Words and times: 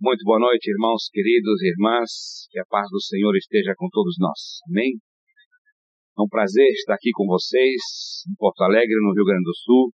Muito 0.00 0.24
boa 0.24 0.40
noite, 0.40 0.72
irmãos 0.72 1.12
queridos 1.12 1.60
irmãs. 1.60 2.48
Que 2.48 2.58
a 2.58 2.64
paz 2.64 2.88
do 2.88 2.98
Senhor 3.02 3.36
esteja 3.36 3.74
com 3.76 3.86
todos 3.92 4.16
nós. 4.18 4.56
Amém? 4.64 4.96
É 6.16 6.22
um 6.22 6.26
prazer 6.26 6.64
estar 6.72 6.94
aqui 6.94 7.10
com 7.12 7.26
vocês 7.26 8.24
em 8.24 8.32
Porto 8.40 8.64
Alegre, 8.64 8.96
no 8.96 9.12
Rio 9.12 9.26
Grande 9.28 9.44
do 9.44 9.54
Sul. 9.60 9.92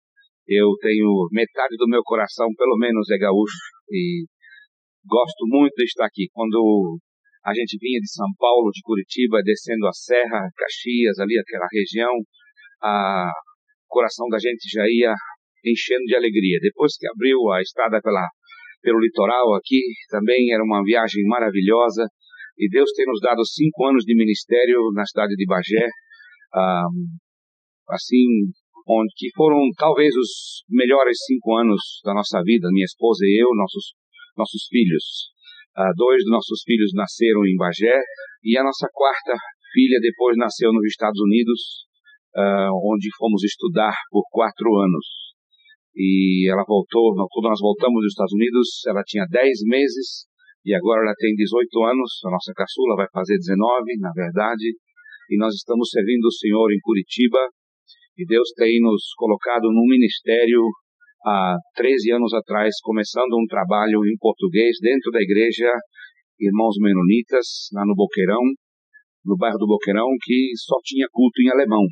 Eu 0.47 0.77
tenho 0.83 1.09
metade 1.33 1.79
do 1.79 1.89
meu 1.89 2.03
coração, 2.05 2.53
pelo 2.53 2.77
menos, 2.77 3.09
é 3.09 3.17
gaúcho 3.17 3.57
e 3.89 4.27
gosto 5.09 5.49
muito 5.49 5.73
de 5.73 5.85
estar 5.85 6.05
aqui. 6.05 6.29
Quando 6.35 7.01
a 7.43 7.55
gente 7.55 7.79
vinha 7.81 7.99
de 7.99 8.13
São 8.13 8.29
Paulo, 8.37 8.69
de 8.73 8.83
Curitiba, 8.85 9.41
descendo 9.43 9.87
a 9.87 9.93
Serra, 9.95 10.53
Caxias, 10.55 11.19
ali 11.19 11.39
aquela 11.41 11.67
região, 11.73 12.13
a, 12.83 13.33
o 13.33 13.89
coração 13.89 14.29
da 14.29 14.37
gente 14.37 14.69
já 14.69 14.85
ia 14.85 15.15
enchendo 15.65 16.05
de 16.05 16.15
alegria. 16.15 16.59
Depois 16.61 16.93
que 16.99 17.09
abriu 17.09 17.41
a 17.53 17.63
estrada 17.63 18.03
pela, 18.03 18.29
pelo 18.85 19.01
litoral 19.01 19.57
aqui, 19.57 19.81
também 20.13 20.53
era 20.53 20.63
uma 20.63 20.85
viagem 20.85 21.25
maravilhosa. 21.25 22.05
E 22.57 22.69
Deus 22.69 22.93
tem 22.93 23.07
nos 23.07 23.19
dado 23.19 23.43
cinco 23.45 23.89
anos 23.89 24.05
de 24.05 24.15
ministério 24.15 24.79
na 24.93 25.05
cidade 25.05 25.35
de 25.35 25.45
Bagé, 25.49 25.89
um, 26.55 27.09
assim, 27.89 28.53
onde 28.87 29.13
que 29.17 29.33
foram 29.35 29.59
talvez 29.77 30.15
os 30.15 30.63
melhores 30.69 31.17
cinco 31.27 31.57
anos 31.57 31.81
da 32.05 32.15
nossa 32.15 32.43
vida, 32.45 32.69
minha 32.71 32.85
esposa 32.85 33.25
e 33.25 33.43
eu, 33.43 33.49
nossos 33.57 33.97
nossos 34.37 34.67
filhos. 34.69 35.33
Uh, 35.75 35.91
dois 35.97 36.23
dos 36.23 36.31
nossos 36.31 36.63
filhos 36.63 36.93
nasceram 36.95 37.43
em 37.47 37.57
Bagé 37.57 37.99
e 38.45 38.59
a 38.59 38.63
nossa 38.63 38.87
quarta 38.93 39.35
filha 39.73 39.99
depois 40.01 40.37
nasceu 40.37 40.73
nos 40.73 40.87
Estados 40.87 41.19
Unidos, 41.19 41.87
uh, 42.37 42.71
onde 42.93 43.09
fomos 43.17 43.43
estudar 43.43 43.95
por 44.11 44.23
quatro 44.31 44.69
anos 44.79 45.24
e 45.97 46.51
ela 46.51 46.65
voltou, 46.67 47.15
quando 47.31 47.49
nós 47.49 47.61
voltamos 47.61 48.03
dos 48.03 48.13
Estados 48.13 48.33
Unidos, 48.35 48.83
ela 48.89 49.03
tinha 49.07 49.25
10 49.31 49.63
meses 49.67 50.27
e 50.65 50.75
agora 50.75 51.03
ela 51.03 51.15
tem 51.17 51.35
18 51.35 51.69
anos, 51.85 52.11
a 52.27 52.31
nossa 52.31 52.53
caçula 52.55 52.97
vai 52.97 53.07
fazer 53.13 53.37
19, 53.39 53.99
na 54.01 54.11
verdade, 54.13 54.75
e 55.31 55.39
nós 55.39 55.55
estamos 55.55 55.91
servindo 55.91 56.27
o 56.27 56.33
Senhor 56.33 56.73
em 56.73 56.81
Curitiba 56.81 57.39
e 58.19 58.27
Deus 58.27 58.51
tem 58.57 58.81
nos 58.81 59.15
colocado 59.17 59.71
num 59.71 59.87
ministério 59.87 60.63
há 61.27 61.57
13 61.75 62.13
anos 62.13 62.33
atrás, 62.35 62.75
começando 62.83 63.35
um 63.35 63.47
trabalho 63.47 64.05
em 64.05 64.17
português 64.19 64.77
dentro 64.81 65.11
da 65.11 65.23
igreja 65.23 65.71
Irmãos 66.41 66.75
Menonitas, 66.81 67.71
lá 67.73 67.87
no 67.87 67.95
Boqueirão, 67.95 68.43
no 69.25 69.37
bairro 69.37 69.59
do 69.59 69.67
Boqueirão, 69.67 70.09
que 70.23 70.53
só 70.57 70.77
tinha 70.83 71.07
culto 71.11 71.41
em 71.41 71.51
alemão, 71.51 71.83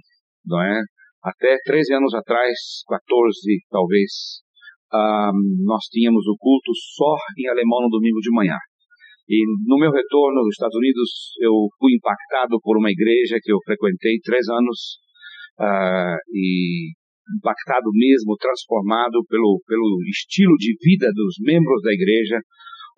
não 0.45 0.61
é? 0.61 0.83
Até 1.23 1.57
13 1.65 1.95
anos 1.95 2.15
atrás, 2.15 2.83
14 2.89 3.39
talvez, 3.71 4.43
nós 5.63 5.85
tínhamos 5.87 6.27
o 6.27 6.37
culto 6.37 6.73
só 6.75 7.15
em 7.39 7.49
alemão 7.49 7.83
no 7.83 7.89
domingo 7.89 8.19
de 8.19 8.35
manhã. 8.35 8.59
E 9.29 9.39
no 9.67 9.79
meu 9.79 9.93
retorno 9.93 10.43
dos 10.43 10.53
Estados 10.53 10.77
Unidos, 10.77 11.09
eu 11.41 11.55
fui 11.79 11.95
impactado 11.95 12.59
por 12.61 12.77
uma 12.77 12.91
igreja 12.91 13.39
que 13.41 13.53
eu 13.53 13.59
frequentei 13.65 14.19
três 14.19 14.49
anos 14.49 14.99
uh, 15.63 16.19
e 16.35 16.91
impactado 17.39 17.89
mesmo, 17.95 18.37
transformado 18.37 19.23
pelo, 19.31 19.63
pelo 19.67 20.03
estilo 20.11 20.57
de 20.59 20.75
vida 20.83 21.07
dos 21.15 21.37
membros 21.41 21.81
da 21.83 21.93
igreja, 21.95 22.43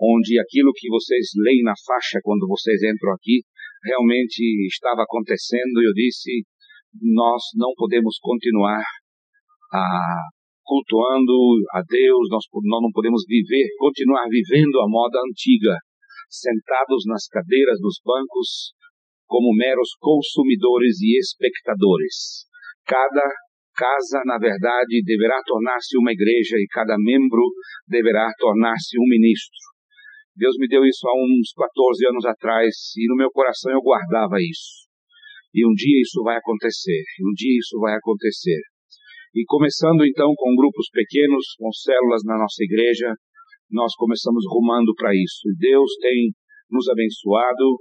onde 0.00 0.40
aquilo 0.40 0.72
que 0.74 0.88
vocês 0.88 1.28
leem 1.44 1.62
na 1.62 1.74
faixa 1.86 2.18
quando 2.24 2.48
vocês 2.48 2.82
entram 2.82 3.12
aqui 3.12 3.44
realmente 3.84 4.40
estava 4.66 5.04
acontecendo. 5.04 5.76
E 5.76 5.86
eu 5.86 5.92
disse, 5.92 6.42
nós 7.00 7.42
não 7.56 7.72
podemos 7.76 8.18
continuar 8.20 8.82
a 9.72 10.18
cultuando 10.64 11.36
a 11.76 11.84
Deus, 11.84 12.24
nós, 12.32 12.44
nós 12.64 12.82
não 12.82 12.90
podemos 12.90 13.22
viver, 13.28 13.68
continuar 13.76 14.24
vivendo 14.28 14.80
a 14.80 14.88
moda 14.88 15.20
antiga, 15.28 15.76
sentados 16.28 17.04
nas 17.06 17.28
cadeiras 17.28 17.78
dos 17.80 18.00
bancos 18.02 18.72
como 19.26 19.54
meros 19.54 19.92
consumidores 20.00 21.00
e 21.02 21.18
espectadores. 21.20 22.48
Cada 22.86 23.28
casa, 23.76 24.22
na 24.24 24.38
verdade, 24.38 25.02
deverá 25.04 25.40
tornar-se 25.44 25.98
uma 25.98 26.12
igreja 26.12 26.56
e 26.56 26.66
cada 26.70 26.96
membro 26.98 27.44
deverá 27.86 28.30
tornar-se 28.38 28.96
um 28.98 29.06
ministro. 29.08 29.58
Deus 30.36 30.56
me 30.58 30.66
deu 30.66 30.84
isso 30.84 31.06
há 31.06 31.12
uns 31.14 31.52
14 31.54 32.08
anos 32.08 32.24
atrás 32.24 32.74
e 32.96 33.06
no 33.08 33.16
meu 33.16 33.30
coração 33.30 33.72
eu 33.72 33.80
guardava 33.80 34.36
isso. 34.40 34.83
E 35.54 35.64
um 35.64 35.72
dia 35.72 36.00
isso 36.02 36.20
vai 36.22 36.36
acontecer, 36.36 37.02
um 37.22 37.32
dia 37.32 37.56
isso 37.58 37.78
vai 37.78 37.94
acontecer. 37.94 38.60
E 39.34 39.44
começando 39.46 40.04
então 40.04 40.34
com 40.36 40.54
grupos 40.54 40.90
pequenos, 40.90 41.54
com 41.58 41.70
células 41.70 42.22
na 42.24 42.36
nossa 42.36 42.62
igreja, 42.62 43.14
nós 43.70 43.94
começamos 43.96 44.44
rumando 44.50 44.92
para 44.96 45.14
isso. 45.14 45.46
Deus 45.58 45.90
tem 46.00 46.30
nos 46.70 46.88
abençoado 46.88 47.78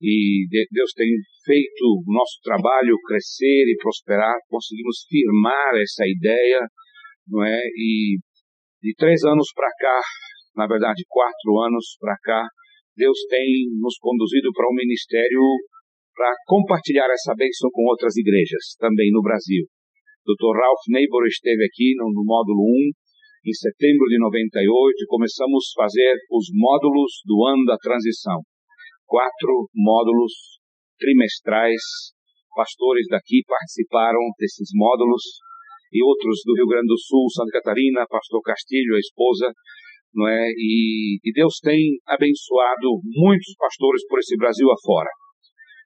e 0.00 0.46
Deus 0.70 0.92
tem 0.92 1.08
feito 1.44 1.84
o 1.84 2.12
nosso 2.12 2.40
trabalho 2.42 2.96
crescer 3.06 3.64
e 3.68 3.76
prosperar. 3.80 4.36
Conseguimos 4.48 5.04
firmar 5.08 5.74
essa 5.80 6.04
ideia, 6.06 6.60
não 7.28 7.42
é? 7.42 7.60
E 7.76 8.18
de 8.82 8.94
três 8.96 9.24
anos 9.24 9.48
para 9.54 9.70
cá, 9.78 10.00
na 10.56 10.66
verdade 10.66 11.02
quatro 11.08 11.58
anos 11.60 11.96
para 11.98 12.16
cá, 12.22 12.46
Deus 12.96 13.18
tem 13.28 13.48
nos 13.80 13.96
conduzido 13.98 14.52
para 14.52 14.68
um 14.68 14.74
ministério 14.74 15.40
para 16.14 16.32
compartilhar 16.46 17.10
essa 17.10 17.34
bênção 17.34 17.68
com 17.74 17.82
outras 17.90 18.16
igrejas, 18.16 18.78
também 18.78 19.10
no 19.10 19.20
Brasil. 19.20 19.66
Dr. 20.24 20.56
Ralph 20.56 20.86
Neighbor 20.88 21.26
esteve 21.26 21.66
aqui 21.66 21.92
no, 21.98 22.08
no 22.08 22.24
módulo 22.24 22.62
1, 22.64 23.50
em 23.50 23.52
setembro 23.52 24.06
de 24.08 24.16
98, 24.16 24.64
e 24.64 25.10
começamos 25.10 25.68
a 25.76 25.84
fazer 25.84 26.16
os 26.32 26.48
módulos 26.54 27.20
do 27.26 27.44
ano 27.44 27.64
da 27.66 27.76
transição. 27.76 28.40
Quatro 29.04 29.68
módulos 29.74 30.32
trimestrais. 30.96 32.14
Pastores 32.56 33.10
daqui 33.10 33.42
participaram 33.44 34.22
desses 34.38 34.70
módulos 34.72 35.42
e 35.92 36.02
outros 36.02 36.40
do 36.46 36.54
Rio 36.54 36.70
Grande 36.70 36.86
do 36.86 36.98
Sul, 36.98 37.26
Santa 37.28 37.58
Catarina, 37.58 38.06
pastor 38.08 38.40
Castilho, 38.42 38.94
a 38.94 38.98
esposa, 38.98 39.52
não 40.14 40.26
é? 40.26 40.48
E, 40.56 41.18
e 41.22 41.32
Deus 41.34 41.58
tem 41.58 41.98
abençoado 42.06 43.02
muitos 43.02 43.54
pastores 43.58 44.06
por 44.06 44.18
esse 44.20 44.36
Brasil 44.36 44.70
afora. 44.70 45.10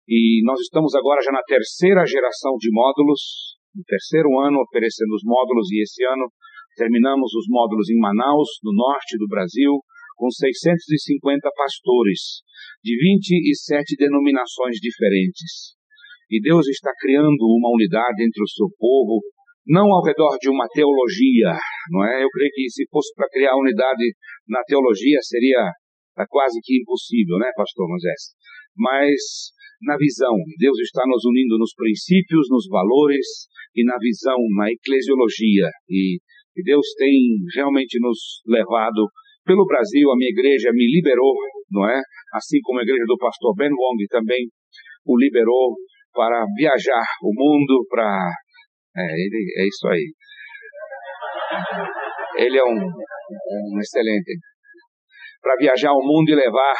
E 0.08 0.40
nós 0.42 0.56
estamos 0.64 0.94
agora 0.96 1.20
já 1.20 1.30
na 1.30 1.44
terceira 1.44 2.00
geração 2.08 2.56
de 2.56 2.72
módulos, 2.72 3.60
no 3.76 3.84
terceiro 3.84 4.40
ano 4.40 4.64
oferecendo 4.64 5.12
os 5.12 5.20
módulos, 5.20 5.68
e 5.68 5.84
esse 5.84 6.00
ano 6.08 6.32
terminamos 6.80 7.28
os 7.36 7.44
módulos 7.44 7.90
em 7.92 8.00
Manaus, 8.00 8.48
no 8.64 8.72
norte 8.72 9.20
do 9.20 9.28
Brasil, 9.28 9.76
com 10.16 10.30
650 10.32 11.50
pastores 11.52 12.40
de 12.82 12.96
27 12.96 14.00
denominações 14.00 14.80
diferentes. 14.80 15.76
E 16.32 16.40
Deus 16.40 16.66
está 16.68 16.88
criando 16.96 17.44
uma 17.44 17.68
unidade 17.68 18.24
entre 18.24 18.42
o 18.42 18.48
seu 18.48 18.72
povo, 18.80 19.20
não 19.68 19.92
ao 19.92 20.02
redor 20.02 20.40
de 20.40 20.48
uma 20.48 20.66
teologia, 20.72 21.52
não 21.92 22.00
é? 22.08 22.24
Eu 22.24 22.30
creio 22.32 22.50
que 22.54 22.64
se 22.70 22.88
fosse 22.88 23.12
para 23.14 23.28
criar 23.28 23.52
unidade 23.60 24.16
na 24.48 24.64
teologia 24.64 25.20
seria 25.20 25.68
quase 26.32 26.58
que 26.64 26.80
impossível, 26.80 27.36
né, 27.36 27.52
pastor 27.54 27.86
Moisés? 27.86 28.32
Mas 28.74 29.52
na 29.82 29.96
visão. 29.96 30.34
Deus 30.58 30.78
está 30.80 31.02
nos 31.06 31.24
unindo 31.24 31.58
nos 31.58 31.72
princípios, 31.74 32.48
nos 32.50 32.66
valores 32.68 33.48
e 33.74 33.84
na 33.84 33.96
visão, 33.98 34.36
na 34.56 34.70
eclesiologia. 34.70 35.70
E, 35.88 36.18
e 36.56 36.62
Deus 36.62 36.86
tem 36.96 37.14
realmente 37.54 37.98
nos 38.00 38.42
levado 38.46 39.06
pelo 39.44 39.66
Brasil. 39.66 40.10
A 40.10 40.16
minha 40.16 40.30
igreja 40.30 40.70
me 40.72 40.86
liberou, 40.90 41.34
não 41.70 41.88
é? 41.88 42.00
Assim 42.34 42.58
como 42.62 42.80
a 42.80 42.82
igreja 42.82 43.04
do 43.06 43.16
pastor 43.16 43.54
Ben 43.56 43.70
Wong 43.70 44.06
também 44.08 44.46
o 45.06 45.18
liberou 45.18 45.76
para 46.12 46.44
viajar 46.56 47.04
o 47.22 47.32
mundo, 47.32 47.86
para. 47.88 48.30
É, 48.96 49.02
ele, 49.02 49.54
é 49.56 49.66
isso 49.66 49.88
aí. 49.88 50.12
Ele 52.36 52.58
é 52.58 52.64
um, 52.64 52.76
um 52.76 53.80
excelente. 53.80 54.38
Para 55.40 55.56
viajar 55.56 55.92
o 55.92 56.02
mundo 56.02 56.30
e 56.30 56.34
levar 56.34 56.74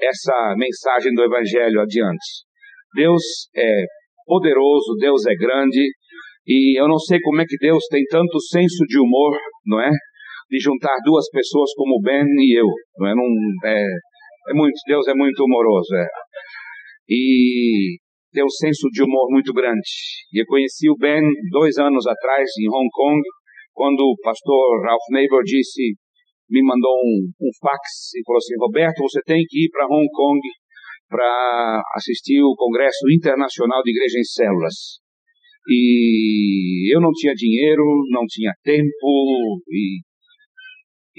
essa 0.00 0.54
mensagem 0.56 1.12
do 1.14 1.24
Evangelho 1.24 1.80
adiante. 1.80 2.44
Deus 2.94 3.22
é 3.54 3.84
poderoso, 4.26 4.96
Deus 4.98 5.26
é 5.26 5.34
grande, 5.34 5.90
e 6.46 6.80
eu 6.80 6.88
não 6.88 6.98
sei 6.98 7.20
como 7.20 7.40
é 7.40 7.44
que 7.46 7.56
Deus 7.58 7.84
tem 7.90 8.02
tanto 8.10 8.40
senso 8.40 8.84
de 8.86 8.98
humor, 8.98 9.38
não 9.66 9.80
é? 9.80 9.90
De 10.50 10.58
juntar 10.58 10.96
duas 11.04 11.28
pessoas 11.30 11.70
como 11.76 11.98
o 11.98 12.02
Ben 12.02 12.24
e 12.24 12.58
eu, 12.58 12.66
não 12.98 13.08
é? 13.08 13.14
Não, 13.14 13.68
é, 13.68 13.84
é 14.50 14.54
muito, 14.54 14.76
Deus 14.86 15.06
é 15.08 15.14
muito 15.14 15.44
humoroso, 15.44 15.94
é. 15.96 16.06
E 17.08 17.98
tem 18.32 18.44
um 18.44 18.50
senso 18.50 18.88
de 18.92 19.02
humor 19.02 19.26
muito 19.30 19.52
grande. 19.52 19.90
E 20.32 20.40
eu 20.40 20.46
conheci 20.46 20.88
o 20.88 20.96
Ben 20.96 21.22
dois 21.50 21.76
anos 21.78 22.06
atrás 22.06 22.48
em 22.58 22.68
Hong 22.68 22.88
Kong, 22.92 23.20
quando 23.72 24.00
o 24.00 24.16
pastor 24.22 24.82
Ralph 24.84 25.06
Neighbor 25.10 25.42
disse 25.44 25.94
me 26.50 26.62
mandou 26.62 26.92
um, 26.98 27.30
um 27.40 27.50
fax 27.62 28.12
e 28.16 28.22
falou 28.26 28.38
assim: 28.38 28.54
Roberto, 28.58 29.02
você 29.02 29.20
tem 29.22 29.42
que 29.48 29.66
ir 29.66 29.70
para 29.70 29.86
Hong 29.86 30.08
Kong 30.10 30.40
para 31.08 31.82
assistir 31.96 32.42
o 32.42 32.54
Congresso 32.56 33.06
Internacional 33.10 33.82
de 33.82 33.90
Igreja 33.90 34.18
em 34.18 34.24
Células. 34.24 34.74
E 35.68 36.94
eu 36.94 37.00
não 37.00 37.10
tinha 37.12 37.34
dinheiro, 37.34 37.84
não 38.10 38.24
tinha 38.26 38.52
tempo, 38.64 39.62
e 39.68 40.00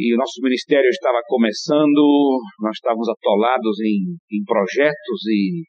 e 0.02 0.16
o 0.16 0.18
nosso 0.18 0.42
ministério 0.42 0.90
estava 0.90 1.20
começando, 1.28 2.02
nós 2.60 2.74
estávamos 2.74 3.08
atolados 3.10 3.78
em, 3.86 4.18
em 4.32 4.44
projetos 4.46 5.20
e, 5.28 5.62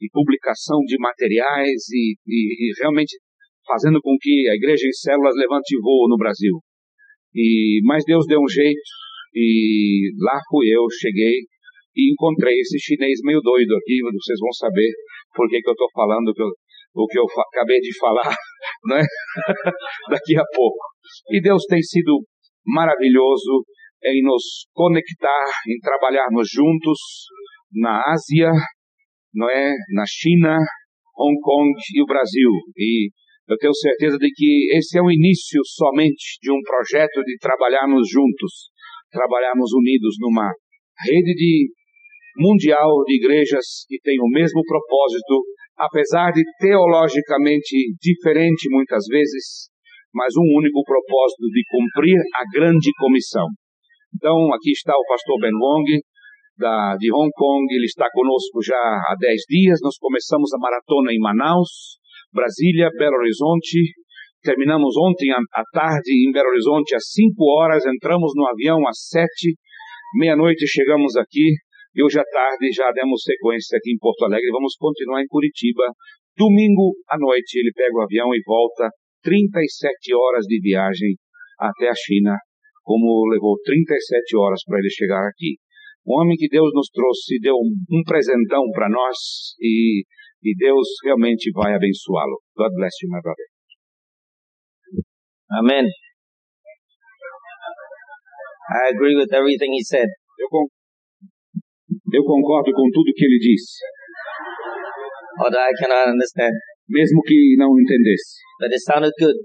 e, 0.00 0.08
publicação 0.12 0.80
de 0.86 0.96
materiais 0.98 1.84
e, 1.92 2.16
e, 2.26 2.40
e, 2.56 2.72
realmente 2.80 3.18
fazendo 3.66 4.00
com 4.00 4.16
que 4.18 4.48
a 4.48 4.54
igreja 4.54 4.86
em 4.86 4.92
células 4.92 5.34
levante 5.36 5.76
voo 5.82 6.08
no 6.08 6.16
Brasil. 6.16 6.56
E, 7.36 7.80
mas 7.84 8.02
Deus 8.06 8.24
deu 8.26 8.40
um 8.40 8.48
jeito 8.48 8.80
e 9.34 10.10
lá 10.18 10.40
fui 10.48 10.66
eu, 10.72 10.82
cheguei 10.88 11.44
e 11.94 12.12
encontrei 12.12 12.54
esse 12.54 12.78
chinês 12.78 13.20
meio 13.22 13.40
doido 13.40 13.76
aqui, 13.76 14.00
vocês 14.00 14.38
vão 14.40 14.52
saber 14.52 14.90
por 15.34 15.48
que, 15.48 15.60
que 15.60 15.68
eu 15.68 15.72
estou 15.72 15.88
falando 15.92 16.32
que 16.32 16.42
eu, 16.42 16.48
o 16.94 17.06
que 17.06 17.18
eu 17.18 17.24
acabei 17.52 17.78
de 17.80 17.98
falar, 17.98 18.32
né? 18.88 19.02
daqui 20.10 20.36
a 20.38 20.44
pouco. 20.54 20.78
E 21.30 21.40
Deus 21.42 21.64
tem 21.68 21.82
sido 21.82 22.24
maravilhoso 22.64 23.64
em 24.04 24.22
nos 24.22 24.66
conectar, 24.72 25.44
em 25.68 25.78
trabalharmos 25.80 26.48
juntos 26.50 26.98
na 27.74 28.02
Ásia, 28.10 28.50
não 29.34 29.50
é, 29.50 29.74
na 29.92 30.04
China, 30.06 30.56
Hong 31.18 31.38
Kong 31.42 31.70
e 31.94 32.02
o 32.02 32.06
Brasil. 32.06 32.50
E 32.76 33.10
eu 33.48 33.56
tenho 33.56 33.74
certeza 33.74 34.18
de 34.18 34.28
que 34.34 34.76
esse 34.76 34.98
é 34.98 35.02
o 35.02 35.10
início 35.10 35.60
somente 35.64 36.38
de 36.42 36.50
um 36.50 36.60
projeto 36.62 37.22
de 37.22 37.38
trabalharmos 37.38 38.08
juntos, 38.10 38.70
trabalharmos 39.10 39.70
unidos 39.72 40.16
numa 40.18 40.50
rede 41.06 41.34
de 41.34 41.70
mundial 42.38 43.04
de 43.06 43.16
igrejas 43.16 43.86
que 43.88 43.98
tem 44.02 44.18
o 44.20 44.28
mesmo 44.28 44.60
propósito, 44.66 45.42
apesar 45.78 46.32
de 46.32 46.42
teologicamente 46.58 47.94
diferente 48.00 48.68
muitas 48.70 49.04
vezes, 49.08 49.70
mas 50.12 50.34
um 50.36 50.58
único 50.58 50.82
propósito 50.84 51.46
de 51.48 51.62
cumprir 51.70 52.18
a 52.36 52.42
grande 52.52 52.90
comissão. 52.98 53.46
Então, 54.14 54.52
aqui 54.54 54.72
está 54.72 54.92
o 54.92 55.06
pastor 55.08 55.38
Ben 55.40 55.54
Wong, 55.54 56.00
da, 56.56 56.96
de 56.96 57.12
Hong 57.12 57.30
Kong, 57.36 57.66
ele 57.68 57.84
está 57.84 58.08
conosco 58.10 58.64
já 58.64 58.76
há 58.76 59.14
10 59.18 59.40
dias. 59.48 59.78
Nós 59.82 59.96
começamos 59.98 60.52
a 60.54 60.58
maratona 60.58 61.12
em 61.12 61.20
Manaus, 61.20 62.00
Brasília, 62.36 62.92
Belo 62.92 63.16
Horizonte. 63.16 63.80
Terminamos 64.44 64.92
ontem 65.00 65.32
à 65.32 65.64
tarde 65.72 66.12
em 66.12 66.30
Belo 66.30 66.52
Horizonte 66.52 66.94
às 66.94 67.08
5 67.08 67.32
horas, 67.56 67.82
entramos 67.86 68.32
no 68.36 68.44
avião 68.46 68.86
às 68.86 69.08
7, 69.08 69.56
meia-noite 70.20 70.68
chegamos 70.68 71.16
aqui 71.16 71.56
e 71.96 72.04
hoje 72.04 72.20
à 72.20 72.24
tarde 72.28 72.70
já 72.76 72.92
demos 72.92 73.24
sequência 73.24 73.78
aqui 73.78 73.90
em 73.90 73.98
Porto 73.98 74.26
Alegre. 74.26 74.52
Vamos 74.52 74.76
continuar 74.76 75.22
em 75.22 75.26
Curitiba. 75.26 75.88
Domingo 76.36 76.92
à 77.08 77.16
noite 77.18 77.56
ele 77.58 77.72
pega 77.72 77.96
o 77.96 78.02
avião 78.02 78.28
e 78.36 78.40
volta 78.44 78.92
37 79.24 80.14
horas 80.14 80.44
de 80.44 80.60
viagem 80.60 81.16
até 81.58 81.88
a 81.88 81.96
China, 81.96 82.36
como 82.84 83.26
levou 83.32 83.56
37 83.64 84.36
horas 84.36 84.60
para 84.68 84.78
ele 84.78 84.90
chegar 84.90 85.26
aqui. 85.26 85.56
Um 86.06 86.20
homem 86.20 86.36
que 86.36 86.46
Deus 86.46 86.70
nos 86.74 86.86
trouxe, 86.92 87.40
deu 87.40 87.56
um 87.56 88.02
presentão 88.04 88.62
para 88.72 88.88
nós 88.88 89.16
e, 89.58 90.04
e 90.46 90.54
Deus 90.54 90.86
realmente 91.02 91.50
vai 91.50 91.74
abençoá-lo. 91.74 92.38
God 92.54 92.70
bless 92.78 92.94
you, 93.02 93.10
my 93.10 93.20
brother. 93.20 93.46
Amen. 95.58 95.86
I 98.70 98.94
agree 98.94 99.16
with 99.18 99.34
everything 99.34 99.74
he 99.74 99.82
said. 99.82 100.06
Eu, 100.38 100.48
con 100.48 100.66
eu 102.14 102.22
concordo 102.22 102.70
com 102.70 102.86
tudo 102.94 103.12
que 103.14 103.24
ele 103.24 103.38
disse. 103.38 103.82
Although 105.42 105.66
I 105.66 105.74
cannot 105.78 106.14
understand 106.14 106.54
mesmo 106.88 107.20
que 107.22 107.56
não 107.58 107.74
entendesse. 107.78 108.38
But 108.60 108.70
it 108.70 108.82
sounded 108.82 109.12
good. 109.18 109.36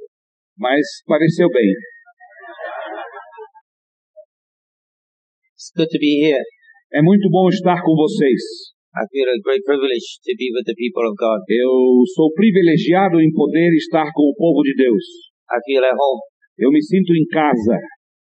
Mas 0.58 0.86
pareceu 1.08 1.50
bem. 1.50 1.74
It's 5.56 5.72
good 5.76 5.90
to 5.90 6.00
be 6.00 6.26
here. 6.26 6.44
É 6.94 7.02
muito 7.02 7.30
bom 7.30 7.50
estar 7.50 7.82
com 7.82 7.96
vocês. 7.96 8.42
I 8.92 9.08
feel 9.08 9.24
a 9.24 9.40
great 9.40 9.64
privilege 9.64 10.20
to 10.28 10.32
be 10.36 10.52
with 10.52 10.68
the 10.68 10.76
people 10.76 11.08
of 11.08 11.16
God. 11.16 11.40
Eu 11.48 12.04
sou 12.12 12.28
privilegiado 12.36 13.24
em 13.24 13.32
poder 13.32 13.72
estar 13.80 14.04
com 14.12 14.28
o 14.28 14.36
povo 14.36 14.60
de 14.68 14.76
Deus. 14.76 15.32
I 15.48 15.64
feel 15.64 15.80
at 15.88 15.96
home. 15.96 16.20
Eu 16.60 16.68
me 16.68 16.84
sinto 16.84 17.16
em 17.16 17.24
casa. 17.32 17.80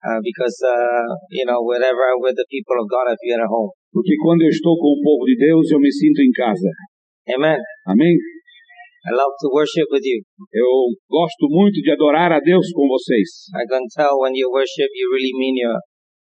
Uh, 0.01 0.18
because 0.25 0.57
uh, 0.65 1.13
you 1.30 1.45
know 1.45 1.62
whenever 1.62 2.01
I'm 2.09 2.25
with 2.25 2.33
the 2.33 2.50
people 2.50 2.74
of 2.81 2.89
God, 2.89 3.06
I 3.06 3.13
feel 3.21 3.38
at 3.38 3.45
home. 3.45 3.69
Porque 3.94 4.18
quando 4.18 4.42
eu 4.42 4.50
estou 4.50 4.74
com 4.81 4.98
o 4.98 5.01
povo 5.06 5.30
de 5.30 5.38
Deus, 5.38 5.69
eu 5.69 5.77
me 5.77 5.94
sinto 5.94 6.25
em 6.25 6.33
casa. 6.33 6.69
Amen. 7.30 7.62
Amém. 7.86 8.18
I 8.18 9.12
love 9.13 9.38
to 9.45 9.53
worship 9.53 9.86
with 9.94 10.01
you. 10.10 10.25
Eu 10.50 10.89
gosto 11.06 11.45
muito 11.53 11.77
de 11.86 11.92
adorar 11.94 12.33
a 12.33 12.39
Deus 12.42 12.65
com 12.74 12.88
vocês. 12.89 13.45
I 13.53 13.62
can 13.69 13.86
tell 13.94 14.18
when 14.18 14.33
you 14.33 14.50
worship, 14.50 14.89
you 14.89 15.06
really 15.13 15.38
mean 15.38 15.53
your 15.53 15.77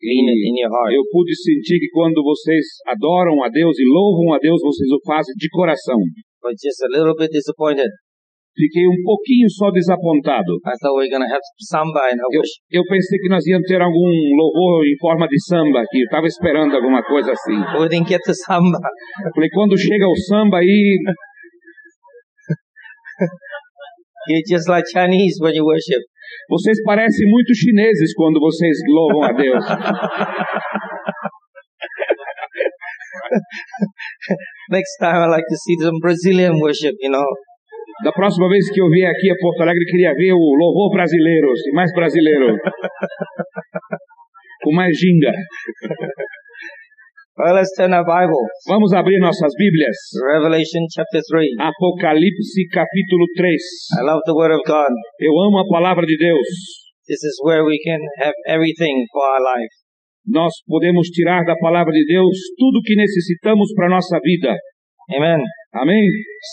Eu 0.02 1.02
pude 1.10 1.34
sentir 1.34 1.78
que 1.78 1.88
quando 1.92 2.22
vocês 2.22 2.64
adoram 2.86 3.42
a 3.42 3.48
Deus 3.48 3.78
e 3.78 3.84
louvam 3.86 4.34
a 4.34 4.38
Deus, 4.38 4.60
vocês 4.60 4.90
o 4.90 5.00
fazem 5.06 5.34
de 5.36 5.48
coração. 5.48 5.98
But 6.42 6.56
just 6.60 6.82
a 6.84 6.88
little 6.92 7.16
bit 7.16 7.30
disappointed. 7.32 7.88
Fiquei 8.54 8.86
um 8.86 9.02
pouquinho 9.02 9.50
só 9.50 9.70
desapontado. 9.70 10.54
I 10.62 10.78
thought 10.78 10.94
we 10.94 11.04
were 11.04 11.10
gonna 11.10 11.26
have 11.26 11.42
samba 11.58 12.06
in 12.12 12.20
our 12.22 12.30
eu, 12.30 12.42
eu 12.70 12.84
pensei 12.86 13.18
que 13.18 13.28
nós 13.28 13.44
íamos 13.46 13.66
ter 13.66 13.82
algum 13.82 14.10
louvor 14.38 14.86
em 14.86 14.96
forma 15.00 15.26
de 15.26 15.40
samba 15.42 15.80
aqui. 15.80 15.98
Eu 15.98 16.04
estava 16.04 16.26
esperando 16.26 16.72
alguma 16.76 17.02
coisa 17.02 17.32
assim. 17.32 17.58
We 17.80 17.88
didn't 17.88 18.08
get 18.08 18.22
to 18.22 18.34
samba. 18.46 18.78
Eu 19.26 19.32
falei, 19.34 19.50
quando 19.50 19.76
chega 19.76 20.06
o 20.06 20.14
samba 20.14 20.58
aí, 20.58 20.98
You're 24.28 24.42
just 24.48 24.68
like 24.68 24.84
Chinese 24.92 25.36
when 25.40 25.54
you 25.54 25.64
worship. 25.64 26.00
Vocês 26.48 26.82
parecem 26.84 27.28
muito 27.30 27.54
chineses 27.54 28.14
quando 28.14 28.40
vocês 28.40 28.76
louvam 28.88 29.22
a 29.22 29.32
Deus. 29.32 29.64
Next 34.70 34.96
time 34.98 35.18
I 35.18 35.28
like 35.28 35.46
to 35.48 35.56
see 35.56 35.76
some 35.80 35.98
Brazilian 36.00 36.54
worship, 36.60 36.94
you 37.00 37.10
know. 37.10 37.24
Da 38.02 38.12
próxima 38.12 38.48
vez 38.48 38.68
que 38.70 38.80
eu 38.80 38.88
vier 38.88 39.10
aqui 39.10 39.30
a 39.30 39.34
Porto 39.40 39.62
Alegre, 39.62 39.84
queria 39.86 40.12
ver 40.14 40.32
o 40.32 40.54
louvor 40.58 40.90
brasileiro, 40.90 41.52
assim, 41.52 41.70
mais 41.72 41.92
brasileiro. 41.92 42.56
Com 44.62 44.72
mais 44.72 44.96
ginga. 44.96 45.32
Well, 47.34 47.58
let's 47.58 47.74
turn 47.74 47.90
our 47.90 48.06
Bibles. 48.06 48.46
Vamos 48.70 48.94
abrir 48.94 49.18
nossas 49.18 49.50
Bíblias. 49.58 49.98
Revelation 50.22 50.86
chapter 50.86 51.18
3. 51.18 51.66
Apocalipse 51.66 52.62
capítulo 52.70 53.26
3. 53.34 53.50
I 53.98 54.06
love 54.06 54.22
the 54.22 54.38
word 54.38 54.54
of 54.54 54.62
God. 54.62 54.94
Eu 55.18 55.34
amo 55.42 55.58
a 55.58 55.66
palavra 55.66 56.06
de 56.06 56.14
Deus. 56.14 56.46
This 57.10 57.26
is 57.26 57.34
where 57.42 57.66
we 57.66 57.82
can 57.82 57.98
have 58.22 58.38
everything 58.46 59.02
for 59.10 59.26
our 59.26 59.42
life. 59.42 59.74
Nós 60.30 60.54
podemos 60.62 61.10
tirar 61.10 61.42
da 61.42 61.58
palavra 61.58 61.90
de 61.90 62.06
Deus 62.06 62.38
tudo 62.54 62.78
o 62.78 62.82
que 62.86 62.94
necessitamos 62.94 63.66
para 63.74 63.90
nossa 63.90 64.20
vida. 64.22 64.54
Amen. 65.12 65.40
Amém. 65.74 66.04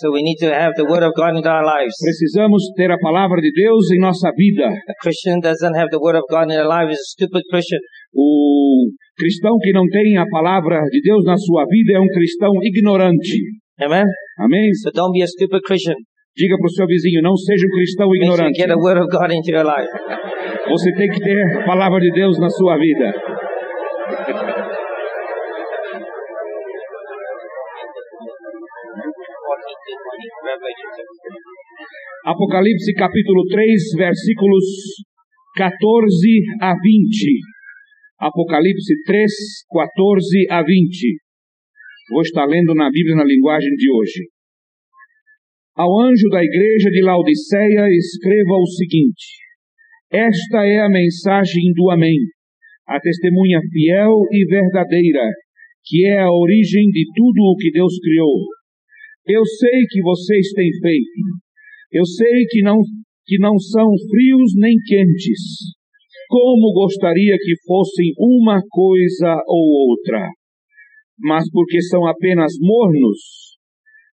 So 0.01 0.12
we 0.12 0.24
need 0.24 0.36
to 0.43 0.51
have 0.51 0.74
the 0.75 0.84
word 0.84 1.03
of 1.03 1.13
God 1.15 1.38
in 1.39 1.46
our 1.48 1.63
lives. 1.63 1.96
Precisamos 2.03 2.60
ter 2.75 2.91
a 2.91 2.98
palavra 3.00 3.39
de 3.39 3.51
Deus 3.51 3.91
em 3.91 4.00
nossa 4.00 4.31
vida. 4.36 4.67
A 4.67 4.96
Christian 5.01 5.39
doesn't 5.39 5.75
have 5.75 5.88
the 5.89 6.00
word 6.00 6.17
of 6.17 6.27
God 6.29 6.51
in 6.51 6.60
their 6.60 6.67
life 6.67 6.91
is 6.91 7.00
a 7.00 7.10
stupid 7.15 7.43
Christian. 7.50 7.79
O 8.13 8.91
cristão 9.15 9.55
que 9.62 9.72
não 9.72 9.88
tem 9.88 10.17
a 10.17 10.25
palavra 10.27 10.81
de 10.91 11.00
Deus 11.01 11.24
na 11.24 11.38
sua 11.38 11.63
vida 11.65 11.93
é 11.96 12.00
um 12.00 12.12
cristão 12.12 12.51
ignorante. 12.62 13.39
Amen. 13.79 14.05
Amém. 14.39 14.74
So 14.84 14.91
don't 14.91 15.13
be 15.13 15.24
a 15.24 15.27
stupid 15.27 15.62
Christian. 15.63 15.96
Diga 16.36 16.55
para 16.58 16.67
o 16.67 16.72
seu 16.72 16.88
vizinho, 16.88 17.22
não 17.22 17.36
seja 17.36 17.65
um 17.67 17.75
cristão 17.75 18.15
ignorante. 18.15 18.60
Get 18.60 18.70
a 18.70 18.75
word 18.75 19.00
of 19.00 19.08
God 19.08 19.31
into 19.31 19.51
your 19.51 19.63
life. 19.63 19.91
Você 20.67 20.91
tem 20.93 21.10
que 21.10 21.20
ter 21.20 21.60
a 21.60 21.65
palavra 21.65 22.00
de 22.00 22.12
Deus 22.12 22.38
na 22.39 22.50
sua 22.50 22.77
vida. 22.77 23.13
Apocalipse 32.25 32.91
capítulo 32.94 33.46
3, 33.48 33.96
versículos 33.96 34.65
14 35.56 36.41
a 36.62 36.74
20. 36.75 37.39
Apocalipse 38.20 38.94
3, 39.06 39.32
14 39.72 40.48
a 40.51 40.63
20. 40.63 41.18
Vou 42.12 42.22
estar 42.24 42.46
lendo 42.46 42.75
na 42.75 42.89
Bíblia 42.91 43.15
na 43.15 43.24
linguagem 43.24 43.72
de 43.72 43.89
hoje. 43.89 44.27
Ao 45.77 45.88
anjo 46.01 46.27
da 46.30 46.44
igreja 46.44 46.89
de 46.91 47.01
Laodiceia, 47.01 47.88
escreva 47.89 48.56
o 48.60 48.68
seguinte: 48.68 49.39
Esta 50.12 50.65
é 50.65 50.82
a 50.82 50.89
mensagem 50.89 51.72
do 51.74 51.89
Amém, 51.89 52.20
a 52.86 53.00
testemunha 53.00 53.62
fiel 53.72 54.12
e 54.30 54.46
verdadeira, 54.46 55.24
que 55.86 56.06
é 56.06 56.20
a 56.20 56.30
origem 56.30 56.84
de 56.91 57.06
tudo 57.15 57.39
o 57.44 57.56
que 57.56 57.72
Deus 57.72 57.98
criou. 58.03 58.61
Eu 59.27 59.45
sei 59.45 59.79
que 59.89 60.01
vocês 60.01 60.51
têm 60.53 60.71
feito. 60.81 61.21
Eu 61.91 62.05
sei 62.05 62.45
que 62.49 62.61
não, 62.61 62.77
que 63.25 63.37
não 63.39 63.57
são 63.57 63.87
frios 64.09 64.51
nem 64.55 64.75
quentes. 64.85 65.75
Como 66.29 66.73
gostaria 66.73 67.37
que 67.37 67.53
fossem 67.65 68.13
uma 68.17 68.61
coisa 68.69 69.35
ou 69.47 69.89
outra. 69.89 70.29
Mas 71.19 71.43
porque 71.51 71.81
são 71.81 72.07
apenas 72.07 72.53
mornos, 72.59 73.19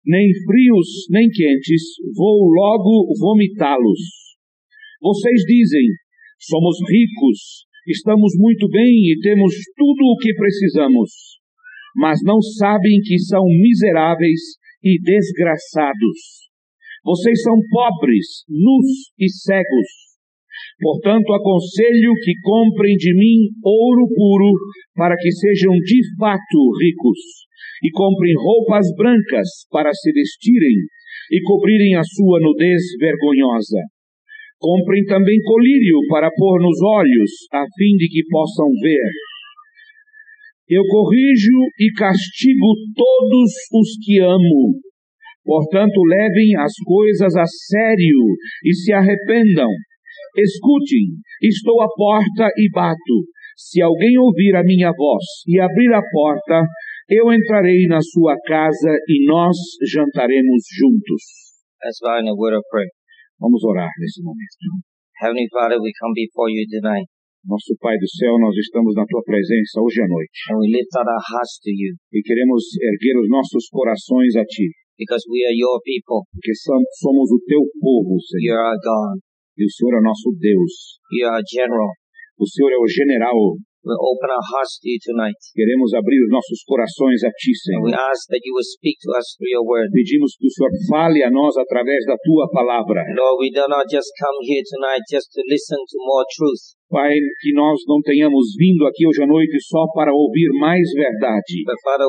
nem 0.05 0.27
frios 0.45 1.07
nem 1.09 1.29
quentes, 1.29 1.83
vou 2.15 2.49
logo 2.49 3.13
vomitá-los. 3.19 3.99
Vocês 5.01 5.41
dizem: 5.47 5.87
somos 6.37 6.77
ricos 6.89 7.67
Estamos 7.87 8.33
muito 8.35 8.67
bem 8.67 8.83
e 8.83 9.17
temos 9.23 9.53
tudo 9.77 10.11
o 10.11 10.17
que 10.17 10.33
precisamos, 10.35 11.39
mas 11.95 12.19
não 12.21 12.41
sabem 12.41 12.99
que 13.01 13.17
são 13.17 13.41
miseráveis 13.45 14.59
e 14.83 14.99
desgraçados. 15.01 16.47
Vocês 17.03 17.41
são 17.41 17.55
pobres, 17.71 18.43
nus 18.49 19.11
e 19.17 19.29
cegos. 19.29 20.07
Portanto, 20.79 21.33
aconselho 21.33 22.13
que 22.21 22.33
comprem 22.41 22.95
de 22.95 23.13
mim 23.15 23.49
ouro 23.63 24.07
puro, 24.13 24.51
para 24.95 25.15
que 25.15 25.31
sejam 25.31 25.73
de 25.73 25.99
fato 26.19 26.59
ricos, 26.81 27.47
e 27.83 27.89
comprem 27.91 28.33
roupas 28.37 28.85
brancas 28.95 29.47
para 29.69 29.93
se 29.93 30.11
vestirem 30.11 30.77
e 31.31 31.41
cobrirem 31.41 31.95
a 31.95 32.03
sua 32.03 32.39
nudez 32.39 32.81
vergonhosa. 32.99 33.81
Comprem 34.59 35.05
também 35.05 35.37
colírio 35.43 35.99
para 36.09 36.29
pôr 36.35 36.61
nos 36.61 36.81
olhos, 36.81 37.31
a 37.53 37.63
fim 37.77 37.93
de 37.97 38.07
que 38.09 38.23
possam 38.29 38.67
ver. 38.81 39.11
Eu 40.67 40.83
corrijo 40.83 41.55
e 41.79 41.87
castigo 41.95 42.75
todos 42.91 43.51
os 43.71 43.89
que 44.03 44.19
amo. 44.19 44.75
Portanto, 45.45 45.95
levem 46.03 46.59
as 46.59 46.73
coisas 46.83 47.37
a 47.37 47.45
sério 47.45 48.19
e 48.65 48.73
se 48.73 48.91
arrependam. 48.91 49.71
Escutem, 50.35 51.23
estou 51.41 51.81
à 51.81 51.87
porta 51.95 52.51
e 52.57 52.69
bato. 52.69 53.17
Se 53.55 53.81
alguém 53.81 54.17
ouvir 54.19 54.57
a 54.57 54.63
minha 54.63 54.91
voz 54.91 55.23
e 55.47 55.57
abrir 55.57 55.93
a 55.93 56.01
porta, 56.11 56.67
eu 57.09 57.31
entrarei 57.31 57.87
na 57.87 58.01
sua 58.01 58.35
casa 58.45 58.91
e 59.07 59.25
nós 59.25 59.55
jantaremos 59.89 60.63
juntos. 60.77 61.23
Vamos 63.39 63.63
orar 63.63 63.89
nesse 63.99 64.21
momento. 64.21 64.83
Heavenly 65.21 65.47
Father, 65.49 65.79
we 65.79 65.91
come 65.97 66.13
before 66.13 66.51
you 66.51 66.67
tonight 66.69 67.07
Nosso 67.47 67.71
Pai 67.79 67.95
do 67.95 68.09
céu, 68.11 68.35
nós 68.43 68.51
estamos 68.59 68.91
na 68.91 69.07
tua 69.07 69.23
presença 69.23 69.79
hoje 69.79 70.03
à 70.03 70.07
noite 70.11 70.35
and 70.51 70.59
we 70.59 70.67
lift 70.67 70.91
our 70.99 71.07
hearts 71.31 71.55
to 71.63 71.71
you 71.71 71.95
e 72.11 72.19
queremos 72.19 72.59
erguer 72.75 73.15
os 73.23 73.29
nossos 73.31 73.71
corações 73.71 74.35
a 74.35 74.43
ti, 74.43 74.67
because 74.99 75.23
we 75.31 75.39
are 75.47 75.55
your 75.55 75.79
people. 75.79 76.27
porque 76.27 76.51
som- 76.59 76.83
somos 76.99 77.31
o 77.31 77.39
teu 77.47 77.63
povo, 77.79 78.19
Senhor, 78.19 78.51
You 78.51 78.53
are 78.59 78.67
our 78.75 78.79
God. 78.83 79.15
e 79.55 79.63
o 79.63 79.71
Senhor 79.71 79.95
é 79.95 80.01
nosso 80.03 80.27
Deus. 80.35 80.99
You 81.15 81.23
are 81.31 81.39
our 81.39 81.45
general. 81.47 81.91
O 82.35 82.43
Senhor 82.45 82.67
é 82.75 82.79
o 82.83 82.87
general. 82.87 83.39
We 83.87 83.95
open 83.95 84.27
our 84.27 84.43
hearts 84.51 84.75
to 84.83 84.91
you 84.91 84.99
tonight 84.99 85.39
Queremos 85.55 85.95
abrir 85.95 86.19
os 86.19 86.27
nossos 86.27 86.59
corações 86.67 87.23
a 87.23 87.31
ti, 87.31 87.55
and 87.71 87.87
we 87.87 87.95
Senhor. 87.95 88.11
ask 88.11 88.27
that 88.27 88.43
you 88.43 88.51
will 88.59 88.67
speak 88.75 88.99
to 89.07 89.15
us 89.15 89.23
through 89.39 89.47
your 89.55 89.63
word. 89.63 89.87
Pedimos 89.95 90.35
que 90.35 90.43
o 90.43 90.51
Senhor 90.51 90.73
fale 90.91 91.23
a 91.23 91.31
nós 91.31 91.55
através 91.55 92.03
da 92.03 92.19
tua 92.19 92.51
palavra. 92.51 93.07
Lord, 93.15 93.39
we 93.39 93.47
do 93.55 93.63
not 93.71 93.87
just 93.87 94.11
come 94.19 94.35
here 94.43 94.59
tonight 94.67 94.99
just 95.07 95.31
to 95.31 95.39
listen 95.47 95.79
to 95.79 95.97
more 96.03 96.27
truth, 96.35 96.75
Pai, 96.87 97.11
que 97.41 97.51
nós 97.51 97.83
não 97.87 97.99
tenhamos 97.99 98.55
vindo 98.55 98.87
aqui 98.87 99.03
hoje 99.03 99.23
à 99.23 99.27
noite 99.27 99.59
só 99.59 99.83
para 99.91 100.15
ouvir 100.15 100.47
mais 100.55 100.87
verdade. 100.95 101.67
but 101.67 101.75
Father. 101.83 102.07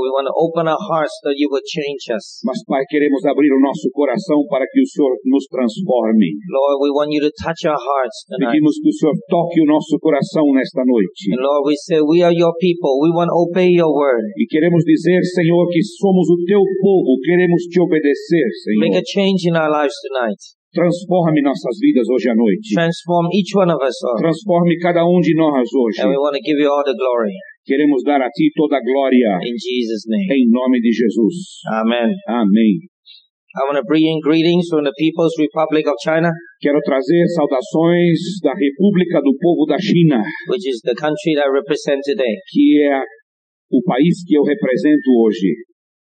Mas, 2.47 2.59
Pai, 2.65 2.83
queremos 2.87 3.25
abrir 3.27 3.51
o 3.51 3.61
nosso 3.61 3.91
coração 3.91 4.47
para 4.49 4.67
que 4.71 4.81
o 4.81 4.87
Senhor 4.87 5.13
nos 5.27 5.47
transforme. 5.51 6.31
Lord, 6.47 6.79
we 6.83 6.91
want 6.95 7.11
you 7.11 7.23
to 7.27 7.33
touch 7.43 7.67
our 7.67 7.75
hearts 7.75 8.23
tonight. 8.31 8.55
Pedimos 8.55 8.79
que 8.79 8.89
o 8.89 8.93
Senhor 8.95 9.15
toque 9.29 9.61
o 9.63 9.67
nosso 9.67 9.99
coração 9.99 10.45
nesta 10.55 10.83
noite. 10.87 11.35
And 11.35 11.43
Lord, 11.43 11.67
we 11.67 11.75
say 11.75 11.99
we 11.99 12.23
are 12.23 12.35
your 12.35 12.55
people. 12.63 13.03
We 13.03 13.11
want 13.11 13.31
to 13.31 13.37
obey 13.51 13.71
your 13.75 13.91
word. 13.91 14.25
E 14.39 14.47
queremos 14.47 14.85
dizer, 14.85 15.23
Senhor, 15.23 15.67
que 15.71 15.83
somos 15.83 16.31
o 16.31 16.39
teu 16.47 16.63
povo, 16.81 17.19
queremos 17.23 17.63
te 17.67 17.81
obedecer, 17.81 18.47
Make 18.79 18.95
Senhor. 18.95 19.03
a 19.03 19.05
change 19.07 19.41
in 19.49 19.55
our 19.57 19.71
lives 19.71 19.97
tonight. 20.07 20.58
Transforme 20.73 21.41
nossas 21.41 21.81
vidas 21.81 22.05
hoje 22.13 22.29
à 22.29 22.35
noite. 22.37 22.75
Transform 22.77 23.27
each 23.33 23.57
one 23.57 23.73
of 23.73 23.81
us, 23.81 23.97
Lord. 24.05 24.21
Transforme 24.21 24.77
cada 24.79 25.01
um 25.01 25.19
de 25.21 25.33
nós 25.35 25.65
hoje. 25.65 26.05
And 26.05 26.13
we 26.13 26.19
want 26.21 26.37
to 26.37 26.45
give 26.45 26.61
you 26.61 26.69
all 26.69 26.85
the 26.85 26.93
glory. 26.93 27.33
Queremos 27.65 28.05
dar 28.05 28.21
a 28.21 28.29
ti 28.29 28.53
toda 28.55 28.77
a 28.77 28.83
glória, 28.85 29.41
In 29.49 29.57
Jesus' 29.57 30.05
name. 30.09 30.29
em 30.29 30.45
nome 30.53 30.81
de 30.81 30.93
Jesus. 30.93 31.65
Amen. 31.73 32.13
Amém. 32.29 32.85
I 33.57 33.65
want 33.65 33.81
to 33.81 33.85
bring 33.89 34.05
in 34.05 34.21
greetings 34.21 34.69
from 34.69 34.85
the 34.85 34.93
People's 34.93 35.33
Republic 35.41 35.89
of 35.89 35.97
China, 36.05 36.31
Quero 36.61 36.79
trazer 36.85 37.25
saudações 37.33 38.21
da 38.45 38.53
República 38.53 39.23
do 39.25 39.33
Povo 39.41 39.65
da 39.65 39.79
China, 39.81 40.21
which 40.53 40.69
is 40.69 40.81
the 40.85 40.95
country 40.95 41.33
that 41.35 41.49
I 41.49 41.51
represent 41.51 42.05
today. 42.05 42.35
que 42.53 42.83
é 42.85 43.01
o 43.73 43.81
país 43.83 44.21
que 44.27 44.37
eu 44.37 44.45
represento 44.45 45.09
hoje. 45.25 45.49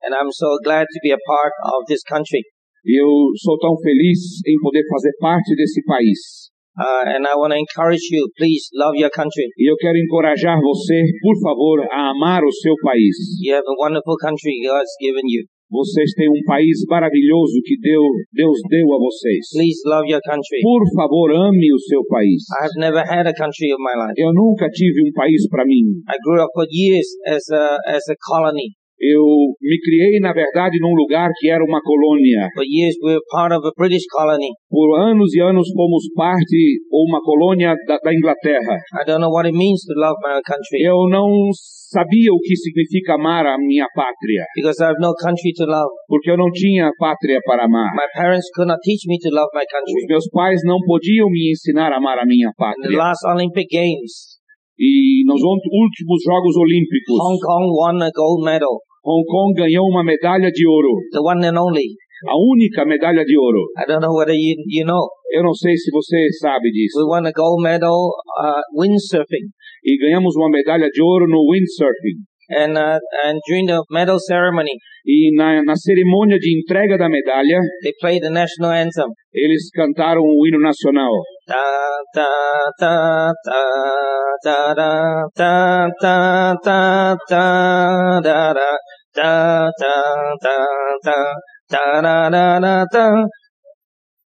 And 0.06 0.14
I'm 0.14 0.30
so 0.32 0.50
glad 0.64 0.86
to 0.86 1.00
be 1.02 1.12
a 1.12 1.18
part 1.26 1.54
of 1.74 1.86
this 1.90 2.04
country. 2.04 2.42
Eu 2.84 3.08
sou 3.38 3.58
tão 3.60 3.78
feliz 3.78 4.42
em 4.42 4.58
poder 4.60 4.82
fazer 4.90 5.12
parte 5.20 5.56
desse 5.56 5.86
país. 5.86 6.50
Uh, 6.74 7.04
and 7.14 7.28
I 7.28 7.36
want 7.38 7.54
to 7.54 7.60
encourage 7.60 8.10
you, 8.10 8.26
please 8.40 8.72
love 8.74 8.98
your 8.98 9.12
country. 9.12 9.46
E 9.60 9.70
eu 9.70 9.76
quero 9.78 9.98
encorajar 9.98 10.58
você, 10.58 11.04
por 11.22 11.38
favor, 11.44 11.86
a 11.92 12.10
amar 12.10 12.42
o 12.42 12.52
seu 12.52 12.74
país. 12.82 13.38
You 13.44 13.54
have 13.54 13.68
a 13.68 13.76
wonderful 13.78 14.18
country 14.18 14.56
God's 14.66 14.90
given 14.98 15.28
you. 15.30 15.46
Vocês 15.70 16.12
têm 16.18 16.28
um 16.28 16.44
país 16.44 16.84
maravilhoso 16.90 17.62
que 17.64 17.80
Deus, 17.80 18.12
Deus 18.34 18.58
deu 18.68 18.88
a 18.92 18.98
vocês. 18.98 19.46
Please 19.54 19.80
love 19.86 20.10
your 20.10 20.20
country. 20.26 20.60
Por 20.64 20.84
favor, 20.96 21.32
ame 21.32 21.70
o 21.72 21.80
seu 21.80 22.04
país. 22.10 22.44
I 22.60 22.66
have 22.66 22.76
never 22.82 23.04
had 23.06 23.30
a 23.30 23.36
country 23.38 23.72
of 23.72 23.80
my 23.80 23.96
life. 23.96 24.18
Eu 24.18 24.34
nunca 24.34 24.68
tive 24.68 25.06
um 25.08 25.14
país 25.14 25.48
para 25.48 25.64
mim. 25.64 26.02
I 26.10 26.18
grew 26.26 26.44
up 26.44 26.52
for 26.56 26.66
years 26.68 27.08
as 27.28 27.48
a, 27.54 27.78
as 27.86 28.04
a 28.10 28.16
colony. 28.20 28.74
Eu 29.02 29.26
me 29.60 29.78
criei, 29.82 30.20
na 30.22 30.32
verdade, 30.32 30.78
num 30.80 30.94
lugar 30.94 31.30
que 31.40 31.50
era 31.50 31.64
uma 31.66 31.82
colônia. 31.82 32.46
For 32.54 32.62
years 32.64 32.94
we 33.02 33.14
were 33.18 33.26
part 33.34 33.50
of 33.52 33.66
a 33.66 33.72
British 33.76 34.06
colony. 34.14 34.54
Por 34.70 34.94
anos 35.02 35.34
e 35.34 35.42
anos 35.42 35.68
fomos 35.74 36.06
parte 36.14 36.78
ou 36.92 37.10
uma 37.10 37.20
colônia 37.22 37.74
da, 37.88 37.98
da 37.98 38.14
Inglaterra. 38.14 38.78
I 39.02 39.04
don't 39.06 39.20
know 39.22 39.32
what 39.34 39.48
it 39.50 39.58
means 39.58 39.82
to 39.90 39.94
love 39.98 40.16
my 40.22 40.38
country 40.46 40.86
Eu 40.86 41.10
não 41.10 41.28
sabia 41.90 42.32
o 42.32 42.40
que 42.40 42.56
significa 42.56 43.16
amar 43.16 43.46
a 43.46 43.58
minha 43.58 43.88
pátria, 43.96 44.46
because 44.56 44.80
I 44.82 44.88
have 44.94 45.00
no 45.02 45.12
country 45.18 45.52
to 45.58 45.66
love. 45.66 45.90
porque 46.08 46.30
eu 46.32 46.38
não 46.38 46.52
tinha 46.52 46.90
pátria 47.00 47.40
para 47.44 47.66
amar. 47.66 47.90
My 47.98 48.08
parents 48.16 48.46
could 48.56 48.70
not 48.70 48.80
teach 48.86 49.04
me 49.10 49.18
to 49.18 49.30
love 49.34 49.50
my 49.54 49.66
Os 49.66 49.72
country. 49.74 50.06
meus 50.08 50.28
pais 50.30 50.62
não 50.64 50.78
podiam 50.86 51.28
me 51.28 51.52
ensinar 51.52 51.92
a 51.92 51.98
amar 51.98 52.20
a 52.20 52.26
minha 52.26 52.48
In 52.48 52.52
the 52.52 52.58
pátria. 52.58 52.98
last 52.98 53.26
Olympic 53.28 53.68
Games, 53.68 54.40
E 54.80 55.24
nos 55.26 55.42
últimos 55.42 56.20
Jogos 56.24 56.56
Olímpicos, 56.58 57.18
Hong 57.20 57.38
Kong 57.42 57.66
won 57.76 57.98
a 58.02 58.10
gold 58.16 58.42
medal, 58.46 58.80
Hong 59.04 59.26
Kong 59.26 59.54
ganhou 59.58 59.88
uma 59.90 60.04
medalha 60.04 60.50
de 60.52 60.68
ouro, 60.68 60.94
the 61.12 61.20
one 61.22 61.44
and 61.46 61.58
only. 61.58 61.98
a 62.28 62.38
única 62.38 62.86
medalha 62.86 63.26
de 63.26 63.36
ouro. 63.38 63.66
I 63.78 63.86
don't 63.88 64.02
know 64.02 64.14
whether 64.14 64.34
you, 64.36 64.54
you 64.68 64.86
know. 64.86 65.10
Eu 65.34 65.42
não 65.44 65.54
sei 65.54 65.76
se 65.76 65.90
você 65.90 66.30
sabe 66.40 66.70
We 66.70 66.72
disso. 66.72 67.02
won 67.10 67.26
a 67.26 67.32
gold 67.32 67.64
medal 67.64 67.98
uh, 68.38 68.62
windsurfing. 68.78 69.50
E 69.84 69.98
ganhamos 69.98 70.36
uma 70.36 70.50
medalha 70.52 70.88
de 70.90 71.02
ouro 71.02 71.26
no 71.28 71.42
windsurfing. 71.50 72.22
And, 72.60 72.78
uh, 72.78 73.00
and 73.26 73.40
during 73.48 73.68
the 73.68 73.84
medal 73.90 74.20
ceremony, 74.20 74.78
E 75.04 75.34
na, 75.36 75.64
na 75.64 75.74
cerimônia 75.74 76.38
de 76.38 76.60
entrega 76.60 76.96
da 76.96 77.10
medalha, 77.10 77.58
they 77.82 77.92
played 78.00 78.22
the 78.22 78.30
national 78.30 78.70
anthem. 78.70 79.10
eles 79.34 79.72
cantaram 79.74 80.22
o 80.22 80.46
hino 80.46 80.60
nacional. 80.60 81.12
Da 81.48 81.90
da 82.14 82.28
da 82.80 83.32
da 83.44 83.64
da 84.44 84.74
da 84.76 85.04
da 85.26 85.90
da 86.00 86.56
da 86.60 87.22
da 87.28 88.22
da 88.22 88.52
da 88.62 89.16
da 89.16 89.32
da 89.42 89.72
da 90.42 90.58
da 91.72 92.02
da 92.02 92.30
da 92.30 92.60
da 92.60 92.86
da. 92.92 93.28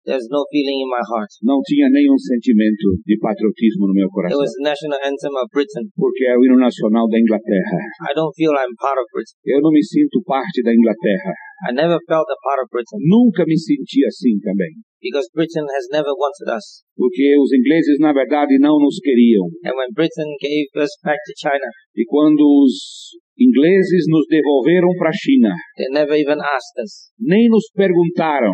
There's 0.02 0.26
no 0.35 0.42
feeling 0.50 0.82
in 0.82 0.90
my 0.90 0.99
heart. 0.99 1.30
Não 1.47 1.62
tinha 1.62 1.87
nenhum 1.87 2.18
sentimento 2.18 2.99
de 3.06 3.14
patriotismo 3.23 3.87
no 3.87 3.94
meu 3.94 4.11
It 4.11 4.14
coração, 4.14 4.38
was 4.42 4.50
the 4.59 4.64
national 4.66 4.99
anthem 4.99 5.30
of 5.38 5.47
Britain. 5.54 5.85
porque 5.94 6.26
é 6.26 6.35
o 6.35 6.42
hino 6.42 6.59
nacional 6.59 7.06
da 7.06 7.18
Inglaterra. 7.23 7.78
I 8.09 8.12
don't 8.18 8.35
feel 8.35 8.50
I'm 8.50 8.75
part 8.82 8.99
of 8.99 9.06
Britain. 9.14 9.38
Eu 9.47 9.62
não 9.62 9.71
me 9.71 9.78
sinto 9.82 10.18
parte 10.26 10.59
da 10.66 10.75
Inglaterra. 10.75 11.32
I 11.68 11.73
never 11.73 11.99
felt 12.11 12.26
a 12.26 12.38
part 12.42 12.59
of 12.62 12.66
Britain 12.75 12.99
Nunca 13.06 13.47
me 13.47 13.54
senti 13.54 14.02
assim 14.02 14.35
também, 14.42 14.75
because 14.99 15.30
Britain 15.30 15.62
has 15.71 15.87
never 15.94 16.11
wanted 16.11 16.50
us. 16.50 16.82
porque 16.99 17.23
os 17.38 17.54
ingleses, 17.54 18.02
na 18.02 18.11
verdade, 18.12 18.59
não 18.59 18.82
nos 18.82 18.99
queriam. 18.99 19.47
And 19.62 19.78
when 19.78 19.94
Britain 19.94 20.26
gave 20.42 20.66
us 20.82 20.90
back 21.06 21.18
to 21.23 21.32
China, 21.38 21.68
E 21.94 22.02
quando 22.11 22.42
os 22.42 23.14
ingleses 23.38 24.04
nos 24.11 24.26
devolveram 24.26 24.90
para 24.99 25.11
a 25.11 25.14
China, 25.14 25.54
they 25.78 25.87
never 25.94 26.18
even 26.18 26.42
asked 26.42 26.76
us. 26.82 27.14
nem 27.23 27.47
nos 27.49 27.71
perguntaram, 27.71 28.50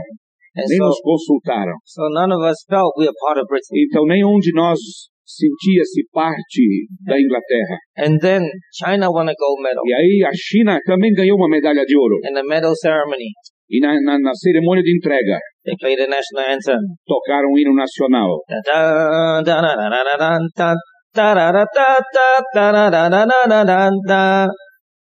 And 0.59 0.67
nem 0.67 0.79
so, 0.79 0.85
nos 0.91 0.99
consultaram. 1.01 1.77
So 1.87 2.03
none 2.11 2.35
of 2.35 2.43
us 2.43 2.59
felt 2.67 2.91
we 2.99 3.07
are 3.07 3.15
part 3.23 3.39
of 3.39 3.47
Britain. 3.47 3.79
Então 3.87 4.03
nenhum 4.05 4.39
de 4.43 4.51
nós 4.53 4.79
sentia-se 5.23 6.03
parte 6.11 6.89
da 7.07 7.15
Inglaterra. 7.15 7.77
And 8.03 8.19
then 8.19 8.43
China 8.75 9.07
won 9.15 9.29
a 9.29 9.35
gold 9.39 9.63
medal. 9.63 9.85
E 9.87 9.95
aí 9.95 10.25
a 10.27 10.33
China 10.35 10.81
também 10.85 11.13
ganhou 11.13 11.37
uma 11.37 11.49
medalha 11.49 11.85
de 11.85 11.97
ouro. 11.97 12.19
In 12.25 12.35
the 12.35 12.43
medal 12.43 12.75
ceremony. 12.75 13.31
E 13.71 13.79
na, 13.81 13.93
na, 14.01 14.19
na 14.19 14.35
cerimônia 14.35 14.83
de 14.83 14.97
entrega. 14.97 15.39
They 15.65 15.77
played 15.79 16.01
the 16.01 16.09
national 16.09 16.57
anthem. 16.57 16.81
Tocaram 17.07 17.53
o 17.53 17.59
hino 17.59 17.75
nacional. 17.77 18.41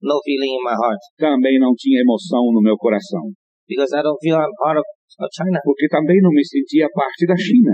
No 0.02 0.16
feeling 0.24 0.54
in 0.54 0.62
my 0.62 0.74
heart. 0.78 1.02
Também 1.18 1.58
não 1.58 1.74
tinha 1.76 2.00
emoção 2.00 2.42
no 2.54 2.62
meu 2.62 2.76
coração. 2.76 3.20
Because 3.68 3.94
I 3.94 4.02
don't 4.02 4.18
feel 4.22 4.36
I'm 4.36 4.54
part 4.62 4.78
of 4.78 4.84
of 5.20 5.28
China. 5.32 5.58
porque 5.64 5.88
também 5.88 6.20
não 6.20 6.30
me 6.30 6.44
sentia 6.44 6.88
parte 6.92 7.26
da 7.26 7.36
China. 7.36 7.72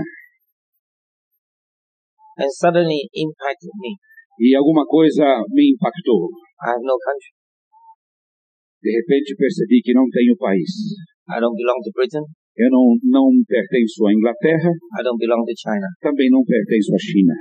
and 2.39 2.51
suddenly 2.55 3.03
impacted 3.13 3.73
me. 3.83 3.95
e 4.39 4.55
alguma 4.55 4.85
coisa 4.85 5.23
me 5.51 5.75
impactou. 5.75 6.29
I 6.63 6.71
have 6.71 6.83
no 6.83 6.95
country. 6.99 7.31
De 8.79 8.91
repente 8.95 9.35
percebi 9.35 9.81
que 9.83 9.93
não 9.93 10.07
tenho 10.07 10.35
país. 10.39 10.71
I 11.27 11.39
don't 11.39 11.55
belong 11.55 11.79
to 11.83 11.91
Britain. 11.91 12.23
Eu 12.55 12.69
não, 12.71 12.95
não 13.11 13.27
pertenço 13.47 14.07
à 14.07 14.11
Inglaterra, 14.11 14.71
I 14.99 15.03
don't 15.03 15.19
belong 15.19 15.43
to 15.43 15.55
China. 15.55 15.87
também 15.99 16.29
não 16.29 16.43
pertenço 16.43 16.91
à 16.95 16.99
China, 16.99 17.35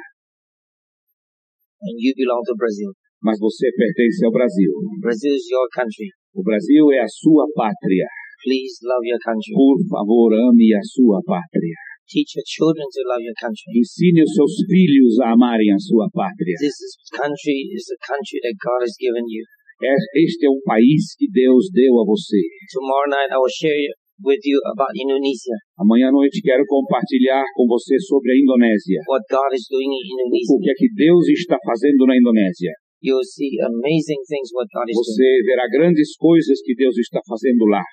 And 1.83 1.95
you 1.99 2.13
belong 2.19 2.43
to 2.43 2.55
Brazil. 2.59 2.91
mas 3.23 3.39
você 3.39 3.71
pertence 3.75 4.25
ao 4.27 4.31
Brasil. 4.31 4.71
Brazil 5.01 5.35
is 5.35 5.47
your 5.51 5.67
country. 5.75 6.11
O 6.35 6.43
Brasil 6.43 6.91
é 6.93 7.01
a 7.03 7.09
sua 7.09 7.47
pátria. 7.55 8.07
Please 8.45 8.75
love 8.87 9.03
your 9.03 9.19
country. 9.19 9.53
Por 9.55 9.79
favor, 9.91 10.31
ame 10.35 10.71
a 10.75 10.83
sua 10.83 11.19
pátria. 11.27 11.77
Teach 12.09 12.39
your 12.41 12.47
children 12.47 12.87
to 12.89 13.01
love 13.11 13.21
your 13.21 13.37
country. 13.37 13.69
Ensine 13.77 14.23
os 14.25 14.33
seus 14.33 14.55
filhos 14.65 15.19
a 15.21 15.35
amarem 15.37 15.69
a 15.75 15.79
sua 15.79 16.09
pátria. 16.09 16.57
This 16.57 16.79
is, 16.81 16.93
country 17.13 17.69
is 17.75 17.85
country 18.01 18.39
that 18.47 18.57
God 18.63 18.81
has 18.87 18.95
given 18.97 19.27
you. 19.29 19.45
É- 19.83 20.25
Este 20.25 20.47
é 20.47 20.51
o 20.51 20.59
país 20.65 21.15
que 21.19 21.29
Deus 21.31 21.69
deu 21.71 21.99
a 22.01 22.05
você. 22.07 22.41
Tomorrow 22.73 23.11
night 23.13 23.31
I 23.31 23.39
will 23.39 23.53
share 23.53 23.77
with 24.25 24.43
you 24.43 24.59
about 24.75 24.91
Indonesia, 24.99 25.55
Amanhã 25.79 26.09
à 26.09 26.13
noite 26.13 26.43
quero 26.43 26.65
compartilhar 26.67 27.45
com 27.55 27.67
você 27.69 27.95
sobre 28.01 28.33
a 28.33 28.37
Indonésia. 28.41 28.99
what 29.07 29.23
God 29.31 29.51
is 29.55 29.63
doing 29.71 29.87
in 29.87 30.03
O 30.03 30.27
Indonesia. 30.27 30.59
que 30.65 30.71
é 30.71 30.75
que 30.75 30.89
Deus 30.95 31.23
está 31.29 31.59
fazendo 31.63 32.07
na 32.07 32.17
Indonésia. 32.19 32.73
You 32.99 33.15
will 33.15 33.23
see 33.31 33.55
amazing 33.63 34.19
things 34.27 34.51
what 34.51 34.67
God 34.75 34.91
is 34.91 34.97
doing. 34.99 35.07
Você 35.07 35.29
verá 35.47 35.65
grandes 35.71 36.17
coisas 36.19 36.59
que 36.65 36.75
Deus 36.75 36.99
está 36.99 37.21
fazendo 37.29 37.63
lá. 37.71 37.85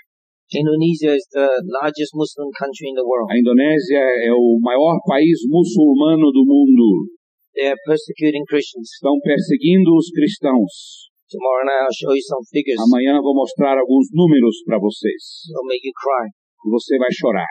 Indonesia 0.53 1.17
is 1.17 1.25
the 1.33 1.49
largest 1.81 2.13
Muslim 2.13 2.53
country 2.53 2.93
in 2.93 2.95
the 2.95 3.01
world. 3.01 3.25
A 3.33 3.37
Indonésia 3.37 4.29
é 4.29 4.31
o 4.31 4.61
maior 4.61 5.01
país 5.09 5.41
muçulmano 5.49 6.29
do 6.29 6.45
mundo. 6.45 7.09
They 7.57 7.73
are 7.73 7.81
persecuting 7.81 8.45
Christians. 8.45 8.93
Estão 8.93 9.17
perseguindo 9.25 9.89
os 9.97 10.13
cristãos. 10.13 11.09
Tomorrow 11.25 11.65
night 11.65 11.89
I'll 11.89 11.97
show 11.97 12.13
you 12.13 12.21
some 12.21 12.45
figures. 12.53 12.77
Amanhã 12.77 13.17
vou 13.25 13.33
mostrar 13.33 13.73
alguns 13.73 14.13
números 14.13 14.61
para 14.65 14.77
vocês. 14.77 15.49
It'll 15.49 15.65
make 15.65 15.81
you 15.81 15.95
cry 15.97 16.29
E 16.29 16.67
você 16.69 16.93
vai 17.01 17.09
chorar 17.09 17.49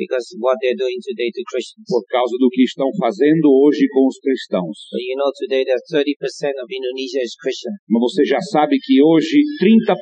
because 0.00 0.32
what 0.40 0.56
they're 0.64 0.80
doing 0.80 0.96
today 0.96 1.28
to 1.28 1.42
Christians. 1.44 1.84
por 1.84 2.00
causa 2.08 2.32
do 2.40 2.48
que 2.48 2.64
estão 2.64 2.88
fazendo 2.96 3.52
hoje 3.52 3.84
com 3.92 4.08
os 4.08 4.16
cristãos. 4.16 4.88
So 4.88 4.96
you 4.96 5.16
know 5.20 5.28
today 5.36 5.68
that 5.68 5.84
30% 5.84 6.56
of 6.56 6.66
Indonesia 6.72 7.20
is 7.20 7.36
Christian. 7.36 7.76
Mas 7.84 8.00
você 8.00 8.24
já 8.24 8.40
sabe 8.40 8.80
que 8.80 8.96
hoje 9.04 9.44
30% 9.60 9.92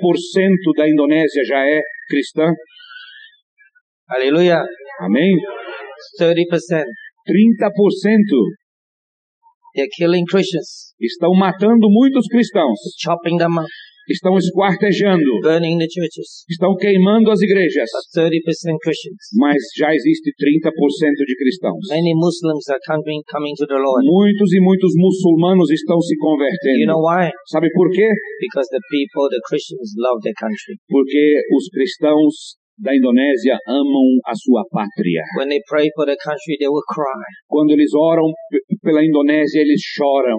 da 0.79 0.87
Indonésia 0.87 1.43
já 1.43 1.67
é 1.67 1.83
cristã? 2.07 2.47
Hallelujah. 4.07 4.63
Amém? 5.03 5.35
30%. 6.21 6.87
30% 7.27 8.65
They're 9.75 9.87
killing 9.97 10.25
Christians, 10.25 10.95
estão 10.99 11.31
matando 11.35 11.87
muitos 11.91 12.27
cristãos, 12.27 12.81
chopping 12.99 13.37
them 13.37 13.59
up, 13.59 13.69
estão 14.13 14.37
esquartejando, 14.37 15.41
burning 15.43 15.79
the 15.79 15.89
churches. 15.89 16.45
estão 16.49 16.75
queimando 16.77 17.31
as 17.31 17.41
igrejas. 17.41 17.89
But 18.15 18.29
30% 18.29 18.79
Christians. 18.83 19.23
Mas 19.37 19.59
já 19.77 19.95
existe 19.95 20.33
30% 20.37 20.73
de 21.27 21.35
cristãos. 21.37 21.83
Many 21.91 22.15
Muslims 22.15 22.65
are 22.69 22.81
coming, 22.87 23.21
coming 23.31 23.55
to 23.57 23.67
the 23.67 23.79
Lord. 23.79 24.03
Muitos 24.05 24.53
e 24.53 24.61
muitos 24.61 24.93
muçulmanos 24.97 25.71
estão 25.71 26.01
se 26.01 26.15
You 26.15 26.21
convertendo. 26.21 26.87
know 26.93 27.03
why? 27.03 27.31
Sabe 27.51 27.69
por 27.73 27.91
quê? 27.91 28.09
Because 28.41 28.69
the 28.71 28.81
people, 28.91 29.29
the 29.31 29.41
Christians 29.49 29.95
love 29.99 30.21
their 30.23 30.37
country. 30.39 30.77
Porque 30.89 31.41
os 31.55 31.69
cristãos 31.69 32.59
da 32.79 32.95
Indonésia 32.95 33.59
amam 33.67 34.07
a 34.25 34.35
sua 34.35 34.63
pátria. 34.71 35.23
Country. 35.37 35.91
Quando 37.49 37.71
eles 37.73 37.91
oram 37.95 38.31
pela 38.83 39.05
Indonésia, 39.05 39.61
eles 39.61 39.81
choram. 39.83 40.39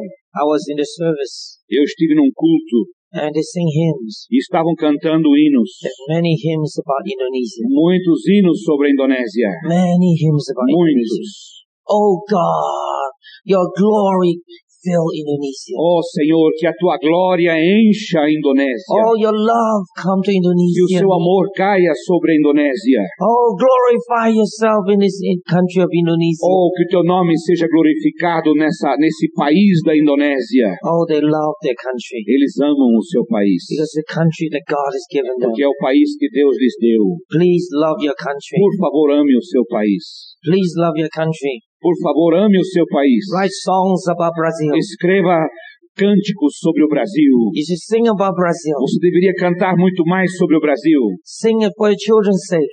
Eu 1.69 1.83
estive 1.83 2.15
num 2.15 2.29
culto 2.33 2.87
and 3.13 3.33
they 3.33 3.41
sing 3.41 3.67
hymns. 3.67 4.27
e 4.29 4.37
estavam 4.37 4.75
cantando 4.75 5.29
hinos. 5.33 5.71
Many 6.09 6.35
hymns 6.37 6.77
about 6.77 7.03
Indonesia. 7.05 7.65
Muitos 7.69 8.21
hinos 8.27 8.61
sobre 8.63 8.87
a 8.87 8.91
Indonésia. 8.91 9.49
Many 9.65 10.13
hymns 10.13 10.45
about 10.51 10.69
Indonesia. 10.69 11.17
Muitos. 11.17 11.59
Oh 11.89 12.21
God, 12.29 13.11
your 13.45 13.65
glory 13.75 14.37
fill 14.83 15.05
Indonesia. 15.11 15.75
Ó 15.77 15.99
Senhor, 16.01 16.49
que 16.57 16.67
a 16.67 16.73
tua 16.73 16.95
glória 16.97 17.53
encha 17.59 18.23
a 18.23 18.29
Indonésia. 18.31 18.99
Oh, 19.03 19.15
your 19.19 19.35
love 19.35 19.83
come 19.95 20.21
to 20.23 20.31
Que 20.31 20.37
o 20.37 20.39
Indonesia. 20.39 20.99
seu 21.03 21.11
amor 21.13 21.45
caia 21.55 21.93
sobre 22.07 22.33
a 22.33 22.35
Indonésia. 22.39 23.01
Oh, 23.19 23.55
glorify 23.59 24.31
yourself 24.31 24.87
in 24.89 24.99
this 24.99 25.19
country 25.47 25.83
of 25.83 25.91
Indonesia. 25.91 26.43
Oh, 26.47 26.71
que 26.71 26.83
o 26.83 26.89
teu 26.89 27.03
nome 27.03 27.35
seja 27.37 27.67
glorificado 27.67 28.53
nessa, 28.55 28.95
nesse 28.97 29.27
país 29.35 29.83
da 29.85 29.95
Indonésia. 29.95 30.75
Oh, 30.83 31.05
they 31.07 31.21
love 31.21 31.55
their 31.61 31.75
country 31.75 32.23
Eles 32.27 32.55
amam 32.63 32.95
o 32.95 33.03
seu 33.03 33.25
país. 33.25 33.63
because 33.69 33.91
the 33.95 34.07
country 34.07 34.47
that 34.49 34.63
God 34.67 34.91
has 34.95 35.05
given 35.11 35.35
them. 35.37 35.49
Porque 35.51 35.63
é 35.63 35.67
o 35.67 35.75
país 35.79 36.15
que 36.17 36.29
Deus 36.31 36.55
lhes 36.57 36.75
deu. 36.79 37.19
Please 37.29 37.67
love 37.73 37.99
your 38.03 38.15
country. 38.15 38.57
Por 38.59 38.73
favor, 38.79 39.11
ame 39.11 39.35
o 39.37 39.43
seu 39.43 39.65
país. 39.67 40.35
Please 40.43 40.71
love 40.79 40.95
your 40.97 41.09
country. 41.11 41.61
Por 41.79 41.95
favor, 42.03 42.35
ame 42.35 42.59
o 42.59 42.63
seu 42.63 42.85
país. 42.87 43.23
Write 43.33 43.55
songs 43.63 44.07
about 44.07 44.35
Brazil. 44.35 44.75
Escreva 44.75 45.47
cânticos 45.95 46.59
sobre 46.59 46.83
o 46.83 46.87
Brasil. 46.87 47.33
You 47.55 47.63
should 47.63 47.83
sing 47.87 48.07
about 48.07 48.35
Brazil. 48.35 48.75
Você 48.83 48.99
deveria 48.99 49.33
cantar 49.35 49.75
muito 49.75 50.03
mais 50.05 50.31
sobre 50.37 50.55
o 50.57 50.61
Brasil. 50.61 50.99
Sing 51.23 51.63
it 51.63 51.73
for 51.77 51.89
your 51.89 51.99
children's 51.99 52.43
sake. 52.47 52.71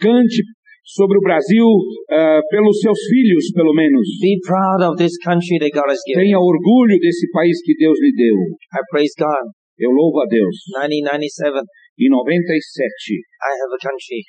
Cante 0.00 0.42
sobre 0.84 1.18
o 1.18 1.20
Brasil 1.20 1.68
ah, 2.10 2.40
pelos 2.48 2.80
seus 2.80 2.98
filhos, 3.12 3.52
pelo 3.52 3.72
menos. 3.76 4.04
Be 4.20 4.40
proud 4.40 4.80
of 4.88 4.96
this 4.96 5.16
country 5.20 5.60
that 5.60 5.72
God 5.72 5.88
has 5.88 6.00
given. 6.08 6.24
Tenha 6.24 6.40
orgulho 6.40 6.96
desse 7.00 7.28
país 7.30 7.60
que 7.60 7.76
Deus 7.76 7.96
lhe 8.00 8.12
deu. 8.16 8.36
I 8.72 8.80
praise 8.90 9.12
God. 9.16 9.52
Eu 9.78 9.90
louvo 9.92 10.20
a 10.20 10.26
Deus. 10.26 10.56
1997, 10.74 11.68
Em 11.98 12.08
97, 12.08 13.18
I 13.42 13.52
have 13.58 13.72
a 13.74 13.80
country. 13.82 14.22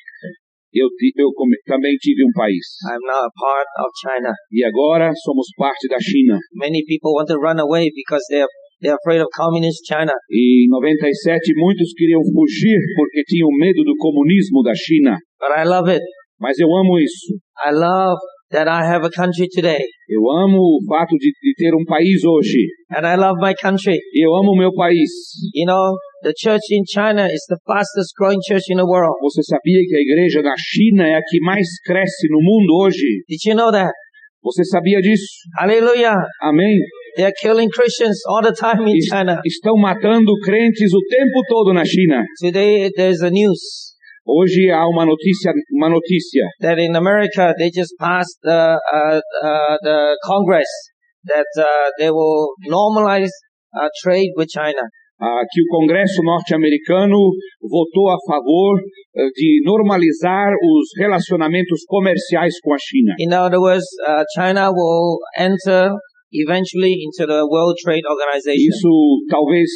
Eu, 0.74 0.88
eu 1.18 1.30
também 1.66 1.96
tive 1.98 2.24
um 2.26 2.34
país. 2.34 2.66
I'm 2.86 3.02
now 3.06 3.26
a 3.26 3.32
part 3.34 3.70
of 3.82 3.90
China. 3.98 4.32
E 4.52 4.64
agora 4.64 5.12
somos 5.24 5.48
parte 5.58 5.88
da 5.88 5.98
China. 6.00 6.38
Many 6.54 6.84
people 6.86 7.14
want 7.14 7.28
to 7.30 7.38
run 7.38 7.60
away 7.60 7.90
because 7.94 8.24
they're 8.30 8.50
they're 8.82 8.96
afraid 8.96 9.22
of 9.22 9.28
communist 9.36 9.84
China. 9.86 10.14
E 10.30 10.66
em 10.66 10.70
97, 10.70 11.54
muitos 11.58 11.94
queriam 11.94 12.22
fugir 12.24 12.80
porque 12.96 13.24
tinham 13.28 13.50
medo 13.60 13.84
do 13.84 13.96
comunismo 13.98 14.64
da 14.64 14.74
China. 14.76 15.18
But 15.40 15.52
I 15.58 15.66
love 15.66 15.90
it. 15.92 16.04
Mas 16.40 16.58
eu 16.60 16.68
amo 16.68 16.98
isso. 17.00 17.36
I 17.66 17.72
love 17.72 18.20
that 18.52 18.68
I 18.68 18.86
have 18.86 19.04
a 19.06 19.10
country 19.10 19.48
today. 19.48 19.80
Eu 20.08 20.22
amo 20.30 20.58
o 20.58 20.80
fato 20.88 21.16
de, 21.18 21.32
de 21.42 21.54
ter 21.56 21.74
um 21.76 21.86
país 21.86 22.24
hoje. 22.24 22.66
And 22.96 23.06
I 23.06 23.16
love 23.16 23.38
my 23.40 23.54
country. 23.54 23.98
Eu 24.14 24.36
amo 24.36 24.54
o 24.54 24.58
meu 24.58 24.74
país. 24.74 25.10
You 25.54 25.66
know, 25.66 25.96
the 26.24 26.34
church 26.36 26.66
in 26.72 26.84
China 26.86 27.28
is 27.28 27.46
the 27.48 27.58
fastest 27.66 28.14
growing 28.18 28.40
church 28.48 28.66
in 28.72 28.78
the 28.78 28.86
world. 28.86 29.16
Você 29.22 29.44
sabia 29.44 29.80
que 29.88 29.96
a 29.96 30.02
igreja 30.02 30.42
na 30.42 30.56
China 30.58 31.08
é 31.08 31.16
a 31.16 31.22
que 31.22 31.40
mais 31.42 31.68
cresce 31.86 32.28
no 32.30 32.40
mundo 32.42 32.86
hoje? 32.86 33.24
Did 33.28 33.40
you 33.46 33.56
know 33.56 33.72
that? 33.72 33.94
Você 34.42 34.64
sabia 34.64 35.00
disso? 35.02 35.28
Hallelujah. 35.60 36.16
Amém? 36.42 36.78
They're 37.16 37.34
killing 37.34 37.70
Christians 37.70 38.18
all 38.28 38.42
the 38.42 38.54
time 38.54 38.90
in 38.90 39.00
China. 39.02 39.42
Estão 39.46 39.76
matando 39.78 40.34
crentes 40.44 40.92
o 40.94 41.02
tempo 41.08 41.42
todo 41.48 41.74
na 41.74 41.84
China. 41.86 42.24
Today 42.40 42.90
there's 42.96 43.22
a 43.22 43.30
news 43.30 43.89
Hoje 44.32 44.70
há 44.70 44.86
uma 44.88 45.06
notícia, 45.06 45.52
uma 45.74 45.90
notícia 45.90 46.46
that 46.62 46.80
in 46.80 46.96
America 46.96 47.52
they 47.58 47.72
just 47.74 47.96
passed 47.98 48.38
the 48.44 48.78
uh, 48.78 49.18
uh, 49.18 49.78
the 49.82 50.16
Congress 50.24 50.70
that 51.26 51.50
uh, 51.58 51.90
they 51.98 52.12
will 52.12 52.54
normalize 52.68 53.34
uh, 53.74 53.90
trade 54.04 54.32
with 54.38 54.50
China. 54.54 54.86
ah, 55.22 55.44
que 55.50 55.62
o 55.62 55.68
Congresso 55.68 56.24
norte-americano 56.24 57.18
votou 57.62 58.10
a 58.10 58.18
favor 58.26 58.80
eh, 58.80 59.28
de 59.36 59.62
normalizar 59.66 60.54
os 60.54 60.88
relacionamentos 60.98 61.84
comerciais 61.86 62.56
com 62.62 62.74
a 62.74 62.78
China. 62.80 63.14
In 63.20 63.34
other 63.34 63.60
words, 63.60 63.86
uh, 64.08 64.24
China 64.34 64.72
will 64.72 65.20
enter 65.38 65.92
eventually 66.32 67.04
into 67.04 67.28
the 67.28 67.44
World 67.44 67.76
Trade 67.84 68.06
Organization. 68.08 68.64
Isso 68.64 69.26
talvez 69.30 69.70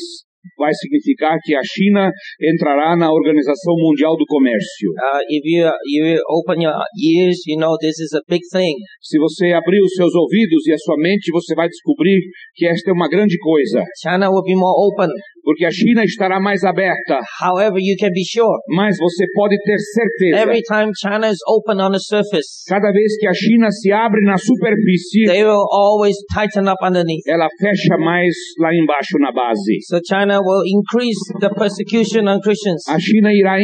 vai 0.58 0.74
significar 0.74 1.38
que 1.42 1.56
a 1.56 1.62
China 1.64 2.12
entrará 2.42 2.96
na 2.96 3.12
Organização 3.12 3.76
Mundial 3.78 4.16
do 4.18 4.26
Comércio. 4.26 4.90
Uh, 4.92 5.22
if 5.30 5.44
you 5.46 5.70
you 5.86 6.20
open 6.30 6.62
your 6.62 6.76
ears, 6.98 7.40
you 7.48 7.58
know 7.58 7.76
this 7.78 8.00
is 8.00 8.14
a 8.14 8.22
big 8.28 8.42
thing. 8.52 8.76
Se 9.02 9.18
você 9.20 9.54
abrir 9.54 9.82
os 9.82 9.94
seus 9.96 10.14
ouvidos 10.14 10.68
e 10.68 10.74
a 10.74 10.78
sua 10.78 10.98
mente, 10.98 11.32
você 11.32 11.56
vai 11.56 11.68
descobrir 11.68 12.20
que 12.56 12.68
esta 12.68 12.92
é 12.92 12.94
uma 12.94 13.10
grande 13.10 13.38
coisa. 13.40 13.84
China 14.02 14.30
will 14.30 14.44
be 14.44 14.56
more 14.56 14.76
open. 14.78 15.10
Porque 15.44 15.66
a 15.66 15.72
China 15.72 16.04
estará 16.04 16.40
mais 16.40 16.64
aberta. 16.64 17.20
However, 17.42 17.78
you 17.80 17.96
can 18.00 18.12
be 18.12 18.24
sure, 18.24 18.60
Mas 18.68 18.98
você 18.98 19.26
pode 19.34 19.58
ter 19.64 19.78
certeza, 19.78 20.38
every 20.42 20.62
time 20.62 20.92
China 20.96 21.28
is 21.28 21.40
open 21.48 21.80
on 21.80 21.92
the 21.92 22.00
surface, 22.00 22.64
cada 22.68 22.92
vez 22.92 23.18
que 23.20 23.28
a 23.28 23.34
China 23.34 23.70
se 23.70 23.92
abre 23.92 24.22
na 24.24 24.38
superfície, 24.38 25.26
they 25.28 25.44
will 25.44 25.68
always 25.72 26.16
tighten 26.34 26.68
up 26.68 26.80
underneath. 26.82 27.24
ela 27.28 27.48
fecha 27.60 27.98
mais 27.98 28.34
lá 28.60 28.74
embaixo 28.74 29.18
na 29.20 29.32
base. 29.32 29.80
So 29.88 30.00
China 30.04 30.40
will 30.42 30.64
increase 30.66 31.20
the 31.40 31.50
persecution 31.50 32.28
on 32.28 32.40
Christians. 32.42 32.84
A 32.88 32.98
China 33.00 33.32
irá 33.34 33.58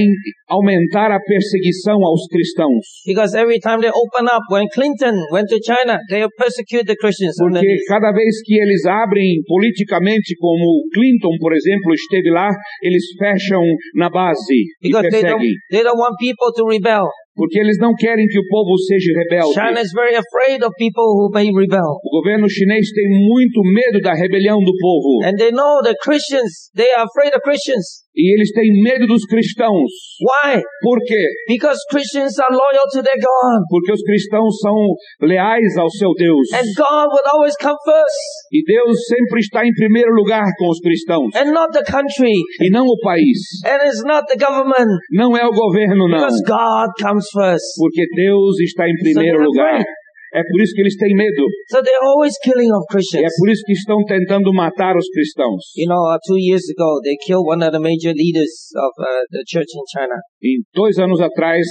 aumentar 0.50 1.12
a 1.12 1.20
perseguição 1.20 1.98
aos 2.04 2.28
cristãos. 2.28 2.86
Because 3.06 3.36
every 3.36 3.60
time 3.60 3.82
they 3.82 3.90
open 3.90 4.26
up, 4.28 4.44
when 4.52 4.68
Clinton 4.74 5.16
went 5.32 5.48
to 5.50 5.60
China, 5.62 6.00
they 6.10 6.22
will 6.22 6.34
persecute 6.38 6.86
the 6.86 6.96
Christians 6.96 7.36
Porque 7.38 7.66
cada 7.88 8.12
vez 8.12 8.42
que 8.44 8.56
eles 8.60 8.86
abrem 8.86 9.42
politicamente, 9.46 10.36
como 10.38 10.84
Clinton, 10.94 11.38
por 11.40 11.54
exemplo, 11.54 11.69
esteve 11.94 12.30
lá, 12.32 12.50
eles 12.82 13.04
fecham 13.18 13.62
na 13.96 14.10
base 14.10 14.54
e 14.54 14.90
Because 14.90 15.10
they 15.10 15.22
don't, 15.22 15.40
perseguem. 15.40 15.54
they 15.72 15.84
don't 15.84 15.98
want 16.00 16.16
people 16.20 16.52
to 16.56 16.66
rebel. 16.68 17.06
Porque 17.36 17.58
eles 17.58 17.78
não 17.80 17.94
querem 17.96 18.28
que 18.28 18.38
o 18.38 18.44
povo 18.50 18.78
seja 18.78 19.14
rebelde. 19.16 19.54
China 19.54 19.80
is 19.80 19.92
very 19.94 20.16
afraid 20.16 20.62
of 20.62 20.74
people 20.78 21.08
who 21.16 21.32
may 21.32 21.48
rebel. 21.56 21.96
O 22.04 22.10
governo 22.20 22.50
chinês 22.50 22.92
tem 22.92 23.08
muito 23.08 23.62
medo 23.64 24.02
da 24.02 24.14
rebelião 24.14 24.60
do 24.60 24.74
povo. 24.76 25.24
And 25.24 25.38
they 25.38 25.52
know 25.52 25.82
the 25.82 25.96
Christians, 26.04 26.70
they 26.76 26.92
are 26.92 27.08
afraid 27.08 27.34
of 27.34 27.42
Christians. 27.42 28.04
E 28.20 28.36
eles 28.36 28.52
têm 28.52 28.68
medo 28.84 29.08
dos 29.08 29.24
cristãos. 29.24 30.20
Why? 30.20 30.60
Por 30.84 31.00
quê? 31.08 31.24
Because 31.48 31.80
Christians 31.90 32.36
are 32.36 32.52
loyal 32.52 32.84
to 32.92 33.00
their 33.00 33.16
God. 33.16 33.64
Porque 33.72 33.94
os 33.96 34.04
cristãos 34.04 34.60
são 34.60 34.76
leais 35.24 35.78
ao 35.78 35.90
seu 35.90 36.12
Deus. 36.20 36.52
And 36.52 36.68
God 36.76 37.08
will 37.16 37.28
always 37.32 37.56
come 37.56 37.80
first. 37.88 38.20
E 38.52 38.60
Deus 38.68 39.00
sempre 39.08 39.40
está 39.40 39.64
em 39.64 39.72
primeiro 39.72 40.12
lugar 40.12 40.44
com 40.60 40.68
os 40.68 40.80
cristãos. 40.84 41.32
And 41.34 41.54
not 41.56 41.72
the 41.72 41.84
country. 41.88 42.36
E 42.60 42.70
não 42.70 42.84
o 42.84 43.00
país. 43.00 43.40
And 43.64 43.88
it's 43.88 44.04
not 44.04 44.28
the 44.28 44.36
government. 44.36 44.92
Não 45.16 45.38
é 45.38 45.46
o 45.48 45.52
governo, 45.52 46.10
não. 46.10 46.20
Because 46.20 46.44
God 46.44 46.92
comes 47.00 47.24
first. 47.32 47.64
Porque 47.80 48.04
Deus 48.14 48.60
está 48.60 48.84
em 48.84 48.96
primeiro 49.00 49.40
they're 49.40 49.48
lugar. 49.48 49.80
É 50.34 50.42
por 50.44 50.62
isso 50.62 50.74
que 50.74 50.82
eles 50.82 50.96
têm 50.96 51.16
medo. 51.16 51.44
So 51.74 51.82
they're 51.82 52.06
always 52.06 52.38
killing 52.38 52.70
of 52.70 52.86
E 52.86 52.86
é 52.86 52.94
Christians. 52.94 53.34
por 53.40 53.50
isso 53.50 53.64
que 53.66 53.74
estão 53.74 53.98
tentando 54.06 54.54
matar 54.54 54.96
os 54.96 55.10
cristãos. 55.10 55.64
You 55.76 55.90
know, 55.90 55.98
uh, 56.06 56.20
two 56.26 56.38
years 56.38 56.70
ago, 56.70 57.02
they 57.02 57.18
killed 57.18 57.48
one 57.48 57.64
of 57.66 57.72
the 57.72 57.82
major 57.82 58.14
leaders 58.14 58.70
of 58.78 58.92
uh, 59.02 59.26
the 59.32 59.44
church 59.48 59.72
in 59.74 59.86
China. 59.90 60.16
E 60.42 60.62
dois 60.74 61.00
anos 61.00 61.20
atrás, 61.20 61.66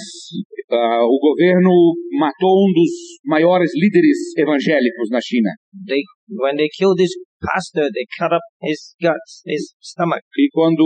ah, 0.70 1.02
o 1.06 1.18
governo 1.22 1.70
matou 2.18 2.66
um 2.66 2.72
dos 2.74 2.90
maiores 3.24 3.70
líderes 3.74 4.34
evangélicos 4.36 5.08
na 5.10 5.20
China. 5.20 5.50
They, 5.86 6.02
when 6.42 6.56
they 6.56 6.68
killed 6.68 6.98
this 6.98 7.14
pastor, 7.40 7.86
they 7.94 8.06
cut 8.18 8.34
up 8.34 8.42
his 8.62 8.94
guts, 9.00 9.42
his 9.46 9.72
stomach. 9.80 10.22
E 10.36 10.48
quando 10.50 10.82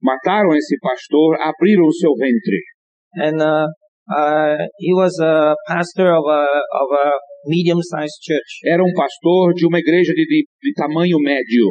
mataram 0.00 0.56
esse 0.56 0.78
pastor, 0.80 1.36
abriram 1.40 1.84
o 1.84 1.92
seu 1.92 2.14
ventre. 2.16 2.60
And 3.14 3.42
uh, 3.42 3.68
uh, 3.68 3.81
he 4.78 4.92
was 4.94 5.14
a 5.20 5.54
pastor 5.66 6.12
of 6.12 6.24
a 6.26 6.42
of 6.82 6.88
a 6.92 7.06
medium-sized 7.48 8.18
church, 8.22 8.50
Era 8.66 8.82
um 8.82 8.92
pastor 8.94 9.54
de 9.54 9.66
uma 9.66 9.78
igreja 9.78 10.12
de, 10.14 10.24
de, 10.26 10.44
de 10.62 10.72
tamanho 10.74 11.18
médio. 11.18 11.66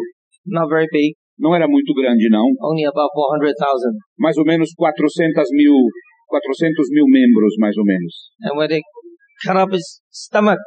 not 0.47 0.67
very 0.69 0.87
big, 0.91 1.13
Não 1.39 1.55
era 1.55 1.67
muito 1.67 1.93
grande, 1.93 2.29
não. 2.29 2.45
only 2.69 2.85
about 2.85 3.09
400,000. 3.13 3.55
Mais 4.19 4.37
ou 4.37 4.45
menos 4.45 4.69
400 4.75 5.47
mil, 5.53 5.73
400 6.27 6.87
mil 6.91 7.05
membros, 7.07 7.53
mais 7.59 7.75
ou 7.77 7.85
menos. 7.85 8.13
And 8.43 8.57
when 8.57 8.67
they 8.69 8.81
cut 9.45 9.57
up 9.57 9.73
his 9.73 10.01
stomach, 10.11 10.59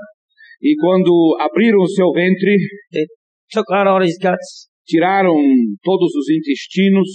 E 0.63 0.75
quando 0.81 1.37
abriram 1.41 1.81
o 1.81 1.87
seu 1.87 2.11
ventre, 2.13 2.57
took 3.53 3.71
out 3.75 3.87
all 3.87 4.03
his 4.03 4.17
guts, 4.17 4.71
tiraram 4.87 5.35
todos 5.83 6.11
os 6.15 6.27
intestinos 6.31 7.09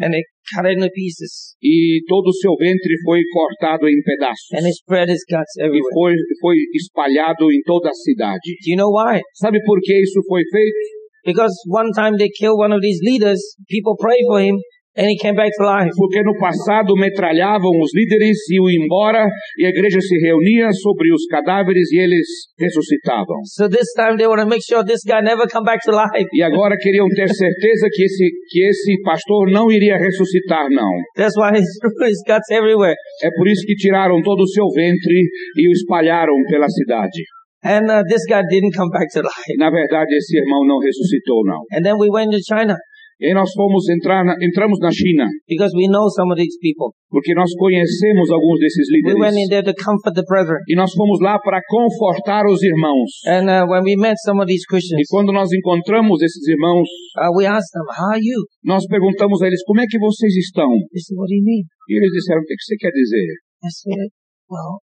and 0.00 0.12
they 0.12 0.22
cut 0.54 0.64
it 0.66 0.78
pieces, 0.94 1.54
e 1.62 2.00
todo 2.06 2.28
o 2.28 2.32
seu 2.32 2.54
ventre 2.56 2.94
foi 3.04 3.20
cortado 3.32 3.88
em 3.88 4.00
pedaços. 4.02 4.48
and 4.54 4.62
they 4.62 4.72
spread 4.72 5.10
his 5.10 5.22
guts 5.28 5.54
E 5.58 5.62
everywhere. 5.66 5.92
foi, 5.94 6.12
foi 6.40 6.56
espalhado 6.74 7.50
em 7.52 7.60
toda 7.62 7.90
a 7.90 7.94
cidade. 7.94 8.48
Do 8.64 8.70
you 8.70 8.76
know 8.76 8.90
why? 8.90 9.20
Sabe 9.34 9.58
por 9.64 9.78
que 9.80 9.92
isso 10.00 10.20
foi 10.26 10.42
feito? 10.50 10.98
Because 11.24 11.52
one 11.68 11.90
time 11.92 12.16
they 12.16 12.30
killed 12.30 12.56
one 12.58 12.72
of 12.72 12.80
these 12.80 13.00
leaders, 13.04 13.40
people 13.68 13.96
prayed 13.98 14.24
for 14.26 14.40
him, 14.40 14.56
and 14.98 15.06
he 15.06 15.16
came 15.16 15.38
back 15.38 15.50
to 15.54 15.64
life. 15.64 15.94
Porque 15.94 16.20
no 16.26 16.34
passado 16.34 16.92
metralhavam 16.98 17.70
os 17.78 17.94
líderes, 17.94 18.36
iam 18.50 18.66
embora 18.68 19.22
e 19.56 19.64
a 19.64 19.70
igreja 19.70 20.00
se 20.00 20.18
reunia 20.18 20.68
sobre 20.72 21.14
os 21.14 21.24
cadáveres 21.30 21.86
e 21.92 21.98
eles 22.02 22.26
ressuscitavam. 22.58 23.38
So 23.46 23.68
this 23.68 23.86
time 23.94 24.18
they 24.18 24.26
want 24.26 24.42
to 24.42 24.48
make 24.50 24.62
sure 24.66 24.82
this 24.82 25.06
guy 25.06 25.22
never 25.22 25.46
come 25.46 25.64
back 25.64 25.78
to 25.86 25.92
life. 25.92 26.26
E 26.34 26.42
agora 26.42 26.76
queriam 26.76 27.06
ter 27.14 27.28
certeza 27.30 27.86
que 27.92 28.02
esse, 28.02 28.26
que 28.50 28.60
esse 28.66 29.00
pastor 29.02 29.50
não 29.50 29.70
iria 29.70 29.96
ressuscitar, 29.96 30.66
não. 30.68 30.90
That's 31.14 31.38
why 31.38 31.54
he 31.54 31.62
threw 31.62 31.94
his 32.10 32.18
guts 32.26 32.50
everywhere. 32.50 32.96
É 33.22 33.30
por 33.30 33.46
isso 33.46 33.62
que 33.64 33.76
tiraram 33.76 34.20
todo 34.22 34.42
o 34.42 34.48
seu 34.48 34.66
ventre 34.74 35.22
e 35.56 35.68
o 35.68 35.72
espalharam 35.72 36.34
pela 36.50 36.68
cidade. 36.68 37.22
And 37.62 37.90
uh, 37.90 38.02
this 38.06 38.22
guy 38.26 38.42
didn't 38.50 38.74
come 38.74 38.90
back 38.90 39.10
to 39.14 39.20
life. 39.22 39.50
Na 39.58 39.70
verdade, 39.70 40.14
esse 40.14 40.38
irmão 40.38 40.64
não 40.64 40.78
ressuscitou, 40.78 41.42
não. 41.44 41.58
And 41.74 41.82
then 41.82 41.98
we 41.98 42.08
went 42.08 42.30
to 42.30 42.38
China 42.38 42.76
E 43.20 43.26
aí 43.26 43.34
nós 43.34 43.50
fomos 43.50 43.82
entrar 43.90 44.22
na, 44.24 44.34
entramos 44.40 44.78
na 44.78 44.90
China, 44.94 45.26
because 45.50 45.74
we 45.74 45.90
know 45.90 46.06
some 46.14 46.30
of 46.30 46.38
these 46.38 46.54
people. 46.62 46.94
porque 47.10 47.34
nós 47.34 47.50
conhecemos 47.58 48.30
alguns 48.30 48.60
desses 48.62 48.86
We 48.94 49.14
went 49.18 49.34
in 49.34 49.46
líderes. 49.46 49.50
there 49.50 49.66
to 49.66 49.74
comfort 49.74 50.14
the 50.14 50.22
brethren. 50.22 50.62
E 50.70 50.76
nós 50.76 50.92
fomos 50.94 51.18
lá 51.18 51.34
para 51.40 51.58
confortar 51.66 52.46
os 52.46 52.62
irmãos. 52.62 53.10
And 53.26 53.50
uh, 53.50 53.66
when 53.66 53.82
we 53.82 53.96
met 53.98 54.14
some 54.22 54.38
of 54.38 54.46
these 54.46 54.62
E 54.62 54.70
Christians, 54.70 55.02
quando 55.10 55.32
nós 55.32 55.50
encontramos 55.50 56.22
esses 56.22 56.46
irmãos, 56.46 56.86
uh, 57.18 57.34
we 57.34 57.42
asked 57.44 57.74
them, 57.74 57.86
"How 57.90 58.14
are 58.14 58.22
you?" 58.22 58.38
nós 58.62 58.86
perguntamos 58.86 59.42
a 59.42 59.46
eles 59.48 59.64
como 59.66 59.80
é 59.80 59.86
que 59.90 59.98
vocês 59.98 60.34
estão. 60.38 60.70
They 60.94 61.02
said, 61.02 61.18
"What 61.18 61.26
do 61.26 61.34
you 61.34 61.42
mean?" 61.42 61.62
E 61.90 61.98
eles 61.98 62.12
disseram: 62.14 62.40
o 62.40 62.44
que 62.46 62.54
que 62.54 62.62
você 62.62 62.76
quer 62.78 62.92
dizer? 62.94 63.26
I 63.66 63.70
said, 63.74 64.08
"Well, 64.46 64.78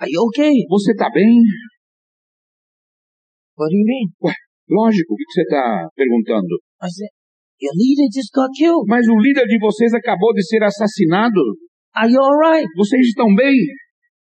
are 0.00 0.08
you 0.10 0.24
okay?" 0.32 0.54
Você 0.72 0.92
está 0.92 1.10
bem? 1.12 1.28
What 3.60 3.68
do 3.70 3.76
you 3.76 3.84
mean? 3.86 4.06
Lógico, 4.72 5.12
o 5.12 5.16
que 5.16 5.24
que 5.28 5.32
você 5.36 5.42
está 5.42 5.86
perguntando? 5.94 6.54
I 6.82 6.88
said, 6.88 7.12
"Your 7.64 7.76
leader 7.80 8.08
just 8.12 8.30
got 8.36 8.50
killed. 8.52 8.84
Mas 8.84 9.08
o 9.08 9.16
líder 9.16 9.46
de 9.48 9.56
vocês 9.58 9.92
acabou 9.94 10.32
de 10.36 10.44
ser 10.44 10.62
assassinado. 10.62 11.40
Are 11.96 12.10
you 12.10 12.20
all 12.20 12.36
right?" 12.36 12.68
Vocês 12.76 13.08
estão 13.08 13.32
bem? 13.34 13.56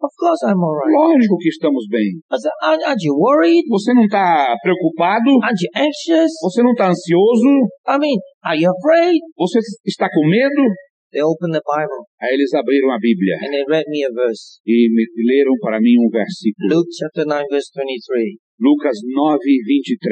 Of 0.01 0.15
course, 0.15 0.41
I'm 0.47 0.57
all 0.63 0.79
right. 0.79 0.95
Lógico 0.95 1.35
que 1.37 1.49
estamos 1.49 1.83
bem. 1.91 2.23
I 2.31 2.37
said, 2.39 2.55
"Aren't, 2.63 2.83
aren't 2.87 3.03
you 3.03 3.13
worried? 3.19 3.67
Você 3.67 3.93
não 3.93 4.05
está 4.05 4.55
preocupado? 4.63 5.29
Aren't 5.43 5.59
you 5.59 5.71
anxious? 5.75 6.31
Você 6.41 6.63
não 6.63 6.71
está 6.71 6.87
ansioso? 6.87 7.51
I 7.85 7.99
mean, 7.99 8.17
are 8.41 8.57
you 8.57 8.71
afraid?" 8.71 9.19
Você 9.37 9.59
está 9.85 10.07
com 10.07 10.23
medo? 10.27 10.63
They 11.11 11.21
opened 11.25 11.53
the 11.57 11.65
Bible 11.65 12.05
Aí 12.21 12.37
eles 12.37 12.53
abriram 12.53 12.91
a 12.93 12.99
Bíblia 13.01 13.35
and 13.41 13.49
they 13.53 13.65
read 13.65 13.85
me 13.89 14.05
a 14.05 14.11
verse. 14.13 14.61
e 14.65 14.87
me 14.93 15.03
leram 15.25 15.57
para 15.59 15.79
mim 15.81 15.97
um 16.05 16.09
versículo. 16.09 16.69
Luke 16.69 16.89
chapter 16.93 17.25
9 17.25 17.45
verse 17.49 17.69
23. 17.73 18.37
Lucas 18.61 18.97
9, 19.07 19.39
23. 19.39 20.03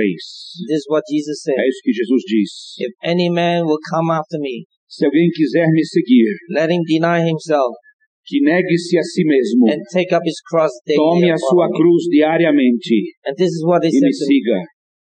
This 0.72 0.80
is 0.82 0.88
what 0.90 1.04
Jesus 1.06 1.44
said. 1.44 1.60
É 1.60 1.68
isso 1.68 1.82
que 1.84 1.92
Jesus 1.94 2.22
diz. 2.26 2.50
If 2.80 2.94
any 3.04 3.30
man 3.30 3.66
will 3.68 3.80
come 3.92 4.10
after 4.12 4.40
me, 4.40 4.66
Se 4.88 5.06
alguém 5.06 5.28
quiser 5.36 5.68
me 5.70 5.84
seguir, 5.84 6.32
let 6.56 6.72
him 6.72 6.82
deny 6.88 7.20
himself 7.28 7.76
que 8.26 8.40
negue-se 8.42 8.98
a 8.98 9.04
si 9.04 9.24
mesmo, 9.24 9.68
and 9.72 9.84
take 9.92 10.16
up 10.16 10.24
his 10.26 10.40
cross 10.50 10.72
daily. 10.86 10.98
tome 10.98 11.30
a 11.32 11.38
sua 11.38 11.68
me." 11.68 11.78
cruz 11.78 12.08
diariamente 12.10 13.14
And 13.28 13.36
this 13.36 13.52
is 13.52 13.64
what 13.68 13.82
they 13.82 13.90
e 13.92 14.00
said 14.00 14.08
me 14.08 14.14
siga. 14.14 14.60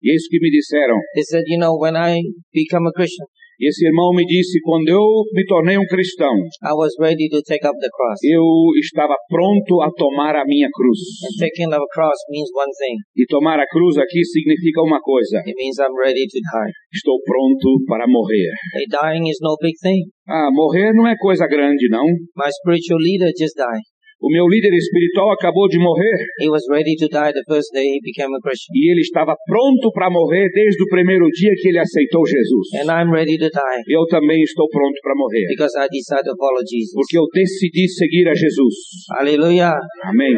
E 0.03 0.11
é 0.11 0.15
isso 0.17 0.29
que 0.31 0.41
me 0.41 0.51
disseram. 0.51 0.97
They 1.15 1.25
said, 1.25 1.45
you 1.47 1.59
know, 1.59 1.77
when 1.77 1.95
I 1.97 2.21
become 2.53 2.87
a 2.89 2.93
Christian, 2.93 3.27
E 3.59 3.69
esse 3.69 3.87
irmão 3.89 4.13
me 4.13 4.25
disse, 4.25 4.61
quando 4.61 4.89
eu 4.89 5.01
me 5.33 5.45
tornei 5.47 5.79
um 5.79 5.89
cristão, 5.89 6.33
I 6.61 6.77
was 6.77 6.93
ready 7.01 7.29
to 7.33 7.41
take 7.41 7.65
up 7.65 7.73
the 7.81 7.89
cross. 7.89 8.21
eu 8.23 8.45
estava 8.77 9.17
pronto 9.29 9.81
a 9.81 9.89
tomar 9.97 10.37
a 10.37 10.45
minha 10.45 10.69
cruz. 10.69 11.01
And 11.25 11.35
taking 11.41 11.73
up 11.73 11.81
a 11.81 11.91
cross 11.95 12.21
means 12.29 12.53
one 12.53 12.73
thing. 12.77 12.97
E 13.17 13.25
tomar 13.25 13.59
a 13.59 13.67
cruz 13.67 13.97
aqui 13.97 14.23
significa 14.25 14.83
uma 14.83 15.01
coisa. 15.01 15.41
It 15.41 15.57
means 15.57 15.81
I'm 15.81 15.97
ready 15.97 16.29
to 16.29 16.39
die. 16.39 16.73
Estou 16.93 17.17
pronto 17.25 17.81
para 17.89 18.05
morrer. 18.07 18.53
Hey, 18.77 18.85
dying 18.93 19.27
is 19.29 19.41
no 19.41 19.57
big 19.57 19.75
thing. 19.81 20.05
Ah, 20.29 20.51
morrer 20.53 20.93
não 20.93 21.07
é 21.09 21.17
coisa 21.17 21.47
grande, 21.47 21.89
não. 21.89 22.05
My 22.37 22.51
spiritual 22.53 23.01
leader 23.01 23.33
just 23.33 23.57
died. 23.57 23.96
O 24.21 24.31
meu 24.33 24.47
líder 24.49 24.73
espiritual 24.73 25.31
acabou 25.33 25.69
de 25.69 25.79
morrer 25.79 26.17
He 26.41 26.49
was 26.49 26.65
ready 26.71 26.97
to 26.97 27.07
die 27.09 27.33
the 27.37 27.45
first 27.47 27.69
day 27.73 27.85
he 27.85 28.01
became 28.01 28.33
a 28.35 28.41
Christian. 28.41 28.73
e 28.73 28.91
ele 28.91 29.01
estava 29.05 29.37
pronto 29.47 29.93
para 29.93 30.09
morrer 30.11 30.49
desde 30.53 30.83
o 30.83 30.89
primeiro 30.89 31.27
dia 31.29 31.53
que 31.61 31.69
ele 31.69 31.79
aceitou 31.79 32.25
Jesus. 32.27 32.67
And 32.81 32.89
I'm 32.89 33.13
ready 33.13 33.37
to 33.39 33.49
die 33.53 33.79
Eu 33.93 34.07
também 34.07 34.41
estou 34.43 34.67
pronto 34.69 34.99
para 35.03 35.15
morrer, 35.15 35.45
because 35.53 35.75
I 35.77 35.87
decided 35.93 36.25
to 36.25 36.37
follow 36.37 36.65
Jesus. 36.65 36.93
porque 36.97 37.19
eu 37.19 37.27
decidi 37.33 37.89
seguir 37.89 38.27
a 38.29 38.35
Jesus. 38.35 38.75
Hallelujah. 39.19 39.75
Amém. 40.05 40.35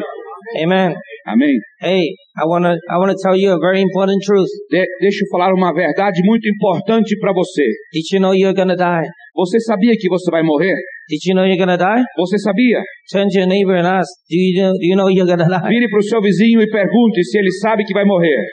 Amen. 0.62 0.94
Amém. 1.26 1.54
Hey, 1.82 2.14
I 2.38 2.44
want 2.46 2.64
to 2.64 2.72
I 2.90 2.96
want 2.98 3.10
to 3.12 3.18
tell 3.22 3.36
you 3.36 3.52
a 3.52 3.58
very 3.58 3.80
important 3.82 4.18
truth. 4.24 4.48
De- 4.70 4.86
deixa 5.00 5.24
eu 5.24 5.28
falar 5.30 5.52
uma 5.52 5.72
verdade 5.72 6.20
muito 6.24 6.48
importante 6.48 7.18
para 7.18 7.32
você. 7.32 7.62
Did 7.92 8.06
you 8.12 8.20
know 8.20 8.34
you're 8.34 8.54
to 8.54 8.76
die? 8.76 9.06
Você 9.36 9.60
sabia 9.60 9.94
que 9.98 10.08
você 10.08 10.30
vai 10.30 10.42
morrer? 10.42 10.74
Did 11.08 11.24
you 11.24 11.34
know 11.34 11.44
you're 11.44 11.56
to 11.56 11.76
die? 11.78 12.04
Você 12.18 12.36
sabia? 12.36 12.82
Turn 13.10 13.28
to 13.30 13.38
your 13.38 13.48
neighbor 13.48 13.74
and 13.76 13.86
ask, 13.86 14.08
do 14.28 14.36
you 14.36 14.62
know, 14.62 14.72
do 14.72 14.84
you 14.84 14.94
know 14.94 15.08
you're 15.08 15.24
to 15.24 15.36
die? 15.36 15.48
Vire 15.48 15.88
para 15.88 15.98
o 15.98 16.02
seu 16.02 16.20
vizinho 16.20 16.60
e 16.60 16.68
pergunte 16.68 17.24
se 17.24 17.38
ele 17.38 17.50
sabe 17.62 17.82
que 17.84 17.94
vai 17.94 18.04
morrer. 18.04 18.44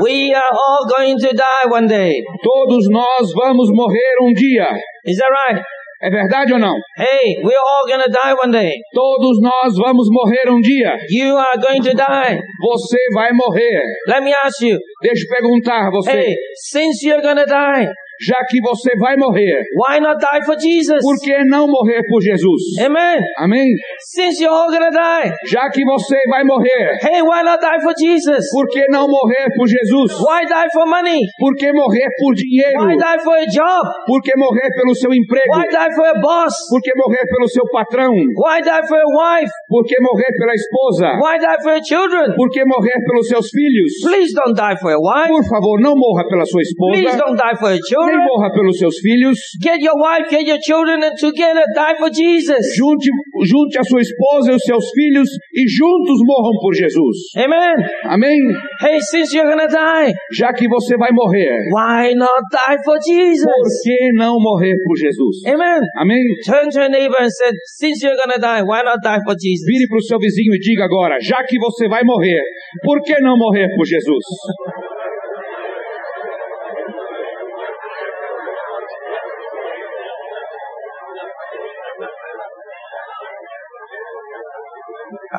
We 0.00 0.32
are 0.32 0.52
all 0.56 0.86
going 0.96 1.18
to 1.18 1.30
die 1.36 1.68
one 1.68 1.86
day. 1.86 2.22
Todos 2.42 2.88
nós 2.88 3.32
vamos 3.34 3.68
morrer 3.70 4.14
um 4.22 4.32
dia. 4.32 4.66
Is 5.04 5.18
that 5.18 5.28
right? 5.46 5.62
É 6.02 6.08
verdade 6.08 6.54
ou 6.54 6.58
não? 6.58 6.74
Hey, 6.96 7.36
we're 7.44 7.52
all 7.54 7.86
to 8.02 8.10
die 8.10 8.34
one 8.42 8.50
day. 8.50 8.72
Todos 8.94 9.38
nós 9.42 9.74
vamos 9.76 10.08
morrer 10.10 10.50
um 10.50 10.58
dia. 10.58 10.96
You 11.10 11.36
are 11.36 11.58
going 11.58 11.82
to 11.82 11.94
die. 11.94 12.40
Você 12.62 12.98
vai 13.14 13.30
morrer. 13.34 13.82
Let 14.08 14.22
me 14.22 14.32
ask 14.42 14.62
you. 14.62 14.78
Deixa 15.02 15.24
eu 15.24 15.28
perguntar 15.28 15.88
a 15.88 15.90
você. 15.90 16.10
Hey, 16.10 16.34
since 16.70 17.06
you're 17.06 17.20
to 17.36 17.44
die, 17.44 17.86
Já 18.20 18.36
que 18.44 18.60
você 18.60 18.92
vai 19.00 19.16
morrer, 19.16 19.64
why 19.80 19.98
not 19.98 20.20
die 20.20 20.44
for 20.44 20.52
Jesus? 20.60 21.00
por 21.00 21.16
que 21.24 21.40
não 21.48 21.66
morrer 21.66 22.02
por 22.04 22.20
Jesus? 22.20 22.76
Amen. 22.84 23.16
Amém? 23.38 23.64
Since 24.12 24.44
you're 24.44 24.52
all 24.52 24.68
to 24.68 24.76
die, 24.76 25.32
Já 25.48 25.70
que 25.72 25.80
você 25.84 26.20
vai 26.28 26.44
morrer, 26.44 27.00
hey, 27.00 27.22
why 27.22 27.40
not 27.42 27.64
die 27.64 27.80
for 27.80 27.94
Jesus? 27.96 28.44
por 28.52 28.68
que 28.68 28.84
não 28.92 29.08
morrer 29.08 29.48
por 29.56 29.66
Jesus? 29.66 30.20
Why 30.20 30.44
die 30.44 30.68
for 30.68 30.84
money? 30.84 31.20
Por 31.40 31.56
que 31.56 31.72
morrer 31.72 32.08
por 32.20 32.34
dinheiro? 32.36 32.84
Why 32.84 32.96
die 33.00 33.20
for 33.24 33.36
a 33.40 33.46
job? 33.48 33.84
Por 34.04 34.20
que 34.20 34.36
morrer 34.36 34.68
pelo 34.68 34.94
seu 34.94 35.10
emprego? 35.16 35.56
Why 35.56 35.64
die 35.72 35.92
for 35.96 36.06
a 36.12 36.20
boss? 36.20 36.52
Por 36.68 36.80
que 36.82 36.92
morrer 36.94 37.24
pelo 37.24 37.48
seu 37.48 37.64
patrão? 37.72 38.12
Why 38.36 38.60
die 38.60 38.84
for 38.84 39.00
a 39.00 39.10
wife? 39.16 39.52
Por 39.66 39.82
que 39.88 39.96
morrer 39.96 40.28
pela 40.36 40.52
esposa? 40.52 41.08
Why 41.24 41.38
die 41.40 41.58
for 41.64 41.72
your 41.72 41.84
children? 41.88 42.36
Por 42.36 42.50
que 42.52 42.62
morrer 42.68 43.00
pelos 43.00 43.28
seus 43.32 43.48
filhos? 43.48 43.92
Please 44.04 44.36
don't 44.36 44.52
die 44.52 44.76
for 44.76 44.92
your 44.92 45.00
wife. 45.00 45.32
Por 45.32 45.44
favor, 45.48 45.80
não 45.80 45.96
morra 45.96 46.28
pela 46.28 46.44
sua 46.44 46.60
Please 46.60 47.08
esposa, 47.08 47.16
don't 47.16 47.38
die 47.40 47.56
for 47.56 47.70
your 47.72 47.80
children. 48.10 48.26
morra 48.26 48.52
pelos 48.52 48.78
seus 48.78 48.96
filhos. 48.98 49.38
Get 49.60 49.80
your 49.80 49.96
wife, 49.96 50.28
get 50.30 50.46
your 50.46 50.58
children, 50.60 51.02
and 51.02 51.16
together 51.16 51.64
die 51.74 51.96
for 51.96 52.10
Jesus. 52.10 52.76
Junte, 52.76 53.08
junte 53.44 53.78
a 53.78 53.84
sua 53.84 54.00
esposa 54.00 54.52
e 54.52 54.54
os 54.54 54.62
seus 54.62 54.90
filhos 54.90 55.28
e 55.54 55.62
juntos 55.68 56.18
morram 56.24 56.54
por 56.60 56.74
Jesus. 56.74 57.16
Amen. 57.36 57.76
Amém? 58.04 58.38
Hey, 58.80 59.00
since 59.00 59.34
you're 59.34 59.48
gonna 59.48 59.68
die, 59.68 60.12
Já 60.38 60.52
que 60.52 60.68
você 60.68 60.96
vai 60.96 61.10
morrer, 61.12 61.50
why 61.72 62.14
not 62.14 62.42
die 62.50 62.76
for 62.84 62.90
por 62.90 62.98
Jesus? 63.06 63.82
que 63.82 64.12
não 64.14 64.36
morrer 64.40 64.74
por 64.84 64.96
Jesus? 64.96 65.46
Amen. 65.46 65.80
Amém? 65.96 66.22
Turn 66.44 66.70
to 66.70 66.80
your 66.80 66.90
neighbor 66.90 67.16
and 67.20 67.30
say, 67.30 67.50
since 67.78 68.04
you're 68.04 68.16
gonna 68.16 68.38
die, 68.38 68.62
why 68.62 68.82
not 68.82 68.98
die 69.02 69.20
for 69.24 69.34
Jesus? 69.34 69.66
Vire 69.66 69.86
para 69.88 69.98
o 69.98 70.02
seu 70.02 70.18
vizinho 70.18 70.54
e 70.54 70.58
diga 70.58 70.84
agora: 70.84 71.18
já 71.20 71.42
que 71.44 71.58
você 71.58 71.88
vai 71.88 72.02
morrer, 72.04 72.42
por 72.82 73.00
que 73.02 73.20
não 73.20 73.36
morrer 73.36 73.68
por 73.76 73.86
Jesus? 73.86 74.24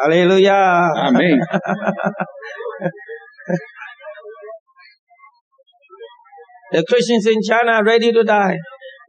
Hallelujah. 0.02 0.90
Amém. 1.08 1.38
The 6.72 6.84
Christians 6.88 7.28
in 7.28 7.40
China 7.44 7.72
are 7.80 7.86
ready 7.86 8.12
to 8.12 8.24
die 8.24 8.56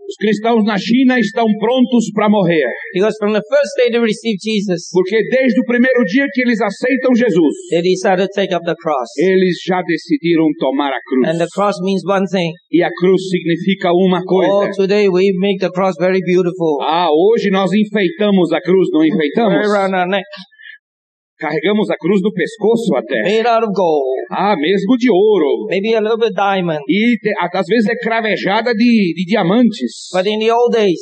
Os 0.02 0.16
cristãos 0.18 0.64
na 0.66 0.76
China 0.76 1.14
estão 1.18 1.46
prontos 1.62 2.10
para 2.12 2.28
morrer, 2.28 2.66
because 2.92 3.14
from 3.22 3.32
the 3.32 3.40
first 3.40 3.72
day 3.78 3.88
they 3.88 4.02
received 4.02 4.42
Jesus, 4.42 4.90
porque 4.92 5.16
desde 5.30 5.60
o 5.60 5.64
primeiro 5.64 6.02
dia 6.04 6.26
que 6.34 6.42
eles 6.42 6.60
aceitam 6.60 7.14
Jesus, 7.14 7.54
they 7.70 7.80
decided 7.80 8.26
to 8.26 8.34
take 8.34 8.52
up 8.52 8.64
the 8.66 8.74
cross. 8.82 9.08
eles 9.16 9.56
já 9.64 9.80
decidiram 9.80 10.48
tomar 10.58 10.90
a 10.90 10.98
And 11.30 11.38
the 11.38 11.46
cruz. 11.46 11.54
cross 11.54 11.76
means 11.86 12.02
one 12.04 12.26
thing. 12.26 12.50
E 12.72 12.82
a 12.82 12.90
cruz 12.90 13.30
significa 13.30 13.92
uma 13.94 14.18
Oh, 14.20 14.26
coisa. 14.26 14.72
today 14.76 15.08
we 15.08 15.30
make 15.38 15.60
the 15.62 15.70
cross 15.70 15.94
very 15.98 16.20
beautiful. 16.20 16.82
Ah, 16.82 17.06
hoje 17.08 17.48
nós 17.50 17.70
enfeitamos 17.72 18.52
a 18.52 18.60
cruz, 18.60 18.88
não 18.92 19.04
enfeitamos? 19.06 19.54
around 19.70 19.94
our 19.94 20.08
neck, 20.08 20.26
Carregamos 21.42 21.90
a 21.90 21.96
cruz 21.98 22.20
no 22.22 22.30
pescoço 22.32 22.94
até. 22.96 23.18
made 23.22 23.46
out 23.48 23.64
of 23.66 23.72
gold, 23.74 24.06
Ah, 24.30 24.54
mesmo 24.56 24.96
de 24.96 25.10
ouro. 25.10 25.66
maybe 25.68 25.94
a 25.94 26.00
little 26.00 26.18
bit 26.18 26.32
diamond. 26.34 26.78
E 26.88 27.16
te- 27.18 27.34
às 27.58 27.66
vezes 27.66 27.88
é 27.90 27.96
cravejada 27.96 28.72
de, 28.72 29.12
de 29.16 29.24
diamantes. 29.26 30.08
But 30.14 30.26
in 30.26 30.38
the 30.38 30.52
old 30.54 30.70
days, 30.72 31.00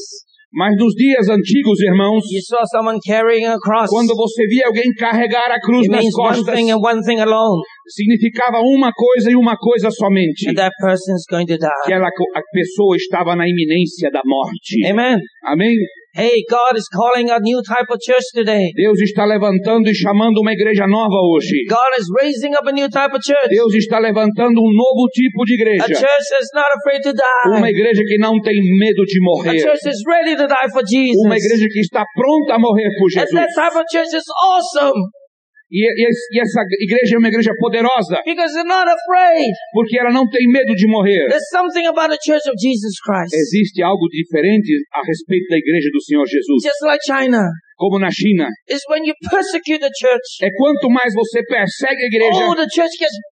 Mas 0.52 0.74
nos 0.76 0.92
dias 0.96 1.28
antigos, 1.28 1.78
irmãos, 1.80 2.24
you 2.32 2.42
saw 2.42 2.64
someone 2.74 2.98
carrying 3.06 3.46
a 3.46 3.56
cross. 3.62 3.88
quando 3.88 4.16
você 4.16 4.44
via 4.48 4.66
alguém 4.66 4.90
carregar 4.98 5.46
a 5.48 5.60
cruz 5.60 5.82
It 5.86 5.90
nas 5.92 6.00
means 6.02 6.14
one 6.18 6.26
costas, 6.34 6.54
thing 6.56 6.70
and 6.72 6.78
one 6.82 7.00
thing 7.06 7.20
alone. 7.20 7.62
significava 7.86 8.58
uma 8.58 8.90
coisa 8.92 9.30
e 9.30 9.36
uma 9.36 9.56
coisa 9.56 9.90
somente. 9.92 10.48
And 10.50 10.54
that 10.54 10.72
person's 10.80 11.22
going 11.30 11.46
to 11.46 11.54
Que 11.54 11.58
die. 11.86 11.92
ela, 11.94 12.08
a 12.08 12.42
pessoa 12.52 12.96
estava 12.96 13.36
na 13.36 13.46
iminência 13.48 14.10
da 14.10 14.22
morte. 14.26 14.74
Amen. 14.90 15.18
Amém? 15.44 15.74
Hey, 16.12 16.42
God 16.50 16.74
is 16.74 16.90
calling 16.90 17.30
a 17.30 17.38
new 17.38 17.62
type 17.62 17.86
of 17.88 18.02
church 18.02 18.26
today. 18.34 18.72
Deus 18.74 18.98
está 18.98 19.24
levantando 19.24 19.88
e 19.88 19.94
chamando 19.94 20.40
uma 20.42 20.52
igreja 20.52 20.84
nova 20.88 21.14
hoje. 21.30 21.62
God 21.70 21.92
is 21.96 22.06
raising 22.20 22.50
up 22.58 22.66
a 22.66 22.72
new 22.72 22.88
type 22.90 23.14
of 23.14 23.22
church. 23.22 23.46
Deus 23.48 23.72
está 23.74 24.00
levantando 24.00 24.58
um 24.58 24.72
novo 24.74 25.06
tipo 25.14 25.44
de 25.44 25.52
A 25.54 25.54
igreja. 25.54 25.86
church 25.86 26.26
that's 26.34 26.50
not 26.52 26.66
afraid 26.82 27.00
to 27.06 27.14
Uma 27.46 27.60
die. 27.62 27.70
igreja 27.70 28.02
que 28.02 28.18
não 28.18 28.40
tem 28.42 28.58
medo 28.76 29.04
de 29.06 29.18
A 29.18 29.22
morrer. 29.22 29.58
church 29.62 29.78
that's 29.84 30.02
ready 30.04 30.34
to 30.34 30.48
die 30.48 30.68
for 30.74 30.82
Uma 30.82 31.38
Jesus. 31.38 31.44
igreja 31.46 31.66
que 31.70 31.78
está 31.78 32.04
pronta 32.12 32.54
a 32.54 32.58
morrer 32.58 32.90
por 32.98 33.06
And 33.06 33.22
Jesus. 33.22 33.30
that 33.30 33.48
type 33.54 33.76
of 33.78 33.84
church 33.92 34.10
is 34.12 34.26
awesome 34.50 34.98
E, 35.70 35.86
e 35.86 36.10
e 36.34 36.40
essa 36.40 36.62
igreja 36.82 37.14
é 37.14 37.18
uma 37.18 37.28
igreja 37.28 37.52
poderosa, 37.58 38.18
porque 39.72 39.98
ela 39.98 40.10
não 40.10 40.26
tem 40.28 40.46
medo 40.50 40.74
de 40.74 40.86
morrer. 40.86 41.28
Existe 43.32 43.82
algo 43.82 44.06
diferente 44.10 44.72
a 44.92 45.00
respeito 45.06 45.46
da 45.48 45.56
igreja 45.56 45.88
do 45.92 46.02
Senhor 46.02 46.26
Jesus. 46.26 46.58
Just 46.62 46.82
like 46.82 47.02
China. 47.06 47.46
Como 47.78 47.98
na 47.98 48.10
China. 48.10 48.46
Church. 49.96 50.42
É 50.42 50.50
quanto 50.52 50.90
mais 50.90 51.14
você 51.14 51.42
persegue 51.44 52.02
a 52.02 52.06
igreja, 52.06 52.44
Oh, 52.44 52.54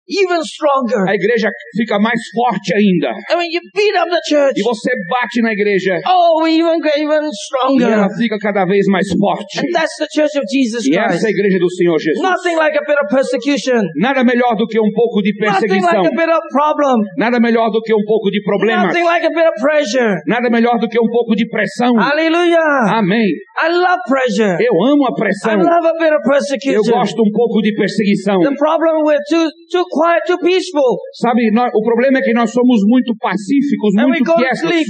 even 0.09 0.41
stronger. 0.43 1.03
a 1.09 1.15
igreja 1.15 1.51
fica 1.77 1.99
mais 1.99 2.19
forte 2.35 2.71
ainda. 2.75 3.11
And 3.31 3.37
when 3.39 3.51
you 3.51 3.61
beat 3.75 3.95
up 3.99 4.09
the 4.09 4.23
church, 4.29 4.55
E 4.57 4.63
você 4.63 4.91
bate 5.11 5.43
na 5.43 5.53
igreja, 5.53 5.99
oh, 6.07 6.43
we 6.45 6.59
even 6.63 6.79
get 6.81 6.97
even 6.97 7.27
e 7.27 7.31
stronger. 7.35 7.91
ela 7.91 8.09
fica 8.17 8.39
cada 8.39 8.65
vez 8.67 8.87
mais 8.89 9.07
forte. 9.19 9.61
And 9.61 9.71
that's 9.75 9.97
the 9.99 10.09
church 10.11 10.35
of 10.39 10.45
Jesus 10.51 10.87
E 10.87 10.91
Christ. 10.95 11.15
essa 11.19 11.27
é 11.27 11.31
a 11.31 11.35
igreja 11.35 11.59
do 11.59 11.71
Senhor 11.71 11.99
Jesus. 11.99 12.23
Nothing 12.23 12.57
like 12.57 12.77
a 12.79 12.85
bit 12.87 12.99
of 13.03 13.07
persecution. 13.11 13.83
Nada 13.99 14.23
melhor 14.25 14.55
do 14.57 14.67
que 14.67 14.79
um 14.79 14.91
pouco 14.95 15.23
de 15.23 15.33
Nothing 15.41 15.51
like 15.51 15.69
perseguição. 15.69 16.07
a 16.07 16.15
bit 16.15 16.31
of 16.31 16.43
problem. 16.53 16.97
Nada 17.19 17.39
melhor 17.41 17.71
do 17.71 17.81
que 17.83 17.95
um 17.95 18.05
pouco 18.07 18.31
de 18.31 18.41
problemas. 18.43 18.87
Nothing 18.95 19.05
like 19.05 19.27
a 19.27 19.31
bit 19.31 19.47
of 19.47 19.55
pressure. 19.61 20.13
Nada 20.27 20.49
melhor 20.51 20.79
do 20.79 20.89
que 20.89 20.99
um 20.99 21.11
pouco 21.11 21.35
de 21.35 21.47
pressão. 21.49 21.93
Hallelujah. 21.99 22.95
Amém. 22.99 23.27
I 23.63 23.69
love 23.71 24.01
pressure. 24.09 24.57
Eu 24.61 24.75
amo 24.93 25.07
a 25.07 25.11
I 25.11 25.15
pressão. 25.21 25.57
love 25.59 25.87
a 25.87 25.93
bit 25.99 26.13
of 26.15 26.23
Eu 26.25 26.31
persecution. 26.31 26.93
gosto 26.93 27.21
um 27.23 27.31
pouco 27.33 27.61
de 27.63 27.73
perseguição. 27.75 28.39
The 28.41 28.55
problem 28.57 29.03
we're 29.05 29.21
too 29.29 29.47
too 29.71 29.85
quiet, 29.97 30.23
too 30.29 30.39
peaceful. 30.45 30.93
Sabe, 31.25 31.51
nós- 31.53 31.73
o 31.75 31.83
problema 31.83 32.19
é 32.19 32.23
que 32.23 32.35
nós 32.35 32.51
somos 32.53 32.81
muito 32.87 33.13
pacíficos, 33.19 33.91
And 33.97 34.09
muito 34.09 34.33
quietos. 34.35 34.87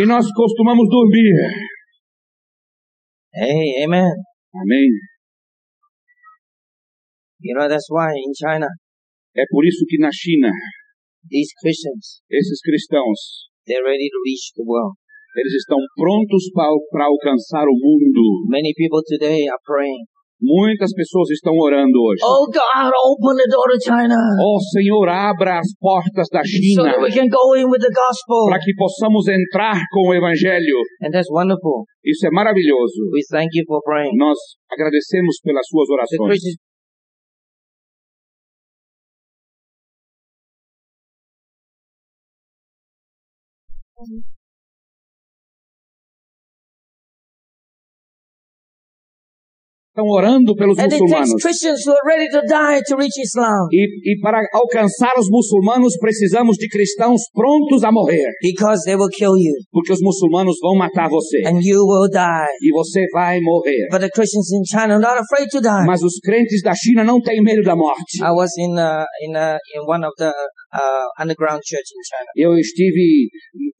E 0.00 0.06
nós 0.06 0.24
costumamos 0.32 0.86
dormir. 0.88 1.34
Hey, 3.34 3.84
amen. 3.84 4.08
Amém. 4.54 4.88
You 7.40 7.54
know 7.54 7.68
that's 7.68 7.86
why 7.90 8.10
in 8.10 8.32
China 8.34 8.66
É 9.36 9.44
por 9.50 9.62
isso 9.64 9.84
que 9.86 9.98
na 9.98 10.10
China, 10.10 10.50
these 11.30 11.52
Christians 11.62 12.22
esses 12.30 12.58
cristãos, 12.60 13.46
they're 13.66 13.84
ready 13.84 14.08
to 14.10 14.18
reach 14.26 14.50
the 14.58 14.64
world. 14.66 14.96
eles 15.38 15.54
estão 15.54 15.78
prontos 15.94 16.50
para 16.90 17.04
alcançar 17.06 17.62
o 17.62 17.76
mundo. 17.78 18.22
Many 18.50 18.72
people 18.74 19.02
today 19.06 19.46
are 19.46 19.62
praying. 19.64 20.02
Muitas 20.40 20.94
pessoas 20.94 21.30
estão 21.30 21.52
orando 21.58 21.98
hoje. 21.98 22.22
Oh 22.22 22.46
God, 22.46 22.94
open 22.94 23.34
the 23.34 23.48
door 23.50 23.66
to 23.74 23.78
China 23.82 24.14
Ó 24.14 24.54
Senhor, 24.70 25.08
abra 25.08 25.58
as 25.58 25.66
portas 25.80 26.30
da 26.30 26.40
so 26.40 26.46
China 26.46 26.94
that 26.94 27.02
we 27.02 27.10
can 27.10 27.26
go 27.26 27.58
in 27.58 27.66
with 27.66 27.82
the 27.82 27.90
gospel. 27.90 28.46
para 28.46 28.62
que 28.62 28.72
possamos 28.78 29.26
entrar 29.26 29.74
com 29.90 30.08
o 30.08 30.14
Evangelho. 30.14 30.78
And 31.02 31.10
that's 31.10 31.28
wonderful. 31.30 31.86
Isso 32.06 32.24
é 32.26 32.30
maravilhoso. 32.30 33.02
We 33.10 33.26
thank 33.28 33.50
you 33.52 33.64
for 33.66 33.82
praying. 33.82 34.14
Nós 34.16 34.38
agradecemos 34.70 35.42
pelas 35.42 35.66
suas 35.66 35.88
The 35.88 35.94
orações. 35.94 36.30
Christians 36.30 36.68
Estão 49.98 50.14
orando 50.14 50.54
pelos 50.54 50.78
and 50.78 50.86
muçulmanos. 50.86 51.42
Christians 51.42 51.80
who 51.84 51.90
are 51.90 52.06
ready 52.06 52.30
to 52.30 52.40
die 52.46 52.80
to 52.86 52.94
reach 52.94 53.18
Islam. 53.18 53.66
E, 53.72 54.12
e 54.12 54.20
para 54.20 54.38
alcançar 54.54 55.10
os 55.18 55.26
muçulmanos 55.28 55.96
precisamos 55.98 56.56
de 56.56 56.68
cristãos 56.68 57.20
prontos 57.34 57.82
a 57.82 57.90
morrer. 57.90 58.30
Because 58.40 58.84
they 58.84 58.94
will 58.94 59.10
kill 59.10 59.34
you 59.36 59.52
Porque 59.72 59.92
os 59.92 60.00
muçulmanos 60.00 60.54
vão 60.62 60.76
matar 60.76 61.08
você. 61.08 61.42
and 61.48 61.58
you 61.62 61.82
will 61.84 62.08
die. 62.08 62.46
E 62.62 62.70
você 62.70 63.06
vai 63.12 63.40
morrer. 63.40 63.88
But 63.90 64.00
the 64.00 64.10
Christians 64.10 64.52
in 64.52 64.62
China 64.64 64.94
are 64.94 65.02
not 65.02 65.18
afraid 65.18 65.48
to 65.50 65.60
die. 65.60 65.84
Mas 65.84 66.00
os 66.00 66.20
crentes 66.22 66.62
da 66.62 66.74
China 66.76 67.02
não 67.02 67.20
têm 67.20 67.42
medo 67.42 67.62
da 67.62 67.74
morte. 67.74 68.22
In 68.58 68.78
uh, 68.78 69.04
in 69.20 69.34
uh, 69.34 69.58
in 69.74 69.82
the 70.16 70.28
uh, 70.28 71.22
underground 71.22 71.60
church 71.64 71.90
in 71.90 72.02
China. 72.06 72.30
Eu 72.36 72.56
estive 72.56 73.28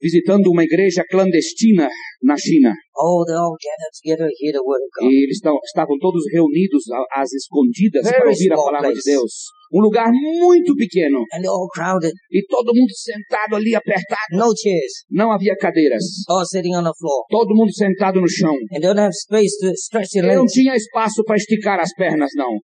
visitando 0.01 0.47
uma 0.51 0.63
igreja 0.63 1.03
clandestina 1.09 1.87
na 2.21 2.35
China. 2.37 2.73
Oh, 2.99 3.23
they 3.23 3.33
all 3.33 3.55
gathered 3.55 3.95
together 3.95 4.27
to 4.27 4.35
hear 4.35 4.51
the 4.51 4.59
word 4.59 4.83
of 4.83 4.91
God. 4.91 5.07
E 5.07 5.23
eles 5.23 5.39
estavam 5.39 5.95
todos 5.99 6.19
reunidos 6.31 6.83
às 7.15 7.31
escondidas 7.31 8.03
para 8.03 8.27
ouvir 8.27 8.51
a 8.51 8.55
palavra 8.55 8.91
de. 8.91 8.99
Deus. 8.99 9.55
Um 9.71 9.81
lugar 9.81 10.11
muito 10.11 10.75
pequeno. 10.75 11.19
And 11.31 11.41
they're 11.41 11.53
all 11.53 11.69
crowded. 11.69 12.11
E 12.31 12.43
todo 12.47 12.73
mundo 12.75 12.91
sentado 12.91 13.55
ali 13.55 13.75
apertado. 13.75 14.33
No 14.33 14.51
chairs. 14.51 15.05
Não 15.09 15.31
havia 15.31 15.55
cadeiras. 15.55 16.03
All 16.27 16.45
sitting 16.45 16.75
on 16.75 16.83
the 16.83 16.91
floor. 16.99 17.23
Todo 17.29 17.55
mundo 17.55 17.71
sentado 17.71 18.19
no 18.19 18.27
chão. 18.27 18.53
And 18.73 18.81
they 18.81 18.89
don't 18.89 18.99
have 18.99 19.13
space 19.13 19.55
to 19.61 19.71
stretch 19.77 20.09
their 20.11 20.25
Eu 20.25 20.39
não 20.39 20.45
tinha 20.45 20.75
espaço 20.75 21.23
para 21.23 21.37
esticar 21.37 21.79
as 21.79 21.93
pernas, 21.93 22.31
não. 22.35 22.59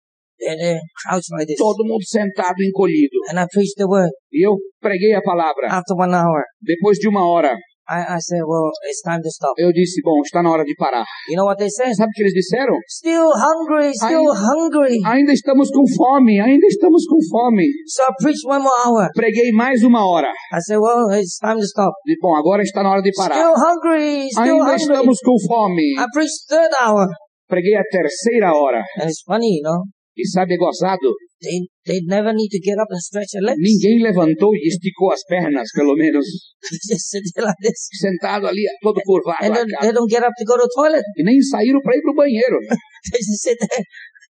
Todo 1.58 1.84
mundo 1.84 2.02
sentado, 2.06 2.56
encolhido. 2.62 3.16
And 3.30 3.40
I 3.40 3.46
preached 3.50 3.76
the 3.76 3.84
word. 3.84 4.10
E 4.32 4.46
eu 4.46 4.56
preguei 4.80 5.12
a 5.12 5.20
palavra. 5.22 5.68
After 5.68 5.96
one 5.96 6.14
hour, 6.14 6.44
Depois 6.62 6.98
de 6.98 7.08
uma 7.08 7.26
hora, 7.26 7.56
I, 7.90 8.14
I 8.14 8.20
said, 8.22 8.46
well, 8.46 8.70
it's 8.86 9.02
time 9.02 9.18
to 9.20 9.28
stop. 9.28 9.54
eu 9.58 9.72
disse, 9.72 10.00
bom, 10.02 10.22
está 10.22 10.42
na 10.42 10.50
hora 10.50 10.62
de 10.64 10.74
parar. 10.78 11.04
You 11.28 11.36
know 11.36 11.46
what 11.46 11.58
they 11.58 11.68
said? 11.68 11.92
Sabe 11.94 12.10
o 12.10 12.14
que 12.14 12.22
eles 12.22 12.34
disseram? 12.34 12.76
Still 12.86 13.26
hungry, 13.34 13.90
still 13.92 14.30
hungry. 14.30 14.94
Ainda 15.04 15.32
estamos 15.32 15.68
com 15.70 15.82
fome, 15.98 16.38
ainda 16.38 16.66
estamos 16.66 17.02
com 17.10 17.18
fome. 17.28 17.66
So 17.86 18.02
I 18.02 18.12
preached 18.22 18.46
one 18.46 18.62
more 18.62 18.78
hour. 18.86 19.08
Preguei 19.12 19.50
mais 19.52 19.82
uma 19.82 20.06
hora. 20.06 20.30
I 20.54 20.60
said, 20.60 20.78
well, 20.78 21.10
it's 21.10 21.36
time 21.38 21.58
to 21.58 21.66
stop. 21.66 21.92
E, 22.06 22.14
bom, 22.22 22.36
agora 22.36 22.62
está 22.62 22.82
na 22.82 22.92
hora 22.92 23.02
de 23.02 23.10
parar. 23.10 23.34
Still 23.34 23.54
hungry, 23.58 24.28
still 24.30 24.42
Ainda 24.42 24.64
hungry. 24.70 24.82
estamos 24.82 25.18
com 25.20 25.36
fome. 25.48 25.98
I 25.98 26.06
preached 26.14 26.46
third 26.48 26.70
hour. 26.80 27.08
Preguei 27.48 27.74
a 27.74 27.82
terceira 27.90 28.54
hora. 28.54 28.84
And 29.00 29.08
it's 29.10 29.22
funny, 29.26 29.58
you 29.58 29.62
know. 29.62 29.82
E 30.20 30.26
sabe, 30.28 30.54
é 30.54 30.56
gozado, 30.56 31.08
They, 31.40 31.56
they 31.88 32.00
never 32.04 32.34
need 32.36 32.50
to 32.52 32.60
get 32.60 32.76
up 32.76 32.92
and 32.92 33.00
stretch 33.00 33.32
their 33.32 33.40
legs. 33.40 33.56
ninguém 33.56 34.02
levantou 34.04 34.52
e 34.54 34.68
esticou 34.68 35.10
as 35.10 35.24
pernas, 35.24 35.68
pelo 35.74 35.94
menos. 35.96 36.26
Like. 37.40 37.72
Sentado 37.98 38.46
ali, 38.46 38.62
todo 38.82 39.00
curvado. 39.04 39.40
And 39.46 39.54
then 39.54 39.66
they 39.80 39.92
don't 39.92 40.10
get 40.10 40.20
up 40.22 40.32
to 40.36 40.44
go 40.44 40.56
to 40.60 40.64
the 40.64 40.68
toilet. 40.76 41.02
E 41.16 41.24
nem 41.24 41.40
saíram 41.40 41.80
para 41.80 41.96
ir 41.96 42.02
para 42.02 42.12
o 42.12 42.14
banheiro. 42.14 42.58
They 43.10 43.20
just 43.24 43.40
sit 43.42 43.56
there 43.58 43.82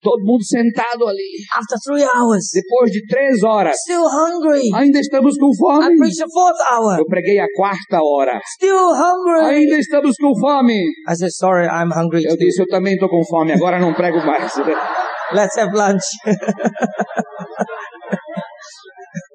Todo 0.01 0.21
mundo 0.25 0.43
sentado 0.45 1.07
ali. 1.09 1.29
after 1.57 1.77
three 1.85 2.05
hours. 2.05 2.45
Depois 2.53 2.91
de 2.91 3.01
três 3.07 3.43
horas, 3.43 3.75
Still 3.85 4.05
hungry. 4.05 4.69
ainda 4.75 4.99
estamos 5.01 5.37
com 5.39 5.49
I 5.53 5.57
fome. 5.61 5.97
preached 5.97 6.19
the 6.25 6.29
fourth 6.33 6.61
hour. 6.73 6.99
Eu 6.99 7.07
preguei 7.07 7.39
a 7.39 7.47
quarta 7.55 8.01
hora. 8.03 8.41
Still 8.57 8.89
hungry. 8.93 9.57
Ainda 9.57 9.79
estamos 9.79 10.15
com 10.17 10.33
fome. 10.41 10.81
I 11.09 11.15
said, 11.17 11.31
sorry, 11.33 11.67
I'm 11.69 11.93
hungry 11.93 12.23
Eu 12.25 12.31
too. 12.37 12.39
disse, 12.39 12.61
eu 12.63 12.67
também 12.67 12.95
estou 12.95 13.09
com 13.11 13.23
fome, 13.25 13.53
agora 13.53 13.79
não 13.79 13.93
prego 13.95 14.19
mais. 14.25 14.53
Let's 15.35 15.57
have 15.59 15.73
lunch. 15.75 16.05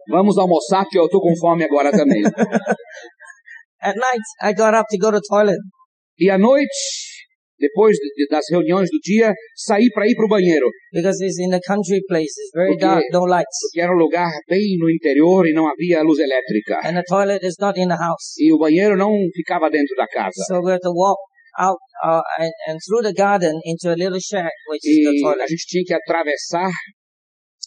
Vamos 0.09 0.37
almoçar, 0.37 0.85
que 0.89 0.97
eu 0.97 1.05
estou 1.05 1.21
com 1.21 1.35
fome 1.39 1.63
agora 1.65 1.91
também. 1.91 2.23
At 3.81 3.95
night, 3.95 4.23
I 4.43 4.53
got 4.53 4.73
up 4.73 4.85
to 4.89 4.97
go 4.97 5.11
to 5.11 5.19
the 5.19 5.27
toilet. 5.29 5.57
E 6.17 6.29
à 6.29 6.37
noite, 6.37 6.67
depois 7.59 7.95
de- 7.97 8.27
das 8.29 8.45
reuniões 8.51 8.89
do 8.89 8.97
dia, 9.03 9.31
saí 9.55 9.87
para 9.93 10.05
ir 10.07 10.15
para 10.15 10.25
o 10.25 10.29
banheiro. 10.29 10.67
Because 10.91 11.23
it's 11.23 11.39
in 11.39 11.49
the 11.49 11.59
country 11.65 12.01
place. 12.07 12.33
It's 12.41 12.51
very 12.53 12.73
Okay. 12.73 12.79
dark, 12.87 13.03
no 13.13 13.25
lights. 13.25 13.57
Porque 13.67 13.81
era 13.81 13.91
um 13.93 13.97
lugar 13.97 14.31
bem 14.49 14.77
no 14.79 14.89
interior 14.89 15.45
e 15.47 15.53
não 15.53 15.67
havia 15.67 16.01
luz 16.01 16.19
elétrica. 16.19 16.79
And 16.83 16.95
the 16.95 17.03
toilet 17.03 17.45
is 17.45 17.55
not 17.59 17.79
in 17.79 17.87
the 17.87 17.95
house. 17.97 18.35
E 18.39 18.51
o 18.51 18.57
banheiro 18.57 18.97
não 18.97 19.11
ficava 19.33 19.69
dentro 19.69 19.95
da 19.95 20.07
casa. 20.07 20.41
So 20.47 20.59
we 20.63 20.71
have 20.71 20.81
to 20.81 20.91
walk 20.91 21.19
out 21.59 21.77
uh, 22.03 22.21
and, 22.39 22.51
and 22.67 22.77
through 22.85 23.03
the 23.03 23.13
garden 23.13 23.59
into 23.65 23.91
a 23.91 23.97
little 23.99 24.19
shack, 24.19 24.51
which 24.71 24.83
is 24.87 24.95
the 25.03 25.11
E 25.11 25.19
a 25.19 25.23
toilet. 25.23 25.47
gente 25.49 25.65
tinha 25.67 25.83
que 25.85 25.93
atravessar 25.93 26.71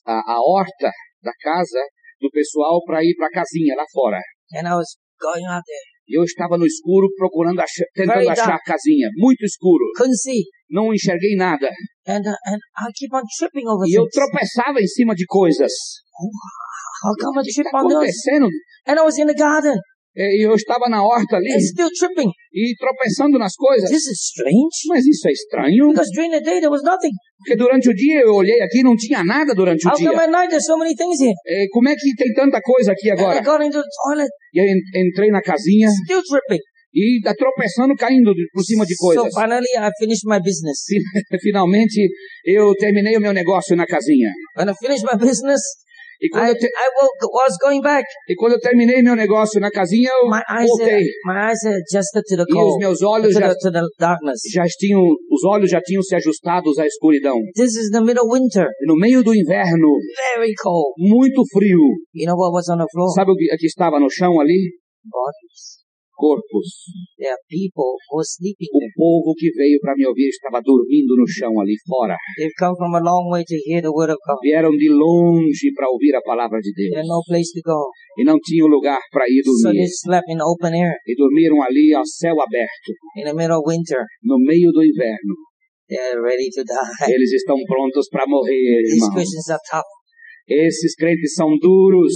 a, 0.06 0.14
a 0.34 0.38
horta 0.40 0.90
da 1.22 1.32
casa 1.40 1.80
do 2.20 2.30
pessoal 2.30 2.82
para 2.86 3.04
ir 3.04 3.14
para 3.16 3.26
a 3.28 3.30
casinha 3.30 3.74
lá 3.76 3.84
fora. 3.92 4.20
And 4.56 4.66
I 4.66 4.74
was 4.74 4.96
going 5.20 5.44
out 5.46 5.62
there. 5.66 5.86
E 6.08 6.18
eu 6.18 6.24
estava 6.24 6.58
no 6.58 6.66
escuro 6.66 7.08
procurando 7.16 7.60
achar, 7.60 7.86
tentando 7.94 8.14
Very 8.18 8.28
achar 8.28 8.44
a 8.44 8.46
dark. 8.58 8.64
casinha, 8.64 9.08
muito 9.16 9.44
escuro. 9.44 9.84
Couldn't 9.96 10.18
see. 10.18 10.42
Não 10.68 10.92
enxerguei 10.92 11.36
nada. 11.36 11.68
And, 12.08 12.20
uh, 12.26 12.34
and 12.50 12.58
I 12.76 12.90
keep 12.94 13.12
on 13.14 13.22
tripping 13.38 13.68
over 13.68 13.86
E 13.86 13.94
eu 13.94 14.02
things. 14.02 14.14
tropeçava 14.14 14.80
em 14.80 14.86
cima 14.86 15.14
de 15.14 15.24
coisas. 15.26 15.70
How 17.04 17.14
come 17.18 17.40
I 17.40 17.42
trip 17.44 17.66
está 17.66 17.78
on 17.78 17.88
those? 17.88 17.94
acontecendo? 17.94 18.48
And 18.88 18.98
I 18.98 19.02
was 19.02 19.16
in 19.18 19.26
the 19.26 19.34
garden. 19.34 19.76
E 20.14 20.44
eu 20.44 20.54
estava 20.54 20.88
na 20.90 21.02
horta 21.02 21.36
ali 21.36 21.48
still 21.60 21.88
tripping. 21.98 22.28
e 22.52 22.74
tropeçando 22.76 23.38
nas 23.38 23.54
coisas. 23.54 23.88
This 23.88 24.04
is 24.06 24.20
strange. 24.28 24.76
Mas 24.88 25.06
isso 25.06 25.26
é 25.26 25.32
estranho, 25.32 25.88
Because 25.88 26.10
during 26.14 26.30
the 26.30 26.40
day 26.40 26.60
there 26.60 26.68
was 26.68 26.82
nothing. 26.82 27.12
porque 27.38 27.56
durante 27.56 27.88
o 27.88 27.94
dia 27.94 28.20
eu 28.20 28.34
olhei 28.34 28.60
aqui 28.60 28.80
e 28.80 28.82
não 28.82 28.94
tinha 28.94 29.24
nada 29.24 29.54
durante 29.54 29.86
o 29.86 29.90
How 29.90 29.96
come 29.96 30.10
dia. 30.10 30.20
at 30.24 30.30
night 30.30 30.50
there's 30.50 30.66
so 30.66 30.76
many 30.76 30.94
things 30.94 31.18
here? 31.18 31.32
É, 31.46 31.64
como 31.72 31.88
é 31.88 31.94
que 31.96 32.14
tem 32.14 32.30
tanta 32.34 32.60
coisa 32.60 32.92
aqui 32.92 33.08
And 33.10 33.14
I 33.14 33.20
agora? 33.20 33.40
got 33.42 33.64
into 33.64 33.80
the 33.80 33.88
toilet, 34.04 34.30
E 34.54 34.58
eu 34.60 34.64
en- 34.66 35.08
entrei 35.08 35.30
na 35.30 35.40
casinha 35.40 35.88
still 36.04 36.22
tripping. 36.22 36.60
e 36.94 37.20
tá 37.24 37.32
tropeçando, 37.34 37.94
caindo 37.96 38.34
por 38.52 38.62
cima 38.62 38.84
de 38.84 38.94
So 38.94 39.06
coisas. 39.06 39.32
finally 39.32 39.72
I 39.78 39.90
finished 39.98 40.28
my 40.28 40.38
business. 40.40 40.84
Fi- 40.86 41.00
Finalmente 41.40 42.06
eu 42.44 42.74
terminei 42.74 43.16
o 43.16 43.20
meu 43.20 43.32
negócio 43.32 43.74
na 43.74 43.86
casinha. 43.86 44.28
When 44.58 44.68
I 44.68 44.74
finished 44.78 45.06
my 45.10 45.16
business, 45.18 45.62
E 46.22 46.28
quando, 46.30 46.46
I, 46.46 46.50
eu, 46.50 46.54
te- 46.58 46.66
I 46.66 46.88
was 47.34 47.54
going 47.60 47.80
back. 47.80 48.04
e 48.28 48.34
quando 48.36 48.52
eu 48.52 48.60
terminei 48.60 49.02
meu 49.02 49.16
negócio 49.16 49.60
na 49.60 49.70
casinha, 49.70 50.08
eu 50.22 50.28
My 50.30 50.40
eyes, 50.48 50.68
voltei. 50.68 51.02
my 51.26 51.34
eyes 51.50 51.58
are 51.66 51.74
adjusted 51.82 52.22
to 52.28 52.36
the 52.36 52.46
E 52.48 52.52
os 52.52 52.54
cold, 52.54 52.78
meus 52.78 52.98
to 53.00 53.08
olhos 53.08 53.32
já, 53.34 53.48
the, 53.48 53.54
to 53.58 53.70
the 53.72 53.82
darkness. 53.98 54.40
já 54.54 54.64
tinham, 54.78 55.02
os 55.02 55.44
olhos 55.44 55.68
já 55.70 55.80
tinham 55.80 56.02
se 56.02 56.14
ajustados 56.14 56.78
à 56.78 56.86
escuridão. 56.86 57.36
This 57.56 57.74
is 57.74 57.90
the 57.90 58.00
middle 58.00 58.28
winter, 58.32 58.68
E 58.80 58.86
no 58.86 58.94
meio 58.96 59.22
do 59.24 59.34
inverno, 59.34 59.88
very 60.36 60.52
cold. 60.62 60.94
muito 60.96 61.42
frio. 61.52 61.80
You 62.14 62.26
know 62.26 62.36
what 62.38 62.54
was 62.54 62.68
on 62.68 62.78
the 62.78 62.86
floor? 62.92 63.10
Sabe 63.14 63.32
o 63.32 63.34
que, 63.34 63.56
que 63.58 63.66
estava 63.66 63.98
no 63.98 64.08
chão 64.08 64.40
ali? 64.40 64.70
Bodies. 65.04 65.81
Corpos. 66.14 66.68
O 68.72 68.80
povo 68.96 69.34
que 69.34 69.50
veio 69.52 69.78
para 69.80 69.94
me 69.96 70.06
ouvir 70.06 70.28
estava 70.28 70.60
dormindo 70.62 71.16
no 71.16 71.26
chão 71.26 71.52
ali 71.60 71.74
fora. 71.86 72.14
A. 72.14 72.18
Vieram 74.42 74.70
de 74.70 74.88
longe 74.90 75.72
para 75.74 75.88
ouvir 75.90 76.14
a 76.14 76.20
palavra 76.22 76.58
de 76.60 76.72
Deus. 76.74 76.94
had 76.96 77.06
no 77.06 77.22
place 77.26 77.50
to 77.54 77.60
go. 77.64 77.90
E 78.18 78.24
não 78.24 78.38
tinham 78.38 78.68
lugar 78.68 79.00
para 79.10 79.24
ir 79.28 79.42
So 79.44 79.52
dormir. 79.64 79.78
they 79.78 79.88
slept 79.88 80.28
in 80.30 80.36
the 80.38 80.44
open 80.44 80.74
air 80.76 80.94
E 81.06 81.14
dormiram 81.16 81.62
ali 81.62 81.94
ao 81.94 82.04
céu 82.04 82.34
aberto, 82.40 82.92
in 83.16 83.24
the 83.24 83.34
middle 83.34 83.56
of 83.58 83.64
winter. 83.66 84.04
no 84.22 84.36
meio 84.38 84.70
do 84.72 84.82
inverno. 84.84 85.34
They're 85.88 86.20
ready 86.22 86.48
to 86.56 86.62
die. 86.64 87.12
Eles 87.12 87.32
estão 87.32 87.56
prontos 87.66 88.08
para 88.08 88.24
morrer, 88.26 88.82
These 88.84 88.96
irmão. 88.96 89.12
Christians 89.14 89.48
are 89.50 89.60
tough. 89.70 89.88
Esses 90.48 90.94
crentes 90.94 91.34
são 91.34 91.56
duros. 91.58 92.12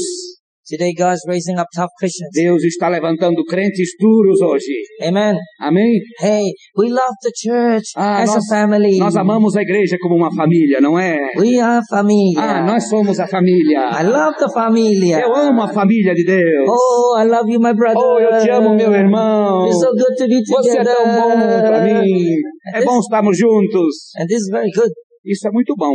Today 0.69 0.93
God's 0.99 1.23
raising 1.29 1.59
up 1.61 1.69
tough 1.77 1.91
Christians. 1.97 2.31
Deus 2.35 2.65
está 2.65 2.89
levantando 2.89 3.45
crentes 3.45 3.91
duros 4.01 4.41
hoje. 4.41 4.75
Amen. 5.01 5.37
Amém? 5.61 6.01
Hey, 6.21 6.43
we 6.77 6.89
love 6.89 7.15
the 7.23 7.31
church 7.37 7.85
Ah, 7.95 8.23
as 8.23 8.31
nós- 8.35 8.51
a 8.51 8.57
family. 8.57 8.99
Nós 8.99 9.15
amamos 9.15 9.55
a 9.57 9.63
igreja 9.63 9.97
como 10.01 10.17
uma 10.17 10.35
família, 10.35 10.81
não 10.81 10.99
é? 10.99 11.17
We 11.37 11.61
are 11.61 11.81
familia. 11.89 12.41
Ah, 12.43 12.67
nós 12.67 12.89
somos 12.89 13.21
a 13.21 13.29
família. 13.29 13.91
I 13.93 14.03
love 14.09 14.37
the 14.41 14.53
familia. 14.53 15.21
Eu 15.21 15.37
amo 15.37 15.63
a 15.63 15.73
família 15.73 16.13
de 16.17 16.25
Deus. 16.25 16.69
Oh, 16.69 17.17
I 17.17 17.27
love 17.29 17.49
you, 17.49 17.61
my 17.61 17.73
brother. 17.73 17.97
Oh, 18.03 18.19
eu 18.19 18.43
te 18.43 18.51
amo, 18.51 18.75
meu 18.75 18.93
irmão. 18.93 19.67
It's 19.69 19.79
so 19.79 19.93
good 19.93 20.17
to 20.19 20.27
be 20.27 20.43
Você 20.49 20.71
é 20.71 20.79
together. 20.83 20.97
tão 20.97 21.05
bom 21.05 21.61
para 21.63 21.85
mim. 21.85 22.27
É 22.75 22.85
bom 22.85 22.99
estarmos 22.99 23.39
juntos. 23.39 23.95
And 24.19 24.27
this 24.27 24.39
is 24.43 24.49
very 24.51 24.71
good. 24.75 24.91
Isso 25.25 25.47
é 25.47 25.51
muito 25.53 25.77
bom. 25.79 25.95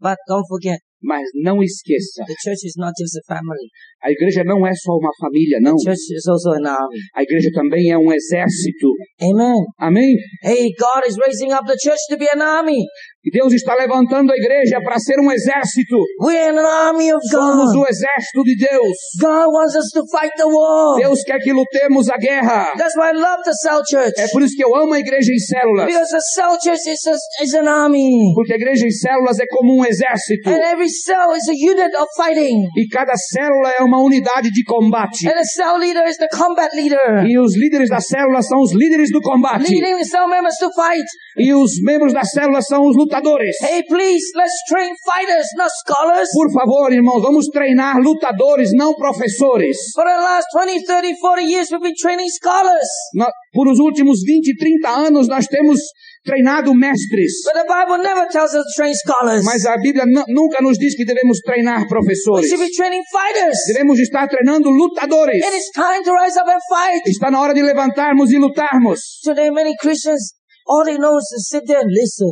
But 0.00 0.16
don't 0.26 0.46
forget, 0.48 0.78
Mas 1.00 1.22
não 1.32 1.62
esqueça, 1.62 2.24
the 2.26 2.34
church 2.42 2.66
is 2.66 2.74
not 2.76 2.90
just 2.98 3.14
a 3.18 3.22
family. 3.32 3.68
A 4.02 4.10
igreja 4.10 4.44
não 4.44 4.66
é 4.66 4.72
só 4.74 4.92
uma 4.92 5.10
família, 5.20 5.58
não. 5.60 5.74
The 5.74 5.90
church 5.90 6.14
is 6.14 6.26
also 6.28 6.50
an 6.50 6.68
army. 6.68 6.98
A 7.14 7.22
igreja 7.22 7.50
também 7.52 7.90
é 7.90 7.98
um 7.98 8.12
exército. 8.12 8.88
Amen. 9.20 9.58
Amém? 9.78 10.14
Hey, 10.42 10.70
God 10.78 11.06
is 11.06 11.16
raising 11.16 11.52
up 11.52 11.66
the 11.66 11.76
church 11.76 12.00
to 12.10 12.16
be 12.16 12.28
an 12.32 12.40
army. 12.40 12.84
Deus 13.32 13.52
está 13.52 13.74
levantando 13.74 14.32
a 14.32 14.36
igreja 14.36 14.80
para 14.82 14.98
ser 14.98 15.20
um 15.20 15.30
exército. 15.30 15.96
We're 16.22 16.50
an 16.50 16.58
army 16.58 17.12
of 17.12 17.20
Somos 17.30 17.72
God. 17.72 17.82
o 17.82 17.86
exército 17.88 18.42
de 18.44 18.56
Deus. 18.56 18.96
God 19.20 19.52
wants 19.52 19.74
us 19.74 19.90
to 19.92 20.02
fight 20.10 20.32
the 20.36 20.46
war. 20.46 20.96
Deus 20.96 21.22
quer 21.24 21.38
que 21.38 21.52
lutemos 21.52 22.08
a 22.08 22.16
guerra. 22.16 22.72
That's 22.76 22.96
why 22.96 23.10
I 23.10 23.12
love 23.12 23.42
the 23.44 23.52
cell 23.52 23.82
church. 23.84 24.14
É 24.16 24.28
por 24.28 24.42
isso 24.42 24.56
que 24.56 24.64
eu 24.64 24.74
amo 24.76 24.94
a 24.94 25.00
igreja 25.00 25.30
em 25.32 25.38
células. 25.38 25.86
Because 25.86 26.10
the 26.10 26.20
cell 26.34 26.56
church 26.62 26.88
is, 26.88 27.06
a, 27.06 27.44
is 27.44 27.54
an 27.54 27.68
army. 27.68 28.32
Porque 28.34 28.52
a 28.52 28.56
igreja 28.56 28.86
em 28.86 28.90
células 28.90 29.38
é 29.38 29.44
como 29.50 29.76
um 29.76 29.84
exército. 29.84 30.48
And 30.48 30.62
every 30.72 30.88
cell 30.88 31.32
is 31.34 31.48
a 31.48 31.52
unit 31.52 31.94
of 31.96 32.08
fighting. 32.16 32.64
E 32.76 32.88
cada 32.88 33.12
célula 33.14 33.72
é 33.78 33.82
uma 33.88 34.00
unidade 34.02 34.50
de 34.50 34.62
combate. 34.64 35.26
And 35.26 35.32
the 35.34 35.44
cell 35.44 35.76
leader 35.78 36.06
is 36.06 36.16
the 36.18 36.28
combat 36.28 36.70
leader. 36.76 37.24
E 37.26 37.38
os 37.38 37.56
líderes 37.56 37.88
das 37.88 38.06
células 38.06 38.46
são 38.46 38.60
os 38.60 38.72
líderes 38.72 39.10
do 39.10 39.20
combate. 39.20 39.68
Leading 39.68 40.04
cell 40.04 40.28
members 40.28 40.54
to 40.60 40.68
fight. 40.76 41.04
E 41.38 41.52
os 41.54 41.72
membros 41.82 42.12
da 42.12 42.22
célula 42.24 42.60
são 42.62 42.86
os 42.86 42.96
lutadores. 42.96 43.56
Hey, 43.62 43.82
please, 43.88 44.24
let's 44.36 44.54
train 44.70 44.90
fighters, 45.10 45.46
not 45.56 45.70
scholars. 45.82 46.28
Por 46.32 46.52
favor, 46.52 46.92
irmãos, 46.92 47.22
vamos 47.22 47.46
treinar 47.46 47.96
lutadores, 47.98 48.70
não 48.74 48.92
professores. 48.94 49.76
For 49.94 50.04
the 50.04 50.16
last 50.16 50.46
20, 50.54 50.84
30, 50.84 51.16
40 51.20 51.42
years, 51.42 51.70
we've 51.70 51.82
been 51.82 51.94
training 51.94 52.28
scholars. 52.28 52.88
Nó- 53.14 53.30
Por 53.52 53.66
os 53.68 53.78
últimos 53.78 54.20
20, 54.26 54.54
30 54.56 54.88
anos 55.08 55.26
nós 55.28 55.46
temos 55.46 55.78
treinado 56.24 56.74
mestres. 56.74 57.32
But 57.44 57.54
the 57.62 57.68
Bible 57.68 57.98
never 58.02 58.26
tells 58.28 58.54
us 58.54 58.64
to 58.64 58.72
train 58.76 58.94
scholars. 58.94 59.44
Mas 59.44 59.64
a 59.66 59.76
Bíblia 59.78 60.04
nu- 60.06 60.24
nunca 60.28 60.62
nos 60.62 60.78
diz 60.78 60.94
que 60.96 61.04
devemos 61.04 61.38
treinar 61.44 61.80
We 61.82 61.88
professores. 61.88 62.48
should 62.48 62.60
be 62.64 62.70
training 62.72 63.02
fighters. 63.12 63.56
Devemos 63.72 63.98
estar 63.98 64.28
treinando 64.28 64.70
lutadores. 64.70 65.44
It 65.44 65.54
is 65.56 65.70
time 65.74 66.02
to 66.04 66.12
rise 66.12 66.36
up 66.38 66.48
and 66.48 66.60
fight. 66.68 67.02
Está 67.06 67.30
na 67.30 67.40
hora 67.40 67.54
de 67.54 67.62
levantarmos 67.62 68.30
e 68.30 68.38
lutarmos. 68.38 69.00
Today, 69.24 69.50
many 69.50 69.74
Christians, 69.80 70.34
all 70.66 70.84
they 70.84 70.98
know 70.98 71.16
is 71.16 71.28
to 71.34 71.40
sit 71.40 71.64
there 71.66 71.80
and 71.80 71.90
listen. 71.90 72.30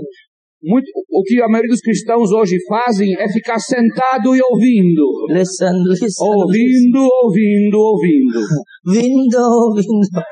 Muito, 0.63 0.89
o 1.13 1.23
que 1.23 1.41
a 1.41 1.47
maioria 1.47 1.69
dos 1.71 1.81
cristãos 1.81 2.33
hoje 2.33 2.57
fazem 2.69 3.15
é 3.21 3.29
ficar 3.31 3.59
sentado 3.59 4.35
e 4.35 4.41
ouvindo. 4.43 5.27
Listen, 5.31 5.71
listen. 5.87 6.09
Ouvindo, 6.19 7.07
ouvindo, 7.23 7.77
ouvindo. 7.79 8.41
Window, 8.89 9.75
window. 9.77 10.23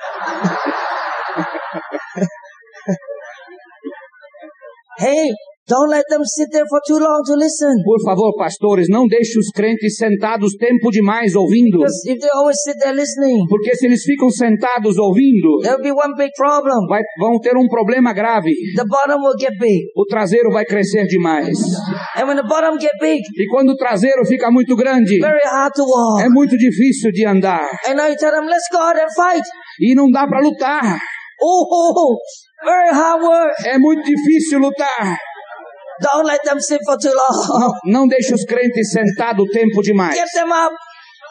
Hey, 5.00 5.28
don't 5.66 5.88
let 5.88 6.04
them 6.10 6.20
sit 6.22 6.48
there 6.52 6.66
for 6.68 6.78
too 6.86 6.98
long 7.00 7.22
to 7.24 7.34
listen. 7.40 7.72
Por 7.84 7.96
favor, 8.04 8.36
pastores, 8.36 8.86
não 8.90 9.06
deixe 9.06 9.38
os 9.38 9.48
crentes 9.48 9.96
sentados 9.96 10.52
tempo 10.60 10.90
demais 10.90 11.34
ouvindo. 11.34 11.78
Because 11.78 12.04
if 12.06 12.18
they 12.20 12.28
always 12.34 12.56
sit 12.62 12.76
there 12.78 12.92
listening, 12.94 13.46
Porque 13.48 13.74
se 13.74 13.86
eles 13.86 14.02
ficam 14.04 14.28
sentados 14.28 14.98
ouvindo, 14.98 15.60
there'll 15.62 15.80
be 15.82 15.90
one 15.90 16.12
big 16.18 16.30
problem. 16.36 16.86
vai- 16.86 17.00
vão 17.18 17.38
ter 17.40 17.56
um 17.56 17.66
problema 17.66 18.12
grave. 18.12 18.52
The 18.76 18.84
bottom 18.84 19.22
will 19.24 19.38
get 19.40 19.56
big. 19.58 19.88
O 19.96 20.04
traseiro 20.04 20.50
vai 20.52 20.66
crescer 20.66 21.06
demais. 21.06 21.56
And 22.16 22.26
when 22.28 22.36
the 22.36 22.46
bottom 22.46 22.78
get 22.78 22.92
big, 23.00 23.22
E 23.34 23.46
quando 23.48 23.70
o 23.70 23.76
traseiro 23.76 24.22
fica 24.26 24.50
muito 24.50 24.76
grande, 24.76 25.18
very 25.18 25.40
hard 25.48 25.72
to 25.74 25.82
walk. 25.82 26.22
é 26.22 26.28
muito 26.28 26.58
difícil 26.58 27.10
de 27.10 27.24
andar. 27.26 27.66
And 27.88 27.94
now 27.94 28.06
you 28.06 28.16
tell 28.16 28.32
them, 28.32 28.44
let's 28.44 28.68
go 28.70 28.78
out 28.78 28.98
and 29.00 29.08
fight. 29.16 29.44
E 29.80 29.94
não 29.94 30.10
dá 30.10 30.26
para 30.26 30.40
lutar. 30.40 30.82
Oh, 31.42 31.64
hard 31.68 31.96
work. 31.96 32.20
É 33.66 33.78
muito 33.78 34.02
difícil 34.04 34.58
lutar. 34.58 35.16
Don't 36.00 36.26
let 36.26 36.40
them 36.44 36.60
sit 36.60 36.80
for 36.84 36.96
too 36.98 37.12
long. 37.12 37.72
Não, 37.86 38.06
deixe 38.06 38.34
os 38.34 38.44
crentes 38.44 38.90
sentados 38.90 39.48
tempo 39.52 39.80
demais. 39.82 40.14
Get 40.14 40.28
them 40.34 40.50
up. 40.50 40.74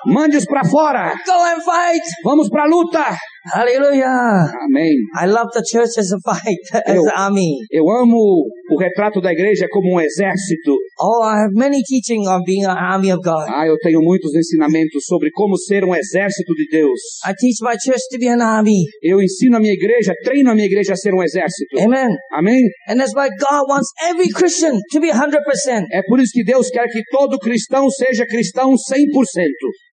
Mande-os 0.05 0.45
para 0.45 0.63
fora. 0.63 1.13
Go 1.25 1.43
and 1.43 1.61
fight. 1.61 2.03
Vamos 2.23 2.49
para 2.49 2.63
a 2.63 2.67
luta. 2.67 3.17
Hallelujah. 3.51 4.47
Amém. 4.63 4.95
I 5.19 5.25
love 5.27 5.49
the 5.53 5.63
church 5.67 5.97
as 5.99 6.11
a 6.11 6.19
fight, 6.23 6.63
as 6.87 6.95
Eu- 6.95 7.03
an 7.03 7.11
army. 7.27 7.57
Eu 7.71 7.83
amo 7.89 8.47
o 8.71 8.77
retrato 8.79 9.19
da 9.19 9.31
igreja 9.33 9.67
como 9.69 9.95
um 9.95 9.99
exército. 9.99 10.71
Oh, 10.99 11.21
I 11.23 11.43
have 11.43 11.51
many 11.53 11.81
teaching 11.83 12.25
on 12.27 12.41
being 12.45 12.63
an 12.63 12.77
army 12.77 13.11
of 13.11 13.19
God. 13.21 13.45
Ah, 13.49 13.67
eu 13.67 13.77
tenho 13.79 14.01
muitos 14.01 14.33
ensinamentos 14.33 15.03
sobre 15.05 15.29
como 15.31 15.57
ser 15.57 15.83
um 15.83 15.93
exército 15.93 16.53
de 16.55 16.67
Deus. 16.71 16.99
I 17.27 17.33
teach 17.35 17.59
my 17.61 17.75
church 17.83 18.01
to 18.11 18.17
be 18.17 18.27
an 18.29 18.41
army. 18.41 18.85
Eu 19.01 19.21
ensino 19.21 19.57
a 19.57 19.59
minha 19.59 19.73
igreja, 19.73 20.13
treino 20.23 20.51
a 20.51 20.55
minha 20.55 20.67
igreja 20.67 20.93
a 20.93 20.95
ser 20.95 21.13
um 21.13 21.21
exército. 21.21 21.79
Amen. 21.81 22.09
Amém? 22.31 22.61
And 22.87 22.97
that's 22.97 23.13
why 23.13 23.27
God 23.27 23.67
wants 23.67 23.89
every 24.07 24.29
Christian 24.29 24.79
to 24.91 24.99
be 25.01 25.11
100%. 25.11 25.85
É 25.91 26.01
por 26.07 26.19
isso 26.21 26.31
que 26.33 26.43
Deus 26.45 26.69
quer 26.69 26.87
que 26.87 27.01
todo 27.11 27.37
cristão 27.39 27.89
seja 27.89 28.25
cristão 28.25 28.71
100%. 28.77 29.49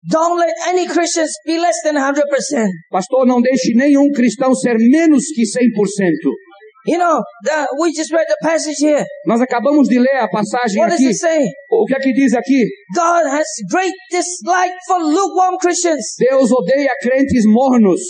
Don't 0.10 0.38
let 0.38 0.54
any 0.68 0.88
Christians 0.88 1.32
be 1.46 1.58
less 1.58 1.76
than 1.84 1.96
100%. 1.96 2.22
Pastor, 2.92 3.26
não 3.26 3.42
deixe 3.42 3.74
nenhum 3.76 4.12
cristão 4.12 4.54
ser 4.54 4.76
menos 4.78 5.24
que 5.34 5.42
100%. 5.44 5.66
You 6.88 7.00
know, 7.00 7.20
the, 7.44 7.68
we 7.80 7.92
just 7.92 8.12
read 8.14 8.28
the 8.28 8.38
passage 8.44 8.78
here. 8.80 9.04
Nós 9.26 9.42
acabamos 9.42 9.88
de 9.88 9.98
ler 9.98 10.18
a 10.22 10.28
passagem 10.30 10.80
What 10.80 10.92
does 10.92 11.00
aqui. 11.00 11.08
it 11.10 11.18
say? 11.18 11.44
O 11.72 11.86
que 11.86 11.96
é 11.96 12.00
que 12.00 12.14
diz 12.14 12.36
aqui? 12.36 12.64
God 12.96 13.26
has 13.26 13.48
great 13.72 13.94
dislike 14.12 14.76
for 14.88 15.00
lukewarm 15.02 15.58
Christians. 15.60 16.14
Deus 16.20 16.52
odeia 16.52 16.92
crentes 17.02 17.44
mornos. 17.48 18.02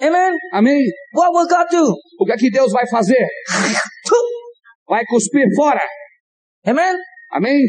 Amen. 0.00 0.34
Amém? 0.52 0.82
What 1.14 1.30
will 1.32 1.46
God 1.46 1.66
do? 1.70 1.94
O 2.20 2.24
que 2.24 2.32
é 2.32 2.36
que 2.36 2.50
Deus 2.50 2.72
vai 2.72 2.88
fazer? 2.88 3.24
Vai 4.88 5.04
cuspir 5.04 5.44
fora. 5.54 5.82
Amen. 6.66 6.96
Amém? 7.30 7.60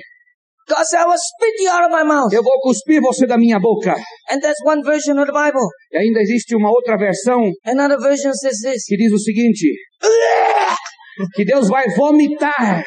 God 0.70 0.86
said, 0.86 1.01
I 1.01 1.05
will 1.05 1.17
spit 1.17 1.55
you 1.59 1.70
out 1.70 1.84
of 1.84 1.91
my 1.91 2.03
mouth. 2.03 2.32
Eu 2.32 2.43
vou 2.43 2.59
cuspir 2.61 3.01
você 3.01 3.26
da 3.26 3.38
minha 3.38 3.59
boca. 3.59 3.95
And 4.30 4.39
that's 4.39 4.61
one 4.63 4.84
version 4.84 5.17
of 5.17 5.26
the 5.26 5.34
Bible. 5.34 5.65
E 5.91 5.97
ainda 5.97 6.20
existe 6.22 6.55
uma 6.55 6.70
outra 6.70 6.95
versão 6.95 7.51
Another 7.65 7.97
version 7.99 8.32
says 8.34 8.59
this. 8.61 8.86
que 8.86 8.95
diz 8.95 9.11
o 9.11 9.17
seguinte: 9.17 9.65
que 11.36 11.43
Deus 11.43 11.67
vai 11.67 11.89
vomitar. 11.95 12.84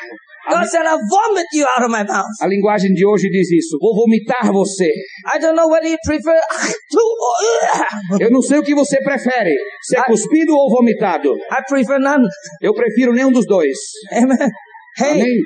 God 0.49 0.67
said, 0.67 0.87
I'll 0.87 0.99
vomit 0.99 1.47
you 1.55 1.65
out 1.77 1.85
of 1.85 1.91
my 1.91 2.03
mouth. 2.03 2.27
A 2.41 2.47
linguagem 2.49 2.93
de 2.95 3.07
hoje 3.07 3.29
diz 3.31 3.51
isso. 3.51 3.79
Vou 3.81 3.95
vomitar 3.95 4.53
você. 4.53 4.91
I 5.35 5.39
don't 5.39 5.55
know 5.57 5.69
whether 5.69 5.89
you 5.89 5.99
prefer 6.05 6.39
to 6.91 7.13
Eu 8.21 8.31
não 8.31 8.43
sei 8.43 8.59
o 8.59 8.63
que 8.63 8.75
você 8.75 9.01
prefere, 9.03 9.55
ser 9.83 10.03
cuspido 10.05 10.53
ou 10.53 10.71
vomitado. 10.71 11.33
I 11.33 11.63
prefer 11.69 12.01
none. 12.01 12.27
Eu 12.61 12.75
prefiro 12.75 13.13
nenhum 13.13 13.31
dos 13.31 13.47
dois. 13.47 13.77
Amen. 14.13 14.51
Hey, 14.99 15.23
Amém? 15.23 15.37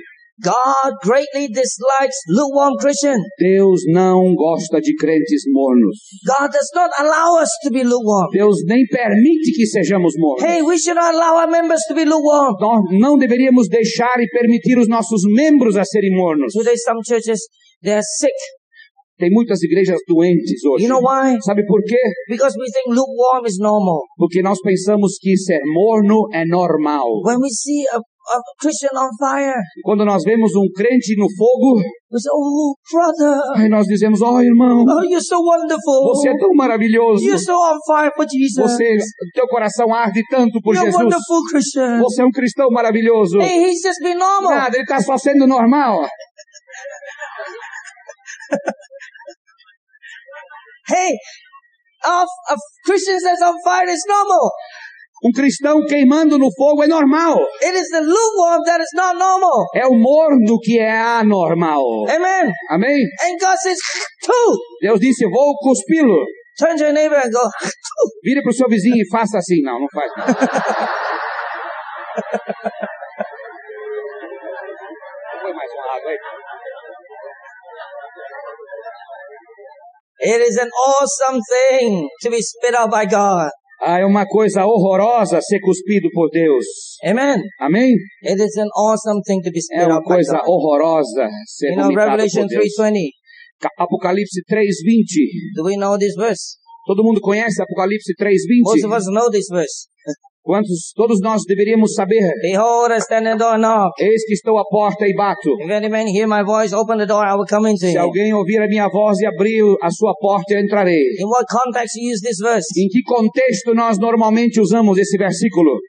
God 0.43 0.93
greatly 1.01 1.49
dislikes 1.49 2.19
lukewarm 2.29 2.77
Christian. 2.77 3.17
Deus 3.41 3.81
não 3.89 4.35
gosta 4.35 4.81
de 4.81 4.95
crentes 4.95 5.43
mornos. 5.49 5.97
God 6.27 6.53
does 6.53 6.71
not 6.75 6.91
allow 6.99 7.41
us 7.41 7.49
to 7.65 7.71
be 7.71 7.83
lukewarm. 7.83 8.29
Deus 8.33 8.61
nem 8.67 8.85
permite 8.87 9.53
que 9.57 9.67
sejamos 9.67 10.13
mornos. 10.19 10.45
Hey, 10.45 10.61
we 10.61 10.77
should 10.77 10.97
not 10.97 11.15
allow 11.15 11.41
our 11.41 11.51
members 11.51 11.81
to 11.89 11.95
be 11.95 12.05
lukewarm. 12.05 12.53
Nós 12.61 12.83
não 13.01 13.17
deveríamos 13.17 13.69
deixar 13.69 14.21
e 14.21 14.29
permitir 14.29 14.79
os 14.79 14.89
nossos 14.89 15.23
membros 15.25 15.77
a 15.77 15.85
serem 15.85 16.15
mornos. 16.15 16.53
Today, 16.53 16.77
some 16.77 17.01
churches, 17.03 17.41
they 17.83 17.95
are 17.95 18.05
sick. 18.19 18.37
Tem 19.19 19.31
muitas 19.31 19.63
igrejas 19.63 19.99
doentes 20.07 20.63
hoje. 20.63 20.85
You 20.85 20.91
know 20.91 21.01
why? 21.01 21.41
Sabe 21.41 21.65
por 21.65 21.81
quê? 21.83 21.97
Because 22.29 22.55
we 22.59 22.67
think 22.69 22.93
lukewarm 22.95 23.47
is 23.47 23.57
normal. 23.59 24.03
Porque 24.19 24.43
nós 24.43 24.61
pensamos 24.61 25.17
que 25.19 25.35
ser 25.39 25.61
morno 25.65 26.29
é 26.35 26.45
normal. 26.45 27.23
When 27.25 27.41
we 27.41 27.49
see 27.49 27.87
a, 27.89 27.99
a 28.29 28.41
Christian 28.61 28.91
on 28.95 29.11
fire, 29.19 29.55
Quando 29.83 30.05
nós 30.05 30.23
vemos 30.25 30.51
um 30.57 30.67
crente 30.75 31.15
no 31.17 31.27
fogo, 31.37 31.81
say, 32.11 32.31
oh, 32.33 32.75
brother, 32.91 33.69
nós 33.71 33.87
dizemos: 33.87 34.21
"Oh, 34.21 34.41
irmão, 34.41 34.85
oh, 34.85 35.05
you're 35.05 35.23
so 35.23 35.39
wonderful. 35.39 36.03
você 36.15 36.31
é 36.31 36.37
tão 36.37 36.53
maravilhoso. 36.55 37.25
You're 37.25 37.39
so 37.39 37.55
on 37.55 37.79
fire 37.87 38.13
for 38.17 38.27
Jesus. 38.29 38.57
Você, 38.57 38.97
teu 39.35 39.47
coração 39.47 39.93
arde 39.95 40.23
tanto 40.31 40.61
por 40.61 40.75
You're 40.75 40.89
a 40.89 40.91
Jesus. 40.91 41.05
wonderful 41.05 41.43
Christian. 41.51 41.99
Você 42.01 42.23
é 42.23 42.25
um 42.25 42.31
cristão 42.31 42.69
maravilhoso. 42.71 43.39
Hey, 43.41 43.71
he's 43.71 43.81
just 43.83 44.01
being 44.03 44.19
normal. 44.19 44.51
Nada, 44.51 44.77
ele 44.77 44.83
está 44.83 45.01
só 45.01 45.17
sendo 45.17 45.47
normal. 45.47 46.07
Hey, 50.89 51.19
of, 52.07 52.29
of 52.51 52.59
Christians 52.85 53.23
that's 53.25 53.43
on 53.43 53.55
fire 53.65 53.89
is 53.89 54.05
normal. 54.07 54.53
Um 55.25 55.33
cristão 55.33 55.85
queimando 55.87 56.39
no 56.39 56.49
fogo 56.55 56.85
é 56.85 56.87
normal. 56.87 57.39
It 57.63 57.75
is 57.77 57.89
the 57.89 58.01
lukewarm 58.01 58.63
that 58.65 58.83
is 58.83 58.91
not 58.95 59.17
normal. 59.17 59.67
É 59.75 59.87
o 59.87 59.95
morno 59.95 60.59
que 60.63 60.79
é 60.79 60.99
anormal. 60.99 61.83
Amen. 62.09 62.53
Amém? 62.71 63.01
And 63.25 63.39
God 63.41 63.57
says. 63.57 63.79
Deus 64.83 65.01
disse: 65.01 65.25
"Eu 65.25 65.31
vou 65.31 65.55
cuspi-lo. 65.59 66.25
Turn 66.59 66.77
to 66.77 66.85
your 66.85 66.93
neighbor 66.93 67.17
and 67.17 67.31
go, 67.31 67.51
Vire 68.25 68.43
para 68.43 68.51
o 68.51 68.55
seu 68.55 68.69
vizinho 68.69 68.97
e 68.97 69.09
faça 69.11 69.39
assim. 69.39 69.63
Não, 69.63 69.79
não 69.79 69.89
faz. 69.93 70.11
Põe 75.43 75.53
mais 75.53 75.73
uma 75.73 75.97
água 75.97 76.11
aí. 76.11 76.19
it 80.19 80.41
is 80.41 80.57
an 80.57 80.69
awesome 80.69 81.41
thing 81.43 82.09
to 82.23 82.31
be 82.31 82.41
spit 82.41 82.75
out 82.75 82.91
by 82.91 83.05
God. 83.05 83.51
Ah, 83.83 84.01
é 84.01 84.05
uma 84.07 84.25
coisa 84.27 84.65
horrorosa 84.65 85.41
ser 85.41 85.61
cuspido 85.61 86.09
por 86.13 86.31
Deus. 86.31 86.65
Amen. 87.05 87.43
Amém? 87.61 87.93
It 88.25 88.41
is 88.43 88.57
an 88.57 88.69
awesome 88.75 89.21
thing 89.23 89.41
to 89.43 89.51
be 89.51 89.61
spit 89.61 89.79
É 89.83 89.87
uma 89.87 90.03
coisa 90.03 90.41
horrorosa 90.47 91.29
ser 91.47 91.71
You 91.71 91.77
know, 91.77 91.85
vomitado 91.85 92.11
Revelation 92.11 92.43
por 92.43 92.49
Deus. 92.49 92.65
3.20. 92.79 93.11
Ca- 93.61 93.71
Apocalipse 93.79 94.43
3:20. 94.49 95.55
Do 95.57 95.65
we 95.65 95.77
know 95.77 95.97
this 95.99 96.15
verse? 96.17 96.57
Todo 96.87 97.03
mundo 97.05 97.21
conhece 97.21 97.61
Apocalipse 97.63 98.13
Most 98.65 98.85
of 98.85 98.91
3:20? 98.91 98.97
us 98.97 99.07
know 99.13 99.31
this 99.31 99.47
verse. 99.51 99.87
Quantos 100.47 100.93
todos 100.95 101.19
nós 101.21 101.43
deveríamos 101.45 101.93
saber? 101.95 102.31
Behold, 102.41 102.93
I 102.93 103.01
stand 103.01 103.27
at 103.27 103.33
the 103.33 103.39
door 103.43 103.55
and 103.57 103.63
knock. 103.63 103.91
Eis 103.99 104.23
que 104.25 104.35
estou 104.35 104.57
à 104.59 104.63
porta 104.71 105.05
e 105.05 105.13
bato. 105.13 105.51
If 105.59 105.69
any 105.69 105.89
man 105.89 106.07
hear 106.07 106.29
my 106.29 106.45
voice, 106.45 106.73
open 106.73 106.99
the 106.99 107.07
door, 107.07 107.27
I 107.27 107.35
will 107.35 107.51
come 107.51 107.69
into 107.69 107.91
Se 107.91 107.99
alguém 107.99 108.33
ouvir 108.33 108.63
a 108.63 108.69
minha 108.69 108.89
voz 108.89 109.19
e 109.19 109.27
abrir 109.27 109.65
a 109.83 109.91
sua 109.91 110.15
porta, 110.15 110.55
eu 110.55 110.61
entrarei. 110.61 111.03
In 111.19 111.27
what 111.27 111.47
context 111.51 111.99
you 111.99 112.13
use 112.13 112.23
this 112.23 112.39
verse? 112.39 112.69
Em 112.79 112.87
que 112.87 113.03
contexto 113.03 113.75
nós 113.75 113.99
normalmente 113.99 114.61
usamos 114.61 114.97
esse 114.99 115.19
versículo? 115.19 115.81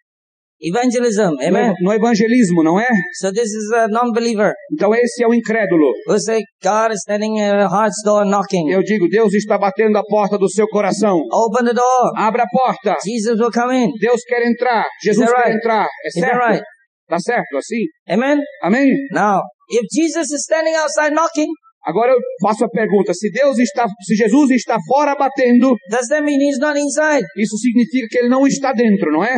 Evangelism. 0.60 1.38
Amen. 1.40 1.74
No, 1.82 1.90
no 1.90 1.94
evangelismo, 1.94 2.64
não 2.64 2.80
é? 2.80 2.88
So 3.20 3.32
this 3.32 3.46
is 3.46 3.72
a 3.74 3.88
non-believer 3.88 4.54
Então 4.74 4.94
esse 4.96 5.24
é 5.24 5.28
o 5.28 5.34
incrédulo. 5.34 5.94
say 6.18 6.42
God 6.64 6.92
is 6.92 7.00
standing 7.02 7.40
at 7.40 7.54
your 7.60 7.70
heart's 7.70 8.02
door 8.04 8.26
knocking. 8.26 8.70
Eu 8.72 8.82
digo, 8.82 9.08
Deus 9.08 9.34
está 9.36 9.58
batendo 9.58 9.98
a 9.98 10.04
porta 10.04 10.38
do 10.38 10.50
seu 10.50 10.68
coração. 10.68 11.20
Open 11.32 11.66
the 11.66 11.74
door. 11.74 12.12
Abra 12.16 12.44
a 12.44 12.48
porta. 12.52 12.96
Jesus 13.06 13.40
will 13.40 13.52
come 13.52 13.76
in. 13.76 13.92
Deus 14.02 14.22
quer 14.28 14.42
entrar. 14.48 14.86
Jesus 15.04 15.26
Is 15.28 15.32
quer 15.32 15.42
right? 15.44 15.56
entrar. 15.58 15.86
É 16.04 16.08
Is 16.08 16.14
that 16.16 16.32
certo? 16.32 16.48
right? 16.48 16.64
Tá 17.08 17.20
certo 17.20 17.58
assim? 17.58 17.84
Amen? 18.10 18.40
Amém? 18.64 18.90
Now, 19.14 19.42
if 19.70 19.86
Jesus 19.94 20.32
is 20.32 20.42
standing 20.42 20.76
outside 20.76 21.14
knocking, 21.14 21.48
Agora 21.86 22.12
eu 22.12 22.18
faço 22.42 22.66
a 22.66 22.70
pergunta: 22.70 23.14
se 23.14 23.32
Deus 23.32 23.58
está, 23.60 23.86
se 24.02 24.14
Jesus 24.16 24.52
está 24.52 24.78
fora 24.90 25.16
batendo, 25.16 25.74
does 25.90 26.08
that 26.10 26.22
mean 26.22 26.38
he's 26.42 26.60
not 26.60 26.78
inside? 26.78 27.24
isso 27.38 27.56
significa 27.58 28.08
que 28.10 28.18
ele 28.18 28.28
não 28.30 28.46
está 28.46 28.74
dentro, 28.74 29.10
não 29.12 29.24
é? 29.24 29.38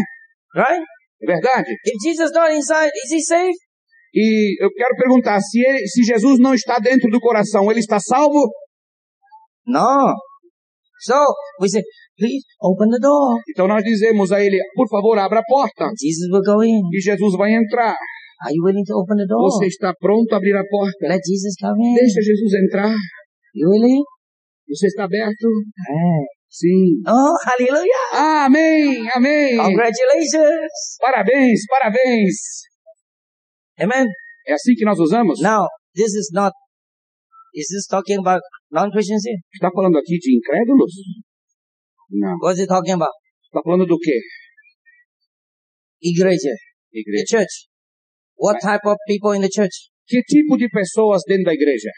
Right? 0.56 0.84
É 1.22 1.26
verdade? 1.26 1.72
If 1.86 1.96
Jesus 2.04 2.32
not 2.32 2.52
inside, 2.54 2.92
is 3.06 3.12
he 3.12 3.22
safe? 3.22 3.58
E 4.14 4.64
eu 4.64 4.70
quero 4.74 4.96
perguntar: 4.96 5.40
se, 5.40 5.60
ele- 5.60 5.88
se 5.88 6.02
Jesus 6.04 6.40
não 6.40 6.54
está 6.54 6.80
dentro 6.80 7.10
do 7.12 7.20
coração, 7.20 7.70
ele 7.70 7.80
está 7.80 8.00
salvo? 8.00 8.50
No. 9.68 10.14
So, 11.02 11.16
we 11.62 11.70
say, 11.70 11.82
please 12.18 12.44
open 12.62 12.90
the 12.90 13.00
door. 13.00 13.40
Então 13.50 13.68
nós 13.68 13.84
dizemos 13.84 14.32
a 14.32 14.42
ele: 14.44 14.58
por 14.76 14.88
favor, 14.90 15.18
abra 15.18 15.40
a 15.40 15.44
porta. 15.48 15.86
Jesus 16.00 16.28
will 16.32 16.42
go 16.44 16.64
in. 16.64 16.82
E 16.94 17.00
Jesus 17.02 17.36
vai 17.38 17.54
entrar. 17.54 17.96
Are 18.42 18.54
you 18.56 18.64
willing 18.64 18.84
to 18.84 18.96
open 18.96 19.18
the 19.18 19.28
door? 19.28 19.52
Você 19.52 19.68
está 19.68 19.94
pronto 20.00 20.34
a 20.34 20.38
abrir 20.38 20.56
a 20.56 20.64
porta? 20.70 21.08
Let 21.08 21.22
Jesus 21.24 21.56
come 21.60 21.92
in. 21.92 21.94
Deixa 21.96 22.22
Jesus 22.22 22.54
entrar. 22.66 22.96
You 23.54 23.70
willing? 23.70 24.02
Você 24.68 24.88
está 24.88 25.04
aberto? 25.06 25.48
Hey. 25.88 26.39
Sim. 26.50 27.04
Oh, 27.06 27.34
hallelujah. 27.46 28.46
Amém, 28.46 29.08
amém. 29.14 29.56
Congratulations. 29.58 30.98
Parabéns, 31.00 31.60
parabéns. 31.70 32.36
Amen. 33.80 34.06
É 34.48 34.54
assim 34.54 34.74
que 34.74 34.84
nós 34.84 34.98
usamos? 35.00 35.40
Now, 35.42 35.68
this 35.94 36.14
is 36.16 36.32
not, 36.34 36.52
is 37.54 37.68
this 37.70 37.86
talking 37.86 38.20
about 38.20 38.42
non-Christians 38.72 39.24
here? 39.26 39.40
Está 39.54 39.70
falando 39.72 39.98
aqui 40.00 40.18
de 40.18 40.38
incrédulos? 40.38 40.92
Não. 42.10 42.36
What's 42.42 42.60
it 42.60 42.68
talking 42.68 42.94
about? 42.94 43.14
Está 43.46 43.62
falando 43.64 43.86
do 43.86 43.98
quê? 44.00 44.20
Igreja. 46.02 46.56
The 46.92 47.00
Igreja. 47.00 47.26
church. 47.28 47.70
What 48.38 48.60
type 48.60 48.82
of 48.86 48.98
people 49.08 49.34
in 49.34 49.42
the 49.42 49.50
church? 49.50 49.92
Que 50.08 50.24
tipo 50.24 50.58
de 50.58 50.68
pessoas 50.70 51.22
dentro 51.28 51.44
da 51.44 51.54
igreja? 51.54 51.92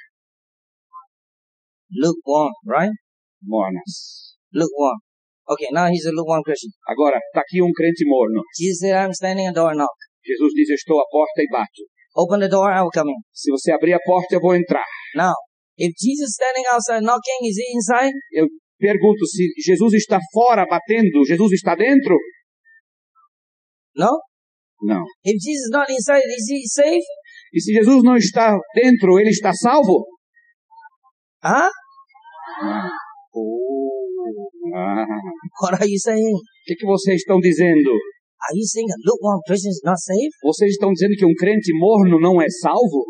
Lukewarm, 1.92 2.52
right? 2.66 2.92
Mornas. 3.42 4.31
Lukewarm. 4.54 5.00
Okay, 5.50 5.68
now 5.72 5.88
he's 5.88 6.06
a 6.06 6.12
lukewarm 6.12 6.44
Christian. 6.44 6.72
Agora, 6.88 7.18
está 7.18 7.42
aqui 7.42 7.62
um 7.62 7.72
crente 7.74 8.06
morno. 8.06 8.42
Jesus 8.56 8.80
said, 8.80 8.96
I'm 8.96 9.14
standing 9.14 9.48
at 9.48 9.54
the 9.54 9.60
door 9.62 9.72
and 9.72 9.80
knock. 9.80 9.98
Jesus 10.24 10.54
diz, 10.54 10.70
eu 10.70 10.76
estou 10.76 11.00
à 11.00 11.06
porta 11.10 11.42
e 11.42 11.48
bato. 11.52 11.84
Open 12.16 12.40
the 12.40 12.50
door, 12.50 12.72
I 12.72 12.82
will 12.82 12.92
come 12.92 13.12
in. 13.12 13.20
Se 13.34 13.50
você 13.52 13.72
abrir 13.72 13.94
a 13.94 14.00
porta, 14.06 14.36
eu 14.36 14.40
vou 14.40 14.56
entrar. 14.56 14.86
Now, 15.16 15.34
if 15.78 15.92
Jesus 15.98 16.30
is 16.30 16.36
standing 16.36 16.66
outside 16.72 17.02
knocking, 17.02 17.40
is 17.44 17.58
he 17.58 17.68
inside? 17.74 18.14
Eu 18.32 18.48
pergunto 18.78 19.26
se 19.26 19.48
Jesus 19.58 19.94
está 19.94 20.20
fora 20.34 20.66
batendo, 20.66 21.26
Jesus 21.26 21.54
está 21.54 21.76
dentro? 21.76 22.16
No? 23.96 24.20
Não. 24.82 25.04
If 25.24 25.36
Jesus 25.42 25.66
is 25.66 25.72
not 25.72 25.92
inside, 25.92 26.24
is 26.26 26.48
he 26.50 26.68
safe? 26.68 27.06
E 27.54 27.60
se 27.60 27.74
Jesus 27.74 28.04
não 28.04 28.16
está 28.16 28.58
dentro, 28.76 29.20
ele 29.20 29.30
está 29.30 29.54
salvo? 29.54 30.06
Huh? 31.44 31.70
Ah, 32.64 32.90
What 35.62 35.74
are 35.82 35.88
you 35.90 36.00
saying? 36.00 36.36
o 36.36 36.64
que, 36.66 36.76
que 36.76 36.86
vocês 36.86 37.22
estão 37.22 37.40
dizendo? 37.40 37.90
Are 38.42 38.58
you 38.58 38.66
saying 38.66 38.90
a 38.90 38.98
lukewarm 39.06 39.42
Christian 39.46 39.70
is 39.70 39.82
not 39.84 40.00
safe? 40.00 40.34
Vocês 40.44 40.72
estão 40.72 40.92
dizendo 40.92 41.14
que 41.18 41.26
um 41.26 41.34
crente 41.34 41.72
morno 41.78 42.20
não 42.20 42.42
é 42.42 42.50
salvo? 42.50 43.06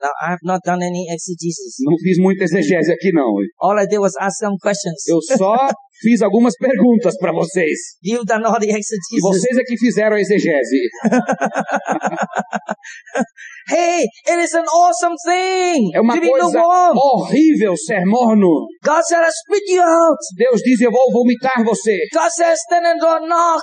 Now, 0.00 0.10
I 0.22 0.30
have 0.30 0.42
not 0.44 0.60
done 0.64 0.82
any 0.82 1.06
exegesis. 1.10 1.74
Não 1.80 1.96
fiz 1.98 2.18
muita 2.18 2.44
exegese 2.44 2.92
aqui 2.92 3.10
não. 3.12 3.34
All 3.60 3.78
I 3.78 3.86
did 3.86 3.98
was 3.98 4.14
ask 4.20 4.38
some 4.38 4.56
questions. 4.62 5.06
Eu 5.08 5.20
só 5.36 5.56
fiz 6.00 6.22
algumas 6.22 6.54
perguntas 6.56 7.18
para 7.18 7.32
vocês. 7.32 7.78
You've 8.04 8.24
done 8.24 8.44
all 8.44 8.60
the 8.60 8.66
E 8.66 8.70
exegesis. 8.70 9.20
vocês 9.20 9.58
é 9.58 9.62
que 9.64 9.76
fizeram 9.76 10.16
a 10.16 10.20
exegese. 10.20 10.88
Hey, 13.68 14.08
it 14.26 14.38
is 14.38 14.54
an 14.54 14.64
awesome 14.64 15.14
thing 15.26 15.90
É 15.94 16.00
uma 16.00 16.14
to 16.14 16.26
coisa 16.26 16.62
horrível 16.62 17.76
ser 17.76 18.06
morno. 18.06 18.66
God 18.82 19.02
said, 19.04 19.20
I 19.20 19.28
spit 19.30 19.68
you 19.68 19.82
out. 19.82 20.18
Deus 20.36 20.62
diz, 20.62 20.80
eu 20.80 20.90
vou 20.90 21.12
vomitar 21.12 21.62
você. 21.64 21.98
God 22.14 22.30
says, 22.30 22.58
stand 22.60 22.86
and 22.86 22.98
knock. 23.26 23.62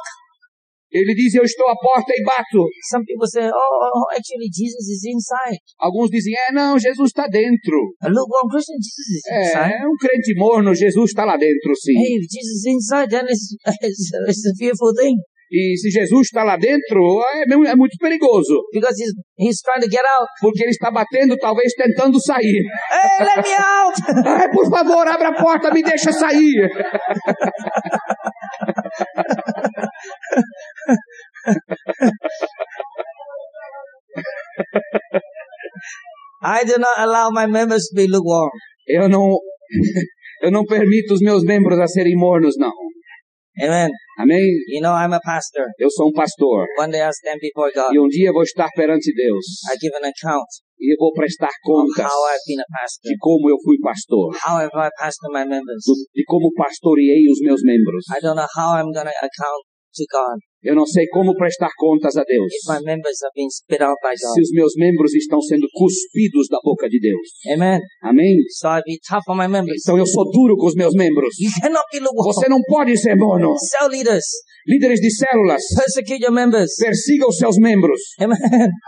Ele 0.96 1.14
diz, 1.14 1.36
eu 1.36 1.44
estou 1.44 1.68
à 1.68 1.76
porta 1.76 2.08
e 2.16 2.24
bato. 2.24 2.64
Some 2.90 3.04
people 3.04 3.28
say, 3.28 3.52
oh, 3.52 3.52
oh, 3.52 4.08
actually, 4.16 4.48
Jesus 4.48 4.88
is 4.88 5.04
inside. 5.04 5.60
Alguns 5.78 6.10
dizem, 6.10 6.34
é, 6.48 6.54
não, 6.54 6.80
Jesus 6.80 7.12
está 7.12 7.28
dentro. 7.28 7.76
Lukewarm 8.08 8.48
Christian, 8.48 8.80
Jesus 8.80 9.08
is 9.12 9.28
inside. 9.28 9.74
É, 9.76 9.84
é 9.84 9.88
um 9.88 9.96
crente 10.00 10.34
morno, 10.40 10.74
Jesus 10.74 11.12
está 11.12 11.26
lá 11.26 11.36
dentro, 11.36 11.76
sim. 11.76 12.00
Hey, 12.00 12.16
if 12.16 12.24
Jesus 12.32 12.56
is 12.56 12.66
inside, 12.66 13.10
then 13.12 13.26
it's, 13.28 13.58
it's, 13.84 14.08
it's 14.30 14.46
a 14.48 14.56
fearful 14.58 14.96
thing. 14.96 15.20
E 15.52 15.76
se 15.78 15.92
Jesus 15.92 16.28
está 16.28 16.44
lá 16.44 16.56
dentro, 16.56 17.22
é, 17.34 17.44
é 17.44 17.76
muito 17.76 17.98
perigoso. 18.00 18.64
Because 18.72 18.98
he's, 18.98 19.12
he's 19.38 19.62
trying 19.62 19.82
to 19.82 19.90
get 19.90 20.02
out. 20.02 20.30
Porque 20.40 20.64
ele 20.64 20.72
está 20.72 20.90
batendo, 20.92 21.36
talvez 21.38 21.74
tentando 21.76 22.18
sair. 22.22 22.64
Hey, 22.90 23.20
let 23.20 23.44
me 23.44 23.54
out. 23.54 23.96
Ai, 24.26 24.50
por 24.50 24.70
favor, 24.70 25.06
abra 25.08 25.28
a 25.30 25.34
porta, 25.34 25.74
me 25.74 25.84
deixa 25.84 26.14
sair. 26.14 26.70
I 36.42 36.64
do 36.64 36.78
not 36.78 36.98
allow 36.98 37.30
my 37.32 37.48
members 37.48 37.88
to 37.90 37.96
be 37.96 38.08
lukewarm. 38.08 38.52
Eu 38.88 39.10
não, 39.10 39.38
eu 40.44 40.52
não 40.52 40.64
permito 40.66 41.14
os 41.14 41.20
meus 41.22 41.44
membros 41.44 41.80
a 41.80 41.88
serem 41.88 42.16
mornos, 42.16 42.56
não. 42.58 42.72
Amen. 43.58 43.90
Amém? 44.20 44.44
You 44.68 44.82
know, 44.82 44.92
I'm 44.94 45.14
a 45.14 45.20
pastor. 45.24 45.66
Eu 45.80 45.90
sou 45.90 46.10
um 46.10 46.14
pastor. 46.14 46.68
One 46.78 46.92
day 46.92 47.02
I'll 47.02 47.16
stand 47.16 47.40
before 47.40 47.72
God. 47.74 47.94
E 47.94 48.00
um 48.00 48.08
dia 48.08 48.32
vou 48.32 48.44
estar 48.44 48.70
perante 48.76 49.14
Deus. 49.16 49.46
I 49.72 49.78
give 49.80 49.96
an 49.96 50.06
account 50.06 50.46
E 50.78 50.94
eu 50.94 50.98
vou 51.00 51.14
prestar 51.14 51.52
contas 51.64 52.04
how 52.04 52.20
I've 52.28 52.44
been 52.46 52.60
a 52.60 52.68
pastor. 52.68 53.12
de 53.12 53.18
como 53.18 53.50
eu 53.50 53.56
fui 53.64 53.78
pastor. 53.80 54.36
How 54.36 54.60
have 54.60 54.76
I 54.76 54.90
pastored 55.00 55.32
my 55.32 55.46
members? 55.48 55.84
De 56.14 56.24
como 56.28 56.52
pastoreei 56.54 57.24
os 57.32 57.40
meus 57.40 57.62
membros. 57.64 58.04
I 58.12 58.20
don't 58.20 58.36
know 58.36 58.48
how 58.56 58.76
I'm 58.76 58.92
to 58.92 59.00
account 59.00 59.64
to 59.96 60.04
God 60.12 60.40
Eu 60.62 60.76
não 60.76 60.86
sei 60.86 61.06
como 61.08 61.36
prestar 61.36 61.70
contas 61.78 62.18
a 62.18 62.24
Deus. 62.24 62.52
Se 62.52 64.42
os 64.42 64.52
meus 64.52 64.74
membros 64.76 65.14
estão 65.14 65.40
sendo 65.40 65.68
cuspidos 65.72 66.48
da 66.50 66.58
boca 66.64 66.90
de 66.90 67.00
Deus. 67.00 67.28
Amen. 67.54 67.80
Amém? 68.02 68.36
So 68.50 68.68
I'll 68.68 68.82
be 68.86 68.98
tough 69.08 69.22
on 69.30 69.38
my 69.38 69.48
members. 69.48 69.82
Então 69.84 69.98
eu 69.98 70.08
sou 70.08 70.30
duro 70.32 70.58
com 70.58 70.66
os 70.66 70.76
meus 70.76 70.94
membros. 70.96 71.36
Você 72.26 72.50
não 72.50 72.62
pode 72.68 72.98
ser 72.98 73.16
mono. 73.16 73.54
Cell 73.58 73.90
leaders, 73.90 74.26
Líderes 74.68 75.00
de 75.00 75.12
células, 75.12 75.62
persecute 75.78 76.24
your 76.24 76.34
members. 76.34 76.72
persiga 76.80 77.28
os 77.28 77.38
seus 77.38 77.58
membros. 77.58 78.00
Amen. 78.20 78.38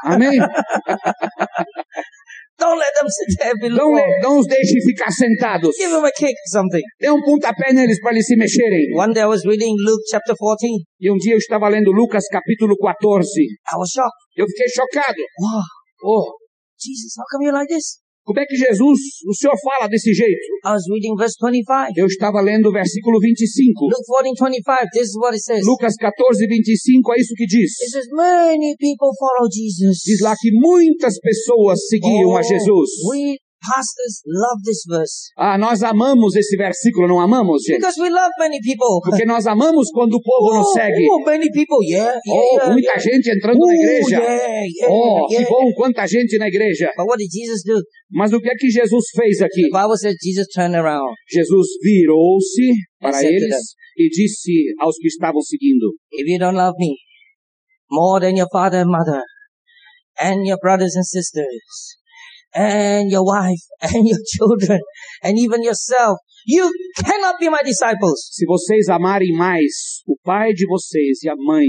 Amém? 0.03 0.39
Don't 2.58 2.80
let 2.80 2.93
them 2.97 3.08
sit 3.08 3.30
there 3.38 3.70
Não, 3.70 3.93
não 4.22 4.39
os 4.39 4.47
deixe 4.47 4.82
ficar 4.82 5.12
sentados. 5.12 5.76
Give 5.78 5.91
them 5.91 6.03
a 6.03 6.12
kick 6.12 6.34
something. 6.49 6.82
Dê 6.99 7.12
um 7.12 7.22
pontapé 7.22 7.72
neles 7.72 8.01
para 8.01 8.14
eles 8.14 8.26
se 8.26 8.36
mexerem. 8.36 8.97
One 8.97 9.14
day 9.14 9.22
I 9.22 9.28
was 9.28 9.45
reading 9.45 9.76
Luke 9.78 10.03
chapter 10.10 10.36
14. 10.36 10.68
E 10.99 11.12
um 11.12 11.18
dia 11.18 11.34
eu 11.34 11.38
estava 11.38 11.70
lendo 11.70 11.91
Lucas 11.91 12.26
capítulo 12.32 12.76
14. 12.76 13.30
I 13.41 13.78
was 13.78 13.89
shocked. 13.89 14.22
Eu 14.36 14.47
fiquei 14.47 14.70
chocado. 14.70 15.22
Wow. 15.39 15.62
Oh, 16.03 16.34
Jesus, 16.80 17.14
how 17.18 17.26
come 17.30 17.45
you're 17.45 17.53
like 17.53 17.70
this? 17.70 18.01
Como 18.28 18.41
é 18.41 18.45
que 18.45 18.57
Jesus, 18.59 19.23
o 19.23 19.34
Senhor 19.34 19.55
fala 19.63 19.88
desse 19.88 20.11
jeito? 20.11 20.59
I 20.67 20.75
was 20.75 20.84
reading 20.91 21.15
verse 21.15 21.39
25. 21.39 21.95
Eu 21.95 22.07
estava 22.07 22.41
lendo 22.41 22.67
o 22.67 22.73
versículo 22.73 23.21
25. 23.21 23.88
Luke 23.88 24.03
14, 24.03 24.36
25. 24.36 24.91
This 24.91 25.07
is 25.07 25.15
what 25.15 25.34
it 25.34 25.41
says. 25.41 25.63
Lucas 25.63 25.95
14, 25.95 26.45
25 26.45 27.13
é 27.13 27.21
isso 27.23 27.34
que 27.39 27.45
diz. 27.47 27.71
It 27.80 27.89
says, 27.89 28.07
many 28.11 28.75
people 28.75 29.15
follow 29.15 29.47
Jesus. 29.47 30.03
Diz 30.03 30.19
lá 30.19 30.36
que 30.36 30.51
muitas 30.51 31.17
pessoas 31.23 31.88
seguiam 31.88 32.36
a 32.36 32.41
Oh, 32.41 32.43
Jesus. 32.43 32.89
We 33.07 33.39
pastors 33.62 34.22
love 34.26 34.60
this 34.64 34.82
verse. 34.88 35.32
Ah, 35.38 35.58
nós 35.58 35.82
amamos 35.84 36.36
esse 36.36 36.55
versículo, 36.58 37.08
não 37.08 37.20
amamos, 37.20 37.64
gente? 37.64 37.78
Because 37.80 37.99
we 37.99 38.10
love 38.10 38.32
many 38.39 38.60
people. 38.62 39.01
Porque 39.03 39.26
nós 39.26 39.45
amamos 39.47 39.89
quando 39.91 40.14
o 40.16 40.22
povo 40.22 40.53
nos 40.58 40.68
Oh, 40.68 40.74
segue. 40.74 41.05
oh, 41.10 41.24
many 41.26 41.49
people, 41.51 41.78
yeah, 41.84 42.12
yeah, 42.14 42.22
Oh, 42.30 42.58
yeah, 42.58 42.72
muita 42.72 42.91
yeah. 42.91 42.99
gente 42.99 43.30
entrando 43.30 43.62
Oh, 43.64 43.68
na 43.68 43.74
igreja. 43.76 44.22
Oh, 44.89 45.28
que 45.28 45.45
bom, 45.45 45.72
quanta 45.76 46.05
gente 46.08 46.38
na 46.38 46.47
igreja. 46.47 46.89
But 46.95 47.05
what 47.08 47.18
did 47.18 47.30
Jesus 47.32 47.62
do? 47.64 47.82
Mas 48.12 48.32
o 48.34 48.39
que 48.39 48.49
é 48.49 48.55
que 48.55 48.70
Jesus 48.70 49.05
fez 49.16 49.41
aqui? 49.41 49.70
The 49.70 49.80
Bible 49.82 49.97
says 49.97 50.16
Jesus 50.22 50.47
turned 50.53 50.76
around. 50.76 51.16
Jesus 51.30 51.68
virou-se 51.82 52.72
para 52.99 53.24
eles 53.24 53.55
e 53.97 54.10
disse 54.10 54.74
aos 54.80 54.95
que 54.97 55.08
estavam 55.08 55.41
seguindo: 55.41 55.93
If 56.14 56.28
you 56.28 56.39
don't 56.39 56.55
love 56.55 56.76
me 56.78 56.95
more 57.89 58.20
than 58.22 58.38
your 58.38 58.47
father 58.51 58.80
and 58.82 58.89
mother, 58.91 59.22
and 60.20 60.45
your 60.45 60.58
brothers 60.62 60.95
and 60.95 61.05
sisters, 61.05 61.97
and 62.54 63.12
your 63.12 63.26
wife, 63.26 63.62
and 63.82 64.08
your 64.08 64.20
children, 64.36 64.80
and 65.24 65.38
even 65.38 65.64
yourself, 65.64 66.18
you 66.45 66.72
cannot 67.04 67.39
be 67.39 67.50
my 67.50 67.60
disciples. 67.64 68.30
Se 68.32 68.45
vocês 68.45 68.89
amarem 68.89 69.34
mais 69.34 70.02
o 70.08 70.16
pai 70.24 70.54
de 70.54 70.66
vocês 70.68 71.24
e 71.24 71.30
a 71.30 71.36
mãe, 71.36 71.66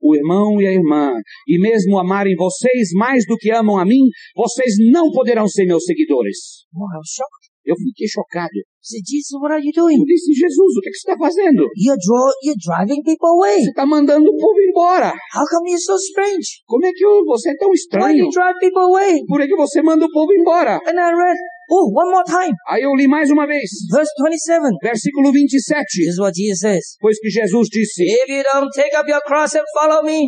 o 0.00 0.16
irmão 0.16 0.60
e 0.60 0.66
a 0.66 0.72
irmã, 0.72 1.12
e 1.46 1.58
mesmo 1.60 1.98
amarem 1.98 2.34
vocês 2.36 2.90
mais 2.94 3.24
do 3.26 3.36
que 3.36 3.50
amam 3.50 3.78
a 3.78 3.84
mim, 3.84 4.08
vocês 4.34 4.74
não 4.90 5.10
poderão 5.10 5.46
ser 5.46 5.64
meus 5.64 5.84
seguidores. 5.84 6.66
Shocked. 7.06 7.41
Eu 7.64 7.76
fiquei 7.76 8.08
chocado. 8.08 8.58
Said, 8.82 9.06
Jesus, 9.06 9.38
what 9.38 9.52
are 9.54 9.62
you 9.62 9.70
Eu 9.70 9.86
doing? 9.86 10.02
disse, 10.04 10.34
Jesus, 10.34 10.72
o 10.74 10.80
que, 10.82 10.90
que 10.90 10.98
você 10.98 11.06
está 11.06 11.16
fazendo? 11.16 11.62
You're, 11.78 11.94
draw, 12.02 12.26
you're 12.42 12.58
driving 12.58 13.02
people 13.06 13.30
away. 13.38 13.62
Você 13.62 13.70
está 13.70 13.86
mandando 13.86 14.26
o 14.26 14.36
povo 14.36 14.58
embora. 14.58 15.14
How 15.34 15.46
come 15.46 15.70
you're 15.70 15.78
so 15.80 15.94
strange? 16.10 16.62
Como 16.66 16.84
é 16.84 16.90
que 16.90 17.04
eu- 17.06 17.22
você 17.24 17.50
é 17.50 17.56
tão 17.56 17.70
Why 17.70 17.74
estranho? 17.78 18.24
you 18.26 18.30
drive 18.30 18.58
people 18.58 18.82
away? 18.82 19.22
Por 19.28 19.38
que 19.46 19.54
você 19.54 19.80
manda 19.82 20.04
o 20.06 20.10
povo 20.10 20.32
embora? 20.34 20.80
And 20.82 20.98
I 20.98 21.10
read, 21.14 21.38
oh, 21.70 21.86
one 21.94 22.10
more 22.10 22.24
time. 22.26 22.50
Aí 22.68 22.82
eu 22.82 22.90
li 22.98 23.06
mais 23.06 23.30
uma 23.30 23.46
vez. 23.46 23.70
Verse 23.94 24.10
27. 24.18 24.66
Versículo 24.82 25.30
27. 25.30 25.86
This 26.02 26.14
is 26.14 26.18
what 26.18 26.34
Jesus 26.34 26.58
says. 26.58 26.84
Pois 27.00 27.16
que 27.20 27.30
Jesus 27.30 27.68
disse, 27.70 28.02
If 28.02 28.28
you 28.28 28.42
don't 28.52 28.70
take 28.74 28.96
up 28.96 29.08
your 29.08 29.22
cross 29.22 29.54
and 29.54 29.62
follow 29.78 30.02
me, 30.02 30.26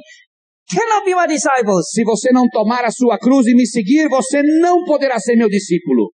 cannot 0.70 1.04
be 1.04 1.12
my 1.14 1.26
disciples. 1.26 1.90
se 1.90 2.04
você 2.04 2.30
não 2.32 2.46
tomar 2.48 2.84
a 2.84 2.90
sua 2.92 3.18
cruz 3.18 3.46
e 3.48 3.54
me 3.54 3.66
seguir, 3.66 4.08
você 4.08 4.42
não 4.60 4.84
poderá 4.84 5.18
ser 5.18 5.34
meu 5.36 5.48
discípulo. 5.48 6.12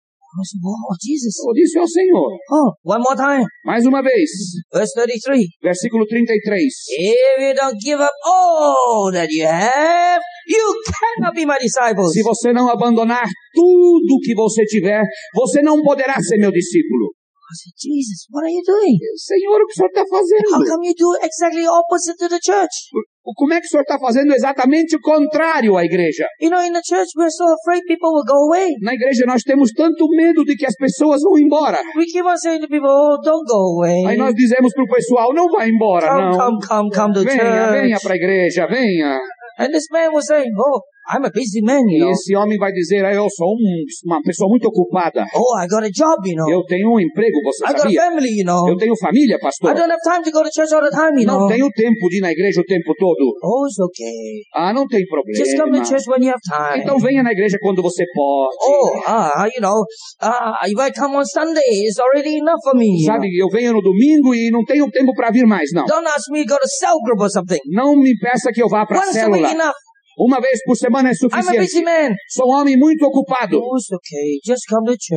Said, 0.43 0.59
oh, 0.65 0.95
Jesus. 0.99 1.36
Eu 1.47 1.53
disse 1.53 1.79
ao 1.79 1.88
Senhor. 1.88 2.29
Oh, 2.51 2.73
one 2.83 3.03
more 3.03 3.15
time. 3.15 3.45
Mais 3.63 3.86
uma 3.86 4.01
vez. 4.01 4.29
Verse 4.73 4.93
33. 4.93 5.45
Versículo 5.61 6.05
33. 6.05 6.63
If 6.89 7.41
you 7.41 7.53
don't 7.53 7.77
give 7.79 8.01
up 8.01 8.13
all 8.25 9.11
that 9.13 9.31
you 9.31 9.45
have, 9.47 10.21
you 10.47 10.73
cannot 10.83 11.33
be 11.36 11.45
my 11.45 11.57
disciples. 11.59 12.11
Se 12.11 12.23
você 12.23 12.51
não 12.51 12.69
abandonar 12.69 13.25
tudo 13.53 14.19
que 14.21 14.36
você 14.36 14.65
tiver, 14.65 15.03
você 15.33 15.61
não 15.61 15.81
poderá 15.81 16.19
ser 16.21 16.38
meu 16.38 16.51
discípulo. 16.51 17.13
I 17.55 17.57
said, 17.63 17.75
Jesus, 17.79 18.19
what 18.35 18.43
are 18.43 18.51
you 18.51 18.59
doing? 18.67 18.99
Senhor, 19.15 19.55
o 19.55 19.65
que 19.65 19.71
o 19.71 19.75
senhor 19.79 19.89
está 19.95 20.03
How 20.03 20.11
fazendo? 20.11 20.67
come 20.67 20.83
you 20.91 20.95
do 20.99 21.09
exactly 21.23 21.63
opposite 21.65 22.17
to 22.19 22.27
the 22.27 22.39
church? 22.43 22.75
Como 23.23 23.53
é 23.53 23.59
que 23.59 23.65
o 23.65 23.69
senhor 23.69 23.81
está 23.87 23.97
fazendo 23.97 24.33
exatamente 24.35 24.95
o 24.97 25.01
contrário 25.01 25.77
à 25.77 25.83
igreja? 25.83 26.27
You 26.41 26.51
know, 26.51 26.61
in 26.61 26.73
the 26.73 26.81
church, 26.85 27.09
we're 27.17 27.31
so 27.31 27.45
afraid 27.57 27.81
people 27.87 28.11
will 28.13 28.27
go 28.27 28.37
away. 28.51 28.69
Na 28.83 28.93
igreja 28.93 29.23
nós 29.25 29.41
temos 29.41 29.71
tanto 29.71 30.05
medo 30.09 30.43
de 30.43 30.55
que 30.55 30.65
as 30.65 30.75
pessoas 30.75 31.21
vão 31.23 31.39
embora. 31.39 31.79
We 31.95 32.05
keep 32.05 32.25
on 32.25 32.37
saying 32.37 32.59
to 32.61 32.67
people, 32.67 32.91
oh, 32.91 33.17
don't 33.23 33.45
go 33.47 33.79
away. 33.79 34.05
Aí 34.05 34.17
nós 34.17 34.35
dizemos 34.35 34.73
pro 34.73 34.85
pessoal, 34.85 35.33
não 35.33 35.47
vai 35.47 35.69
embora, 35.69 36.07
Come, 36.07 36.21
não. 36.21 36.37
come, 36.37 36.67
come, 36.67 36.89
come 36.91 37.13
to 37.15 37.23
Venha, 37.23 37.71
venha 37.71 37.95
church. 37.95 38.03
para 38.03 38.13
a 38.13 38.17
igreja, 38.17 38.67
venha. 38.67 39.17
And 39.57 39.69
this 39.71 39.87
man 39.89 40.11
was 40.13 40.27
saying, 40.27 40.51
oh, 40.59 40.81
I'm 41.07 41.23
a 41.23 41.29
busy 41.29 41.61
man, 41.61 41.81
you 41.85 41.97
E 41.97 41.99
know. 41.99 42.11
esse 42.11 42.35
homem 42.35 42.57
vai 42.57 42.71
dizer, 42.71 43.05
ah, 43.05 43.13
eu 43.13 43.27
sou 43.29 43.53
um- 43.53 43.85
uma 44.09 44.21
pessoa 44.23 44.49
muito 44.49 44.65
ocupada. 44.67 45.23
Oh, 45.35 45.53
I 45.61 45.67
got 45.67 45.83
a 45.85 45.89
job, 45.93 46.17
you 46.25 46.35
know. 46.35 46.49
Eu 46.49 46.63
tenho 46.65 46.89
um 46.89 46.99
emprego, 46.99 47.37
você 47.43 47.63
I 47.63 47.67
got 47.67 47.75
a 47.75 47.79
sabia? 47.83 48.01
family, 48.01 48.39
you 48.39 48.45
know. 48.45 48.67
Eu 48.67 48.75
tenho 48.77 48.95
família, 48.97 49.35
I 49.35 49.39
pastor. 49.39 49.73
don't 49.75 49.91
have 49.91 50.01
time 50.01 50.23
to 50.23 50.31
go 50.31 50.41
to 50.43 50.49
church 50.51 50.73
all 50.73 50.81
the 50.81 50.89
time, 50.89 51.13
you 51.21 51.27
Não 51.27 51.39
know. 51.41 51.47
tenho 51.47 51.69
tempo 51.69 52.09
de 52.09 52.17
ir 52.17 52.21
na 52.21 52.31
igreja 52.31 52.59
o 52.61 52.63
tempo 52.65 52.93
todo. 52.97 53.21
Oh, 53.43 53.65
it's 53.67 53.79
okay. 53.79 54.41
Ah, 54.53 54.73
não 54.73 54.87
tem 54.87 55.01
Just 55.01 55.11
come 55.11 55.21
to 55.53 55.57
problema. 55.63 55.85
church 55.85 56.09
when 56.09 56.23
you 56.25 56.31
have 56.33 56.41
time. 56.41 56.81
Então 56.81 56.97
venha 56.97 57.21
na 57.21 57.31
igreja 57.31 57.57
quando 57.61 57.81
você 57.83 58.03
pode. 58.13 58.55
Oh, 58.65 59.01
ah, 59.05 59.47
you 59.53 59.61
know, 59.61 59.83
ah, 60.21 60.57
if 60.65 60.79
I 60.79 60.91
come 60.91 61.17
on 61.17 61.25
Sunday, 61.25 61.61
it's 61.85 61.99
already 61.99 62.37
enough 62.37 62.59
for 62.63 62.75
me. 62.75 63.03
Sabe, 63.05 63.27
eu 63.39 63.47
venho 63.49 63.73
no 63.73 63.81
domingo 63.81 64.33
e 64.33 64.49
não 64.51 64.63
tenho 64.65 64.89
tempo 64.89 65.13
para 65.13 65.29
vir 65.29 65.45
mais, 65.45 65.69
não. 65.73 65.85
Don't 65.85 66.07
ask 66.07 66.31
me 66.31 66.43
to 66.45 66.53
go 66.53 66.57
to 66.59 66.67
cell 66.79 66.97
group 67.05 67.21
or 67.21 67.29
something. 67.29 67.59
Não 67.67 67.95
me 67.95 68.17
peça 68.17 68.51
que 68.51 68.61
eu 68.61 68.67
vá 68.67 68.85
para 68.85 69.01
célula. 69.11 69.51
enough. 69.51 69.73
Uma 70.18 70.39
vez 70.39 70.59
por 70.66 70.76
semana 70.76 71.09
é 71.09 71.13
suficiente. 71.13 72.16
Sou 72.30 72.47
um 72.49 72.55
homem 72.59 72.78
muito 72.78 73.03
ocupado. 73.05 73.59
Oh, 73.59 73.76
okay. 73.95 74.39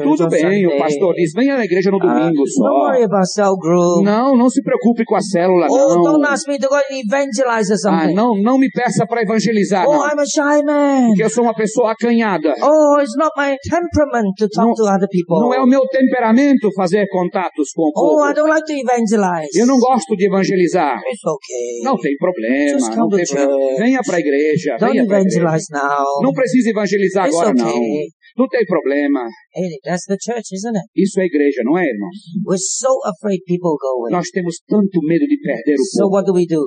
Tudo 0.03 0.29
bem, 0.29 0.67
o 0.67 0.79
pastor 0.79 1.15
diz, 1.15 1.33
venha 1.35 1.57
na 1.57 1.65
igreja 1.65 1.91
no 1.91 1.99
Ah, 1.99 2.01
domingo 2.07 2.35
don't 2.37 2.51
só. 2.53 2.65
worry 2.65 3.03
about 3.05 3.27
cell 3.33 3.57
group. 3.57 4.05
Não, 4.05 4.37
não 4.37 4.49
se 4.51 4.63
preocupe 4.63 5.05
com 5.05 5.15
a 5.17 5.21
célula, 5.21 5.67
Oh, 5.71 6.03
não. 6.03 6.21
Ah, 7.89 8.13
não, 8.13 8.35
não 8.43 8.59
me 8.59 8.69
peça 8.71 9.07
para 9.07 9.23
evangelizar, 9.23 9.87
oh, 9.87 9.93
não. 9.93 10.07
I'm 10.09 10.19
a 10.21 10.25
shy 10.27 10.63
man. 10.65 11.07
Porque 11.09 11.23
eu 11.25 11.31
sou 11.31 11.45
uma 11.45 11.55
pessoa 11.55 11.93
acanhada. 11.93 12.55
Oh, 12.63 13.01
it's 13.01 13.15
not 13.17 13.31
my 13.37 13.57
temperament 13.69 14.33
to 14.39 14.49
talk 14.49 14.69
Não- 14.69 14.75
to 14.75 14.83
other 14.85 15.09
people. 15.11 15.39
Não 15.41 15.55
é 15.55 15.61
o 15.61 15.67
meu 15.67 15.83
temperamento 15.89 16.69
fazer 16.77 17.07
contatos 17.09 17.71
com 17.75 17.83
o 17.83 17.93
Oh, 17.95 18.25
I 18.25 18.35
povo. 18.35 18.35
don't 18.35 18.49
like 18.51 18.65
to 18.67 18.73
evangelize. 18.73 19.59
Eu 19.59 19.67
não 19.67 19.79
gosto 19.79 20.17
de 20.17 20.27
evangelizar. 20.27 20.99
It's 21.07 21.25
okay. 21.25 21.83
Não 21.85 21.97
tem 21.97 22.17
problema, 22.17 22.79
Just 22.79 22.97
não 22.97 23.09
tem 23.09 23.25
problema. 23.25 23.77
Venha 23.79 24.01
para 24.05 24.17
a 24.17 24.21
igreja, 24.21 24.77
Don't 24.79 24.88
evangelize 24.97 25.67
now. 25.73 26.23
Não 26.23 26.33
precisa 26.33 26.71
evangelizar 26.71 27.27
It's 27.27 27.37
agora, 27.37 27.55
não. 27.55 27.69
okay. 27.69 28.09
Não 28.37 28.47
tem 28.49 28.65
problema. 28.67 29.27
Hey, 29.55 29.79
that's 29.83 30.05
the 30.07 30.17
church, 30.21 30.55
isn't 30.55 30.77
it? 30.77 30.87
Isso 30.95 31.21
é 31.21 31.25
igreja, 31.27 31.63
não 31.65 31.77
é, 31.77 31.85
irmãos? 31.85 32.17
We're 32.47 32.59
so 32.59 32.93
afraid 33.05 33.43
people 33.47 33.75
go 33.77 34.01
away. 34.01 34.13
Nós 34.13 34.29
temos 34.31 34.57
tanto 34.67 35.01
medo 35.03 35.27
de 35.27 35.37
perder 35.41 35.75
o 35.75 35.85
So 35.85 36.03
povo. 36.05 36.15
what 36.15 36.27
do 36.27 36.35
we 36.35 36.47
do? 36.47 36.63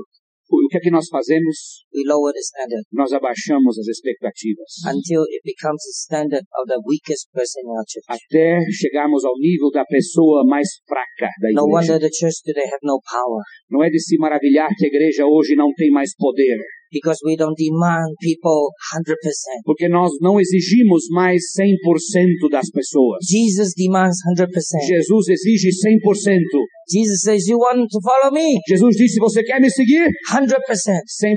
O 0.52 0.68
que 0.68 0.76
é 0.76 0.82
que 0.84 0.92
nós 0.92 1.08
fazemos? 1.08 1.88
We 1.96 2.04
lower 2.04 2.34
the 2.36 2.44
standard 2.44 2.84
Nós 2.92 3.14
abaixamos 3.16 3.72
as 3.80 3.88
expectativas. 3.88 4.84
until 4.84 5.24
it 5.32 5.40
becomes 5.48 5.80
the 5.80 5.96
standard 5.96 6.44
of 6.60 6.68
the 6.68 6.76
weakest 6.84 7.32
person 7.32 7.64
in 7.64 7.72
our 7.72 7.88
church. 7.88 8.04
Até 8.12 8.60
chegarmos 8.76 9.24
ao 9.24 9.32
nível 9.40 9.72
da 9.72 9.86
pessoa 9.88 10.44
mais 10.46 10.68
fraca 10.84 11.32
da 11.40 11.48
No 11.56 11.72
igreja. 11.72 11.94
wonder 11.96 12.00
the 12.04 12.12
church 12.12 12.44
today 12.44 12.68
have 12.68 12.84
no 12.84 13.00
power 13.00 13.40
Não 13.72 13.80
é 13.82 13.88
de 13.90 13.96
se 14.04 14.18
maravilhar 14.20 14.68
que 14.76 14.84
a 14.84 14.90
igreja 14.92 15.24
hoje 15.26 15.56
não 15.56 15.72
tem 15.74 15.90
mais 15.90 16.12
poder. 16.20 16.60
Because 16.92 17.20
we 17.26 17.36
don't 17.36 17.56
demand 17.58 18.12
people 18.22 18.72
100%. 18.94 19.16
Porque 19.66 19.88
nós 19.90 20.12
não 20.22 20.40
exigimos 20.40 21.06
mais 21.10 21.42
100% 21.58 22.50
das 22.52 22.70
pessoas. 22.70 23.20
Jesus 23.28 23.74
demands 23.76 24.18
100%. 24.38 24.48
Jesus 24.88 25.28
exige 25.30 25.70
100%. 25.70 26.40
Jesus 26.92 27.22
says, 27.22 27.48
you 27.48 27.58
want 27.58 27.88
to 27.90 28.00
follow 28.04 28.34
me? 28.34 28.60
Jesus 28.68 28.96
disse, 28.98 29.18
você 29.20 29.44
quer 29.44 29.62
me 29.62 29.70
seguir? 29.70 30.10
100%. 30.30 30.52
100%. 30.52 31.36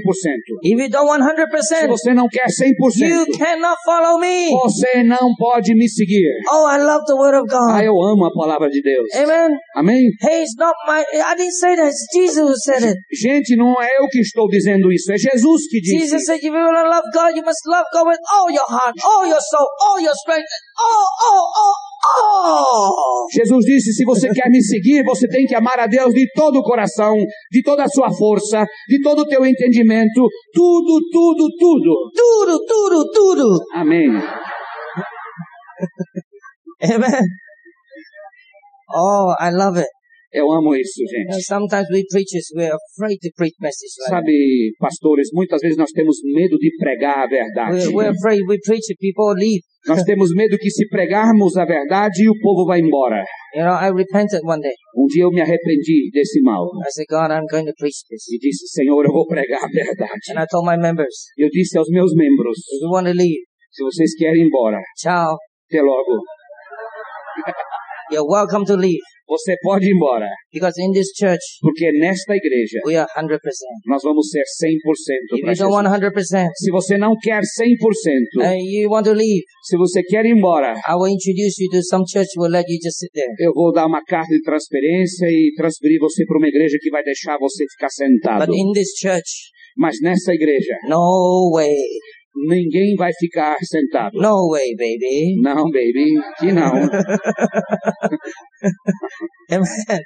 If 0.65 0.79
you 0.81 0.89
don't 0.91 1.07
want 1.07 1.23
Se 1.23 1.87
100%, 1.87 1.89
você 1.89 2.13
não 2.15 2.27
quer 2.29 2.47
you 2.49 3.25
100%, 3.31 3.39
cannot 3.39 3.77
follow 3.85 4.19
me. 4.19 4.51
você 4.51 5.05
não 5.05 5.31
pode 5.39 5.75
me 5.77 5.89
seguir. 5.89 6.27
Oh, 6.51 6.67
I 6.67 6.79
love 6.83 7.05
the 7.07 7.15
word 7.15 7.37
of 7.39 7.47
Ah, 7.55 7.79
God. 7.79 7.85
eu 7.85 7.95
amo 8.03 8.25
a 8.27 8.33
palavra 8.33 8.69
de 8.69 8.83
Deus. 8.83 9.07
Amen. 9.15 9.51
Amém? 9.77 10.03
Hey, 10.23 10.43
it's 10.43 10.57
not 10.59 10.75
my, 10.89 11.01
I 11.23 11.37
didn't 11.37 11.53
say 11.55 11.77
that. 11.77 11.87
It's 11.87 12.07
Jesus 12.13 12.43
who 12.49 12.57
said 12.57 12.83
it. 12.83 12.97
Gente, 13.13 13.55
não 13.57 13.81
é 13.81 13.89
eu 14.01 14.09
que 14.09 14.19
estou 14.21 14.49
dizendo 14.49 14.93
isso, 14.93 15.13
é 15.13 15.17
Jesus 15.19 15.44
que 15.69 15.81
disse. 15.81 15.99
Jesus 15.99 16.25
said, 16.25 16.39
if 16.39 16.45
you 16.45 16.53
want 16.53 16.77
to 16.77 16.89
love 16.89 17.05
God, 17.13 17.37
you 17.37 17.43
must 17.45 17.67
love 17.67 17.85
God 17.93 18.07
with 18.09 18.21
all 18.33 18.51
your 18.51 18.67
heart, 18.69 18.95
all 19.05 19.27
your 19.27 19.41
soul, 19.41 19.69
all 19.81 20.01
your 20.01 20.15
strength, 20.15 20.49
all, 20.79 21.07
all, 21.29 21.53
all, 21.61 21.75
all. 22.05 23.27
Jesus 23.31 23.65
disse: 23.65 23.93
se 23.93 24.05
você 24.05 24.29
quer 24.29 24.49
me 24.49 24.63
seguir, 24.63 25.03
você 25.05 25.27
tem 25.29 25.47
que 25.47 25.55
amar 25.55 25.79
a 25.81 25.87
Deus 25.87 26.13
de 26.13 26.27
todo 26.35 26.59
o 26.59 26.63
coração, 26.63 27.15
de 27.51 27.63
toda 27.63 27.85
a 27.85 27.89
sua 27.89 28.13
força, 28.13 28.65
de 28.89 29.01
todo 29.03 29.23
o 29.23 29.27
teu 29.27 29.45
entendimento, 29.45 30.29
tudo, 30.53 31.01
tudo, 31.13 31.49
tudo. 31.59 32.11
Tudo, 32.15 32.59
tudo, 32.67 33.11
tudo. 33.13 33.59
Amém. 33.75 34.09
Amen. 36.83 37.23
Oh, 38.95 39.35
I 39.41 39.51
love 39.51 39.79
it. 39.79 39.89
Eu 40.35 40.51
amo 40.51 40.75
isso, 40.75 40.99
gente. 41.07 41.39
sometimes 41.47 41.87
we 41.95 42.03
preachers, 42.11 42.51
we're 42.59 42.75
afraid 42.75 43.19
to 43.23 43.31
preach 43.39 43.55
message 43.63 43.95
like. 44.03 44.19
Sabe, 44.19 44.35
pastores, 44.83 45.31
muitas 45.33 45.61
vezes 45.63 45.79
nós 45.79 45.93
temos 45.93 46.19
medo 46.25 46.59
de 46.59 46.75
pregar 46.77 47.23
a 47.23 47.27
verdade. 47.29 47.87
We're, 47.87 47.95
we're 47.95 48.11
afraid 48.11 48.43
we 48.51 48.59
preach 48.59 48.91
it, 48.91 48.99
people 48.99 49.31
leave. 49.39 49.63
Nós 49.87 50.03
temos 50.03 50.31
medo 50.35 50.57
que 50.57 50.71
se 50.71 50.89
pregarmos 50.89 51.59
a 51.59 51.67
verdade, 51.67 52.27
o 52.27 52.33
povo 52.41 52.65
vai 52.67 52.81
embora. 52.81 53.23
You 53.55 53.63
know, 53.63 53.77
I 53.79 53.93
repented 53.95 54.41
one 54.43 54.61
day. 54.61 54.75
Um 54.97 55.07
dia 55.07 55.23
eu 55.23 55.31
me 55.31 55.41
arrependi 55.41 56.11
desse 56.11 56.41
mal 56.43 56.67
I 56.83 56.91
said, 56.91 57.07
God, 57.09 57.31
I'm 57.31 57.47
going 57.47 57.67
to 57.67 57.75
preach 57.79 58.03
this. 58.11 58.27
e 58.27 58.39
disse: 58.39 58.67
Senhor, 58.67 59.05
eu 59.05 59.13
vou 59.13 59.27
pregar 59.29 59.63
a 59.63 59.69
verdade. 59.69 60.33
And 60.35 60.43
I 60.43 60.47
told 60.51 60.67
my 60.67 60.77
members, 60.77 61.15
Eu 61.39 61.49
disse 61.49 61.79
aos 61.79 61.89
meus 61.91 62.13
membros: 62.17 62.59
if 62.59 62.83
you 62.83 62.91
want 62.91 63.07
to 63.07 63.13
leave, 63.13 63.45
se 63.71 63.85
vocês 63.85 64.17
querem 64.17 64.43
ir 64.43 64.47
embora, 64.49 64.81
ciao. 64.99 65.37
até 65.71 65.81
logo. 65.81 66.19
You're 68.11 68.29
welcome 68.29 68.65
to 68.67 68.77
leave. 68.77 69.01
Você 69.27 69.57
pode 69.63 69.87
ir 69.87 69.95
embora, 69.95 70.29
Because 70.53 70.77
in 70.79 70.93
this 70.93 71.09
church, 71.17 71.41
porque 71.63 71.91
nesta 71.99 72.37
igreja 72.37 72.81
we 72.85 72.95
are 72.95 73.09
100%. 73.17 73.41
nós 73.87 74.03
vamos 74.03 74.29
ser 74.29 74.43
100% 74.45 74.77
If 75.33 75.41
you 75.41 75.65
don't 75.65 75.73
want 75.73 75.89
Jesus. 75.89 76.29
100% 76.31 76.51
Se 76.57 76.71
você 76.71 76.99
não 76.99 77.17
quer 77.17 77.41
100%, 77.41 78.45
and 78.45 78.61
you 78.61 78.91
want 78.91 79.05
to 79.07 79.13
leave, 79.15 79.43
se 79.65 79.79
você 79.79 80.03
quer 80.03 80.27
ir 80.27 80.37
embora, 80.37 80.75
I 80.87 80.95
will 80.95 81.09
introduce 81.09 81.57
you 81.59 81.71
to 81.71 81.83
some 81.83 82.05
church 82.07 82.29
who 82.37 82.45
will 82.45 82.53
let 82.53 82.67
you 82.69 82.79
just 82.83 82.99
sit 82.99 83.11
there. 83.15 83.33
eu 83.39 83.53
vou 83.55 83.73
dar 83.73 83.87
uma 83.87 84.03
carta 84.05 84.29
de 84.29 84.43
transferência 84.43 85.27
e 85.27 85.55
transferir 85.57 85.99
você 86.01 86.27
para 86.27 86.37
uma 86.37 86.49
igreja 86.49 86.77
que 86.79 86.91
vai 86.91 87.03
deixar 87.03 87.39
você 87.39 87.65
ficar 87.73 87.89
sentado. 87.89 88.47
But 88.47 88.55
in 88.55 88.73
this 88.73 88.93
church, 89.01 89.55
Mas 89.77 89.97
nessa 90.03 90.33
igreja, 90.33 90.77
no 90.89 91.51
way. 91.53 91.75
Ninguém 92.35 92.95
vai 92.97 93.13
ficar 93.19 93.57
sentado. 93.63 94.21
No 94.21 94.51
way, 94.51 94.75
baby. 94.77 95.41
Não, 95.41 95.71
baby, 95.71 96.21
que 96.39 96.53
não. 96.53 96.73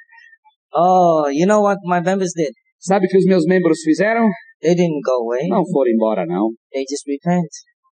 Oh, 0.71 1.31
you 1.33 1.47
know 1.47 1.63
what 1.63 1.79
my 1.85 1.99
members 2.01 2.35
did? 2.37 2.53
Sabe 2.79 3.07
o 3.07 3.09
que 3.09 3.17
os 3.17 3.25
meus 3.25 3.47
membros 3.47 3.81
fizeram? 3.83 4.29
They 4.61 4.75
didn't 4.75 5.01
go 5.03 5.23
away. 5.25 5.49
Não 5.49 5.65
foram 5.65 5.91
embora, 5.91 6.27
não. 6.27 6.51
They 6.71 6.83
just 6.83 7.07
repent. 7.09 7.49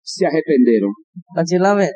Se 0.05 0.25
arrependeram. 0.25 0.89
Don't 1.35 1.53
you 1.53 1.61
love 1.61 1.83
it? 1.83 1.93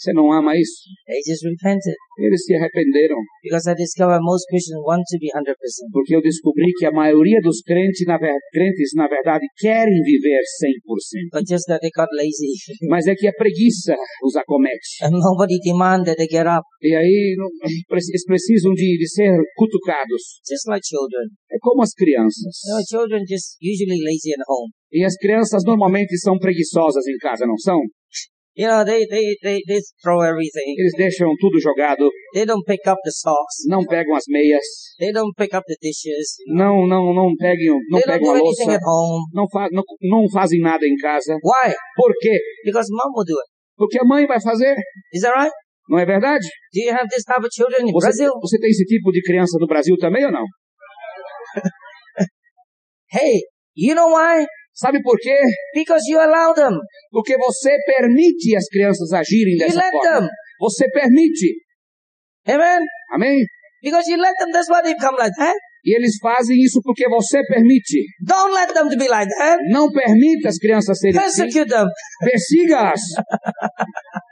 Você 0.00 0.14
não 0.16 0.32
ama 0.32 0.56
isso? 0.56 0.88
They 1.04 1.20
just 1.20 1.44
repented. 1.44 1.92
Eles 2.16 2.40
se 2.48 2.56
arrependeram. 2.56 3.20
Because 3.44 3.68
I 3.68 3.74
discovered 3.76 4.24
most 4.24 4.48
Christians 4.48 4.80
want 4.80 5.04
to 5.04 5.16
be 5.20 5.28
100%. 5.28 5.52
Porque 5.92 6.16
eu 6.16 6.22
descobri 6.24 6.72
que 6.72 6.86
a 6.86 6.90
maioria 6.90 7.36
dos 7.44 7.60
crentes, 7.60 8.08
na, 8.08 8.16
ver- 8.16 8.40
crentes, 8.50 8.92
na 8.96 9.06
verdade, 9.08 9.44
querem 9.60 10.00
viver 10.00 10.40
100%. 10.40 11.36
But 11.36 11.44
just 11.44 11.68
that 11.68 11.80
they 11.84 11.92
got 11.92 12.08
lazy. 12.16 12.48
Mas 12.88 13.06
é 13.06 13.14
que 13.14 13.28
a 13.28 13.32
preguiça 13.36 13.94
os 14.24 14.36
acomete. 14.36 15.04
And 15.04 15.12
nobody 15.12 15.60
demand 15.60 16.04
that 16.08 16.16
they 16.16 16.28
get 16.28 16.48
up. 16.48 16.64
E 16.80 16.96
aí 16.96 17.36
eles 17.92 18.24
precisam 18.24 18.72
de, 18.72 18.96
de 18.96 19.06
ser 19.06 19.36
cutucados. 19.54 20.40
Just 20.48 20.64
like 20.66 20.80
children. 20.80 21.28
É 21.52 21.58
como 21.60 21.82
as 21.82 21.92
crianças. 21.92 22.56
Children 22.88 23.20
just 23.28 23.60
usually 23.60 24.00
lazy 24.00 24.32
at 24.32 24.44
home. 24.48 24.72
E 24.92 25.04
as 25.04 25.14
crianças 25.16 25.62
normalmente 25.62 26.16
são 26.18 26.38
preguiçosas 26.38 27.06
em 27.06 27.18
casa, 27.18 27.44
não 27.46 27.58
são? 27.58 27.78
You 28.60 28.68
know, 28.68 28.84
they, 28.84 29.06
they, 29.08 29.24
they, 29.42 29.58
they 29.66 29.80
throw 30.02 30.20
everything. 30.20 30.74
Eles 30.76 30.92
deixam 30.94 31.32
tudo 31.40 31.56
jogado, 31.58 32.10
They 32.34 32.44
don't 32.44 32.64
pick 32.66 32.84
up 32.86 32.98
the 33.02 33.10
socks. 33.10 33.64
não 33.66 33.82
pegam 33.86 34.14
as 34.14 34.24
meias, 34.28 34.64
They 34.98 35.12
don't 35.12 35.32
pick 35.34 35.54
up 35.56 35.64
the 35.66 35.76
dishes. 35.80 36.36
não 36.46 36.86
não 36.86 37.14
não 37.14 37.32
pegam 37.40 37.78
não 37.88 37.98
They 38.00 38.06
don't 38.06 38.12
pegam 38.12 38.28
do 38.28 38.36
a 38.36 38.40
anything 38.40 38.68
louça, 38.68 38.76
at 38.76 38.82
home. 38.84 39.24
não, 39.32 39.46
fa 39.48 39.68
não, 39.72 39.82
não 40.02 40.28
fazem 40.30 40.60
nada 40.60 40.84
em 40.86 40.96
casa. 40.96 41.32
Why? 41.42 41.72
Por 41.96 42.12
quê? 42.20 42.36
Because 42.66 42.88
mom 42.92 43.12
will 43.16 43.24
do 43.24 43.38
it. 43.40 43.48
Porque 43.78 43.98
a 43.98 44.04
mãe 44.04 44.26
vai 44.26 44.40
fazer, 44.42 44.74
Is 45.14 45.22
that 45.22 45.34
right? 45.34 45.52
não 45.88 45.98
é 45.98 46.04
verdade? 46.04 46.46
Do 46.74 46.80
you 46.84 46.92
have 46.92 47.08
this 47.08 47.24
type 47.24 47.40
of 47.40 47.48
children 47.50 47.88
in 47.88 47.92
Você, 47.92 48.08
Brazil? 48.08 48.32
você 48.42 48.58
tem 48.58 48.68
esse 48.70 48.84
tipo 48.84 49.10
de 49.10 49.22
criança 49.22 49.56
no 49.58 49.66
Brasil 49.66 49.96
também 49.96 50.24
ou 50.26 50.32
não? 50.32 50.44
Hey, 53.12 53.42
you 53.74 53.94
know 53.94 54.08
why? 54.08 54.46
Sabe 54.80 55.02
por 55.02 55.16
quê? 55.20 55.36
Because 55.74 56.02
you 56.10 56.18
allow 56.18 56.54
them. 56.54 56.72
Porque 57.10 57.36
você 57.36 57.76
permite 57.84 58.56
as 58.56 58.66
crianças 58.68 59.12
agirem 59.12 59.52
You 59.54 59.58
dessa 59.58 59.78
let 59.78 59.92
forma. 59.92 60.20
them. 60.20 60.28
Você 60.60 60.88
permite. 60.90 61.54
Amen? 62.48 62.80
Amém? 63.12 63.44
Because 63.82 64.10
you 64.10 64.16
let 64.16 64.32
them, 64.38 64.50
that's 64.52 64.70
why 64.70 64.80
they 64.82 64.94
become 64.94 65.16
like 65.18 65.32
that. 65.36 65.56
E 65.84 65.96
eles 65.96 66.16
fazem 66.22 66.56
isso 66.62 66.80
porque 66.82 67.06
você 67.08 67.42
permite. 67.44 68.04
Don't 68.26 68.52
let 68.54 68.72
them 68.72 68.88
to 68.88 68.96
be 68.96 69.08
like 69.08 69.28
that. 69.38 69.58
Não 69.70 69.90
permita 69.90 70.48
as 70.48 70.56
crianças 70.58 70.98
serem 70.98 71.18
assim. 71.18 71.42
Persecute 71.42 71.68
them. 71.68 71.86
Persiga-as. 72.24 73.00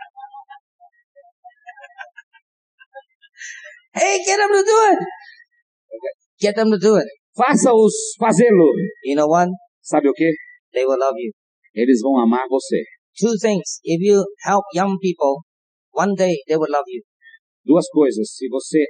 Hey, 3.94 4.22
get 4.24 4.36
them 4.36 4.48
to 4.48 4.62
do 4.62 4.78
it. 4.92 4.98
Get 6.40 6.54
them 6.54 6.70
to 6.70 6.78
do 6.78 6.96
it. 6.96 7.06
Faça-os 7.36 7.94
fazê-lo. 8.20 8.70
You 9.04 9.16
know 9.16 9.26
what? 9.26 9.48
Sabe 9.88 10.06
o 10.06 10.12
quê? 10.12 10.28
They 10.76 10.84
will 10.84 11.00
love 11.00 11.16
you. 11.16 11.32
Eles 11.74 12.00
vão 12.02 12.20
amar 12.20 12.44
você. 12.46 12.76
Two 13.18 13.32
things. 13.40 13.80
If 13.82 13.96
you 14.04 14.20
help 14.44 14.64
young 14.76 14.98
people, 15.00 15.40
one 15.96 16.12
day 16.14 16.36
they 16.46 16.58
will 16.60 16.68
love 16.68 16.84
you. 16.92 17.00
Duas 17.64 17.88
coisas. 17.88 18.28
Se 18.36 18.46
você 18.50 18.84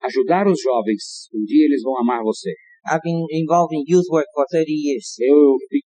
ajudar 0.00 0.48
os 0.48 0.56
jovens, 0.58 1.28
um 1.34 1.44
dia 1.44 1.66
eles 1.66 1.82
vão 1.82 1.98
amar 2.00 2.22
você. 2.22 2.48
I've 2.88 3.04
been 3.04 3.20
involved 3.28 3.76
in 3.76 3.84
youth 3.86 4.08
work 4.10 4.24
for 4.32 4.46
30 4.50 4.64
years. 4.72 5.16
Eu 5.20 5.36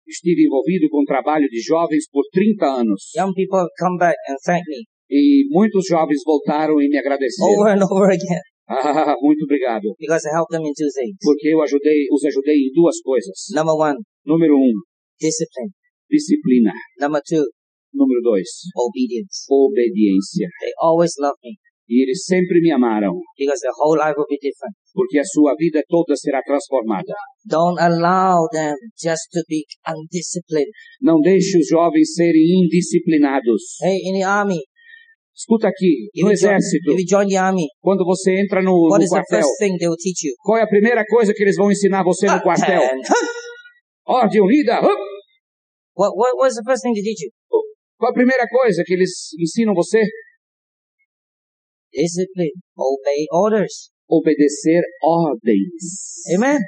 estive 0.09 0.47
envolvido 0.47 0.89
com 0.89 1.03
o 1.03 1.05
trabalho 1.05 1.47
de 1.51 1.61
jovens 1.61 2.09
por 2.11 2.25
30 2.33 2.65
anos. 2.81 3.13
Young 3.15 3.35
people 3.35 3.69
come 3.79 3.99
back 3.99 4.17
and 4.31 4.37
thanked 4.43 4.71
me 4.71 4.85
E 5.11 5.45
muitos 5.51 5.85
jovens 5.87 6.23
voltaram 6.25 6.81
e 6.81 6.89
me 6.89 6.97
agradeceram. 6.97 7.61
over 7.61 7.77
and 7.77 7.85
over 7.85 8.09
again 8.09 8.41
Ah, 8.69 9.15
muito 9.23 9.45
obrigado. 9.45 9.95
because 9.99 10.27
I 10.27 10.35
helped 10.35 10.51
them 10.51 10.63
in 10.67 10.75
two 10.75 10.91
things. 10.91 11.17
Porque 11.23 11.49
eu 11.49 11.61
ajudei, 11.63 12.07
os 12.11 12.25
ajudei 12.25 12.57
em 12.67 12.73
duas 12.75 13.01
coisas. 13.01 13.37
Number 13.55 13.75
one, 13.75 13.99
Número 14.27 14.55
um, 14.57 14.75
discipline. 15.21 15.71
disciplina. 16.11 16.73
Number 17.01 17.23
two, 17.25 17.45
Número 17.95 18.21
dois, 18.23 18.49
obedience. 18.77 19.47
obediência. 19.49 20.49
They 20.61 20.73
always 20.83 21.13
love 21.19 21.37
me 21.43 21.55
E 21.89 22.03
eles 22.03 22.25
sempre 22.27 22.61
me 22.61 22.73
amaram, 22.73 23.15
because 23.39 23.61
their 23.63 23.71
whole 23.79 23.95
life 23.97 24.17
will 24.19 24.27
be 24.29 24.37
different. 24.43 24.75
porque 24.93 25.21
a 25.21 25.25
sua 25.25 25.55
vida 25.57 25.81
toda 25.89 26.17
será 26.17 26.43
transformada. 26.43 27.15
Don't 27.47 27.79
allow 27.79 28.49
them 28.51 28.75
just 28.99 29.31
to 29.31 29.41
be 29.49 29.63
undisciplined. 29.87 30.67
Não 31.01 31.21
deixe 31.21 31.57
os 31.57 31.69
jovens 31.69 32.13
serem 32.15 32.65
indisciplinados. 32.65 33.79
Hey, 33.81 33.99
in 34.03 34.19
the 34.19 34.25
army, 34.27 34.59
Escuta 35.37 35.69
aqui, 35.69 36.09
no 36.17 36.33
exército, 36.33 36.97
quando 37.83 38.07
você 38.07 38.41
entra 38.41 38.63
no, 38.63 38.89
what 38.89 38.99
no 38.99 39.05
is 39.05 39.11
the 39.11 39.17
quartel, 39.17 39.43
first 39.43 39.59
thing 39.59 39.77
they 39.77 39.87
will 39.87 39.97
teach 40.01 40.25
you? 40.25 40.33
qual 40.43 40.57
é 40.57 40.63
a 40.63 40.67
primeira 40.67 41.05
coisa 41.05 41.35
que 41.35 41.43
eles 41.43 41.57
vão 41.57 41.71
ensinar 41.71 42.03
você 42.03 42.27
no 42.27 42.41
quartel? 42.41 42.81
And 42.83 43.03
Ordem 44.09 44.41
unida. 44.41 44.81
what, 45.95 46.17
what, 46.17 46.33
what's 46.39 46.57
the 46.57 46.63
first 46.65 46.83
thing 46.83 46.95
they 46.95 47.03
teach 47.03 47.21
you? 47.21 47.31
Qual 47.99 48.11
a 48.11 48.15
primeira 48.15 48.47
coisa 48.49 48.83
que 48.87 48.95
eles 48.95 49.11
ensinam 49.39 49.75
você? 49.75 50.03
Discipline. 51.93 52.53
Obey 52.75 53.27
orders. 53.31 53.91
Obedecer 54.09 54.83
ordens. 55.03 56.33
Amen. 56.35 56.61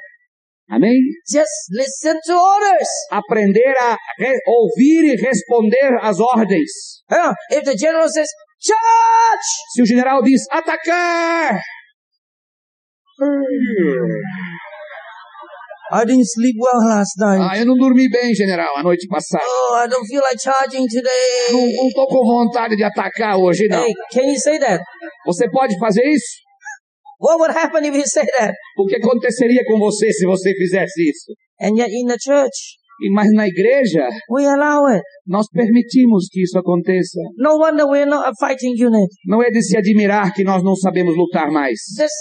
Amém? 0.69 0.99
Just 1.25 1.73
listen 1.73 2.19
to 2.25 2.33
orders. 2.33 2.89
Aprender 3.11 3.73
a 3.81 3.97
ouvir 4.45 5.05
e 5.05 5.15
responder 5.15 5.97
às 6.01 6.19
ordens. 6.19 7.01
Huh? 7.09 7.33
If 7.51 7.63
the 7.63 7.75
general 7.75 8.07
says, 8.07 8.29
charge! 8.61 9.49
Se 9.73 9.81
o 9.81 9.85
general 9.85 10.21
diz 10.21 10.41
atacar, 10.51 11.59
I 15.91 16.05
didn't 16.05 16.25
sleep 16.27 16.55
well 16.59 16.81
last 16.87 17.17
night. 17.17 17.41
ah, 17.41 17.57
eu 17.57 17.65
não 17.65 17.75
dormi 17.75 18.07
bem, 18.09 18.33
general, 18.35 18.77
a 18.77 18.83
noite 18.83 19.07
passada. 19.07 19.43
Oh, 19.43 19.75
I 19.83 19.87
don't 19.87 20.05
feel 20.05 20.21
like 20.21 20.39
charging 20.39 20.81
Não, 20.81 20.87
today. 20.87 21.75
não 21.75 21.89
tô 21.89 22.05
com 22.07 22.23
vontade 22.23 22.75
de 22.75 22.83
atacar 22.83 23.37
hoje, 23.37 23.67
não. 23.67 23.83
Hey, 23.83 23.93
can 24.13 24.21
you 24.21 24.39
say 24.39 24.59
that? 24.59 24.83
Você 25.25 25.49
pode 25.49 25.77
fazer 25.79 26.03
isso? 26.05 26.37
What 27.19 27.39
would 27.39 27.51
happen 27.57 27.83
if 27.85 27.95
you 27.95 28.07
say 28.07 28.25
that? 28.37 28.53
O 28.77 28.85
que 28.85 28.95
aconteceria 28.97 29.63
com 29.65 29.79
você 29.79 30.11
se 30.13 30.25
você 30.27 30.53
fizesse 30.53 31.09
isso? 31.09 31.33
And 31.59 31.75
yet 31.75 31.89
in 31.91 32.05
the 32.05 32.17
church, 32.21 32.77
E, 33.01 33.09
mas 33.11 33.31
na 33.31 33.47
igreja, 33.47 34.07
we 34.29 34.45
allow 34.45 34.85
it. 34.87 35.01
nós 35.25 35.47
permitimos 35.51 36.27
que 36.29 36.41
isso 36.43 36.57
aconteça. 36.59 37.19
No 37.37 37.57
wonder 37.57 37.85
we're 37.85 38.05
not 38.05 38.27
a 38.27 38.33
fighting 38.35 38.75
unit. 38.83 39.09
Não 39.25 39.41
é 39.41 39.49
de 39.49 39.61
se 39.61 39.77
admirar 39.77 40.33
que 40.33 40.43
nós 40.43 40.63
não 40.63 40.75
sabemos 40.75 41.15
lutar 41.15 41.49
mais. 41.49 41.79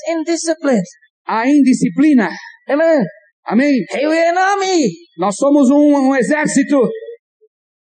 Indiscipline. 0.08 0.82
A 1.26 1.48
indisciplina. 1.48 2.28
Amen. 2.68 3.04
Amém? 3.44 3.74
Hey, 3.90 4.06
we're 4.06 4.30
an 4.30 4.38
army. 4.38 4.86
Nós 5.18 5.34
somos 5.34 5.70
um, 5.70 6.10
um 6.10 6.14
exército. 6.14 6.78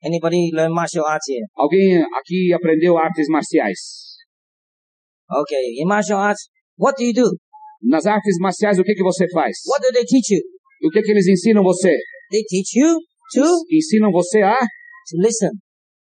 Anybody 0.04 0.52
learn 0.54 0.74
martial 0.74 1.06
arts 1.08 1.28
here? 1.28 1.46
Alguém 1.56 2.04
aqui 2.04 2.54
aprendeu 2.54 2.98
artes 2.98 3.28
marciais. 3.30 3.80
Okay, 5.32 5.82
in 5.82 5.88
martial 5.88 6.20
arts, 6.20 6.50
what 6.78 6.96
do 6.98 7.04
you 7.04 7.14
do? 7.14 7.26
Nas 7.82 8.06
artes 8.06 8.38
marciais, 8.40 8.78
o 8.78 8.84
que, 8.84 8.94
que 8.94 9.02
você 9.02 9.26
faz? 9.34 9.58
What 9.66 9.82
do 9.82 9.92
they 9.92 10.06
teach 10.06 10.36
you? 10.36 10.42
O 10.84 10.92
que, 10.92 11.02
que 11.02 11.12
eles 11.12 11.28
ensinam 11.28 11.64
você? 11.64 11.92
They 12.32 12.44
teach 12.48 12.76
you 12.76 13.00
to, 13.36 13.44
Ensinam 13.72 14.12
você 14.12 14.42
a 14.42 14.58
to 14.58 15.18
listen. 15.18 15.52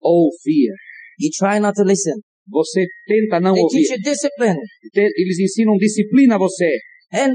ouvir. 0.00 0.70
You 1.18 1.30
try 1.38 1.60
not 1.60 1.74
to 1.76 1.84
listen. 1.84 2.14
Você 2.48 2.84
tenta 3.06 3.40
não 3.40 3.54
They 3.54 3.62
ouvir. 3.62 3.78
teach 3.78 3.92
you 3.92 3.98
discipline. 4.02 4.58
Eles 4.94 5.38
ensinam 5.40 5.76
disciplina 5.76 6.34
a 6.36 6.38
você. 6.38 6.70
And 7.12 7.34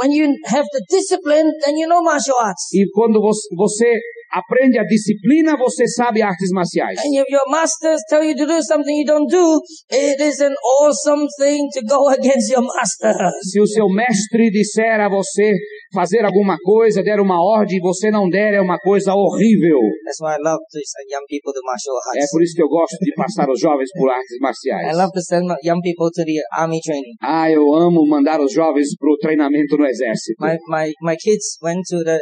when 0.00 0.12
you 0.12 0.26
have 0.46 0.66
the 0.72 0.82
discipline, 0.88 1.50
then 1.64 1.76
you 1.76 1.88
know 1.88 2.02
martial 2.02 2.36
arts. 2.40 2.72
E 2.72 2.84
quando 2.92 3.20
você 3.20 3.98
aprende 4.34 4.78
a 4.78 4.84
disciplina, 4.84 5.56
você 5.56 5.86
sabe 5.86 6.22
artes 6.22 6.50
marciais. 6.52 6.98
And 6.98 7.14
if 7.14 7.24
your 7.30 7.46
masters 7.48 8.00
tell 8.08 8.22
you 8.24 8.34
to 8.34 8.46
do 8.46 8.58
something 8.62 8.94
you 8.98 9.06
don't 9.06 9.30
do, 9.30 9.60
it 9.90 10.20
is 10.20 10.40
an 10.40 10.54
awesome 10.80 11.26
thing 11.38 11.68
to 11.74 11.80
go 11.86 12.08
against 12.18 12.50
your 12.50 12.62
masters. 12.62 13.14
Se 13.50 13.60
o 13.60 13.66
seu 13.66 13.86
mestre 13.88 14.50
disser 14.50 15.00
a 15.00 15.08
você 15.08 15.52
fazer 15.94 16.24
alguma 16.24 16.56
coisa, 16.58 17.02
der 17.02 17.20
uma 17.20 17.38
ordem 17.40 17.78
e 17.78 17.80
você 17.80 18.10
não 18.10 18.28
der, 18.28 18.54
é 18.54 18.60
uma 18.60 18.78
coisa 18.78 19.14
horrível. 19.14 19.78
That's 20.04 20.20
why 20.20 20.34
I 20.34 20.42
love 20.42 20.58
to 20.58 20.78
send 20.82 21.06
young 21.14 21.26
people 21.30 21.52
to 21.54 21.60
martial 21.64 21.94
É 22.16 22.20
arts. 22.20 22.30
por 22.32 22.42
isso 22.42 22.54
que 22.56 22.62
eu 22.62 22.68
gosto 22.68 22.98
de 22.98 23.12
passar 23.14 23.48
os 23.48 23.60
jovens 23.60 23.90
por 23.94 24.10
artes 24.10 24.38
marciais. 24.40 24.92
I 24.92 24.96
love 24.96 25.12
to 25.12 25.22
send 25.22 25.46
young 25.62 25.80
people 25.80 26.10
to 26.10 26.22
the 26.24 26.38
army 26.58 26.80
training. 26.80 27.14
Ah, 27.22 27.50
eu 27.50 27.62
amo 27.74 28.06
mandar 28.06 28.40
os 28.40 28.52
jovens 28.52 28.88
para 28.98 29.10
o 29.12 29.16
treinamento 29.16 29.76
no 29.76 29.86
exército. 29.86 30.34
My, 30.40 30.56
my, 30.68 30.92
my 31.02 31.16
kids 31.16 31.56
went 31.62 31.82
to 31.90 32.02
the 32.02 32.18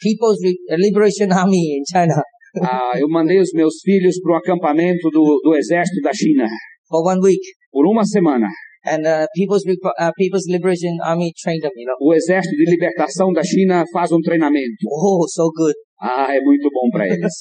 People's 0.00 0.38
Liberation 0.70 1.32
Army 1.32 1.78
in 1.78 1.84
China 1.90 2.22
Ah, 2.62 2.92
eu 2.96 3.08
mandei 3.08 3.40
os 3.40 3.50
meus 3.52 3.74
filhos 3.82 4.20
para 4.20 4.34
o 4.34 4.36
acampamento 4.36 5.10
do, 5.10 5.40
do 5.42 5.56
exército 5.56 6.00
da 6.02 6.12
China 6.12 6.46
for 6.88 7.02
one 7.04 7.20
week. 7.20 7.42
por 7.72 7.86
uma 7.86 8.04
semana. 8.04 8.46
And 8.86 9.06
uh, 9.06 9.26
People's, 9.34 9.64
uh, 9.66 10.12
People's 10.16 10.46
Liberation 10.46 11.00
Army 11.02 11.32
trained 11.42 11.62
them, 11.62 11.72
you 11.74 11.86
know. 11.86 11.96
O 12.00 12.14
exército 12.14 12.54
de 12.54 12.70
libertação 12.70 13.32
da 13.32 13.42
China 13.42 13.82
faz 13.92 14.12
um 14.12 14.20
treinamento. 14.20 14.84
Oh, 14.86 15.26
so 15.26 15.50
good. 15.56 15.74
Ah, 16.00 16.28
é 16.30 16.40
muito 16.40 16.68
bom 16.70 16.90
para 16.92 17.06
eles. 17.06 17.32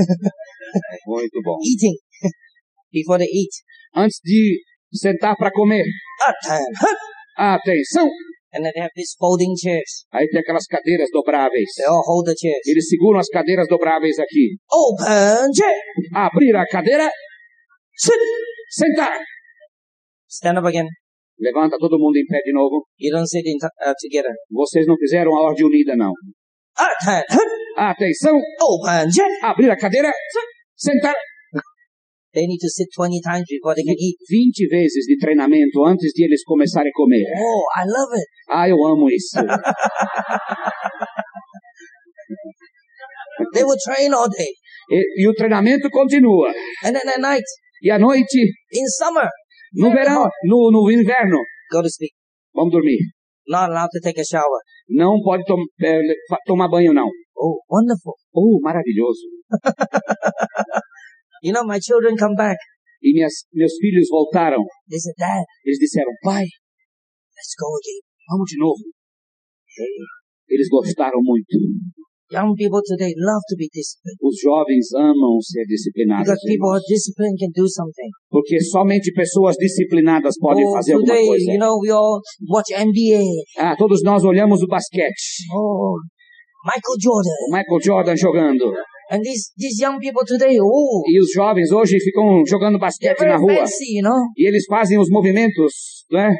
É 0.00 0.96
muito 1.06 1.40
bom. 1.44 1.58
Eating. 1.62 1.94
Before 2.92 3.18
they 3.18 3.28
eat. 3.28 3.52
Antes 3.94 4.18
de 4.24 4.58
sentar 4.92 5.36
para 5.36 5.50
comer. 5.52 5.84
Hup. 5.84 6.96
atenção! 7.36 8.08
And 8.52 8.64
then 8.64 8.72
they 8.74 8.82
have 8.82 8.90
these 8.94 9.14
folding 9.18 9.54
chairs. 9.54 10.06
Aí 10.12 10.26
tem 10.28 10.40
aquelas 10.40 10.66
cadeiras 10.66 11.08
dobráveis. 11.12 11.70
They 11.76 11.86
all 11.86 12.02
hold 12.02 12.26
the 12.26 12.34
chairs. 12.34 12.66
Eles 12.66 12.88
seguram 12.88 13.20
as 13.20 13.28
cadeiras 13.28 13.68
dobráveis 13.68 14.18
aqui. 14.18 14.58
Open 14.70 15.54
chair. 15.54 15.78
Abrir 16.14 16.56
a 16.56 16.66
cadeira, 16.66 17.08
Sit. 18.00 18.20
Sentar. 18.70 19.20
Stand 20.26 20.58
up 20.58 20.66
again. 20.66 20.88
Levanta 21.38 21.76
todo 21.78 21.98
mundo 21.98 22.16
em 22.16 22.24
pé 22.24 22.40
de 22.44 22.52
novo. 22.52 22.86
You 22.98 23.12
don't 23.12 23.28
sit 23.28 23.44
in 23.44 23.56
uh, 23.60 23.94
together. 24.00 24.32
Vocês 24.50 24.86
não 24.86 24.96
fizeram 24.96 25.34
a 25.36 25.40
ordem 25.42 25.66
unida, 25.66 25.96
não. 25.96 26.12
Attention. 26.76 27.44
Atenção! 27.76 28.36
Open. 28.60 29.10
Jet. 29.10 29.28
Abrir 29.42 29.70
a 29.70 29.76
cadeira. 29.76 30.10
Sentar. 30.76 31.14
They 32.32 32.46
need 32.46 32.60
to 32.62 32.70
sit 32.70 32.86
20 32.94 33.20
times 33.26 33.46
before 33.48 33.74
they 33.74 33.82
can 33.82 33.98
eat. 33.98 34.16
20 34.28 34.68
vezes 34.70 35.06
de 35.06 35.16
treinamento 35.18 35.84
antes 35.84 36.12
de 36.14 36.24
eles 36.24 36.44
começarem 36.44 36.90
a 36.90 36.92
comer. 36.94 37.24
Oh, 37.34 37.62
I 37.74 37.82
love 37.86 38.12
it. 38.14 38.28
Ah, 38.48 38.68
eu 38.68 38.78
amo 38.86 39.08
isso. 39.10 39.36
They 43.54 43.64
will 43.64 43.78
train 43.84 44.12
all 44.14 44.28
day. 44.28 44.52
E, 44.90 45.22
e 45.22 45.28
o 45.28 45.32
treinamento 45.34 45.88
continua. 45.90 46.48
And 46.84 46.92
then 46.94 47.08
at 47.08 47.20
night, 47.20 47.44
E 47.82 47.90
à 47.90 47.98
noite, 47.98 48.38
in 48.72 48.86
summer, 48.86 49.26
no 49.74 49.90
verão, 49.90 50.28
no, 50.44 50.70
no 50.70 50.90
inverno, 50.92 51.38
go 51.72 51.80
to 51.80 51.88
sleep. 51.88 52.12
vamos 52.54 52.70
dormir. 52.72 52.98
Not 53.48 53.70
allowed 53.70 53.88
to 53.90 54.00
take 54.00 54.20
a 54.20 54.24
shower. 54.24 54.60
Não 54.90 55.18
pode 55.22 55.44
tom, 55.44 55.64
eh, 55.82 55.98
tomar 56.44 56.68
banho, 56.68 56.92
não. 56.92 57.08
Oh, 57.34 57.58
wonderful. 57.70 58.14
Oh, 58.34 58.60
maravilhoso. 58.60 59.26
You 61.42 61.52
know, 61.52 61.64
my 61.64 61.78
children 61.80 62.16
come 62.16 62.34
back. 62.36 62.56
E 63.02 63.12
minhas, 63.14 63.32
meus 63.52 63.72
filhos 63.80 64.08
voltaram. 64.10 64.60
They 64.88 64.98
said, 64.98 65.14
Dad, 65.16 65.44
Eles 65.64 65.78
disseram, 65.78 66.12
pai, 66.22 66.44
let's 66.44 67.54
go 67.56 67.68
again. 67.80 68.00
vamos 68.28 68.48
de 68.50 68.58
novo. 68.60 68.82
Eles 70.48 70.68
gostaram 70.68 71.20
muito. 71.22 71.56
young 72.30 72.54
people 72.54 72.78
today 72.86 73.10
love 73.18 73.42
to 73.48 73.56
be 73.58 73.66
disciplined. 73.74 74.18
Os 74.22 74.36
jovens 74.38 74.86
amam 74.94 75.40
ser 75.42 75.64
disciplinados. 75.66 76.22
Because 76.28 76.42
people 76.46 76.68
who 76.70 76.76
irmãos. 76.76 76.84
are 76.84 76.86
disciplined 76.94 77.36
can 77.42 77.50
do 77.56 77.66
something. 77.66 78.10
Porque 78.30 78.60
somente 78.62 79.10
pessoas 79.12 79.56
disciplinadas 79.56 80.34
podem 80.38 80.62
Oh, 80.66 80.72
fazer 80.72 80.92
alguma 80.94 81.10
today, 81.14 81.26
coisa. 81.26 81.50
you 81.50 81.58
know, 81.58 81.74
we 81.82 81.90
all 81.90 82.20
watch 82.48 82.70
NBA. 82.70 83.24
Ah, 83.58 83.74
todos 83.76 84.02
nós 84.04 84.22
olhamos 84.22 84.62
o 84.62 84.66
basquete. 84.68 85.42
Oh, 85.52 85.96
Michael 86.64 86.96
Jordan. 87.02 87.38
O 87.48 87.50
Michael 87.50 87.80
Jordan 87.82 88.16
jogando. 88.16 88.66
And 89.10 89.22
these, 89.24 89.50
these 89.56 89.80
young 89.82 89.98
people 89.98 90.22
today, 90.24 90.56
oh, 90.60 91.02
E 91.04 91.18
os 91.18 91.32
jovens 91.34 91.72
hoje 91.72 91.98
ficam 91.98 92.44
jogando 92.46 92.78
basquete 92.78 93.20
na 93.26 93.36
rua. 93.36 93.56
fancy, 93.56 93.96
you 93.96 94.02
know. 94.02 94.20
E 94.36 94.46
eles 94.46 94.64
fazem 94.66 94.98
os 94.98 95.08
movimentos, 95.10 96.04
né? 96.12 96.30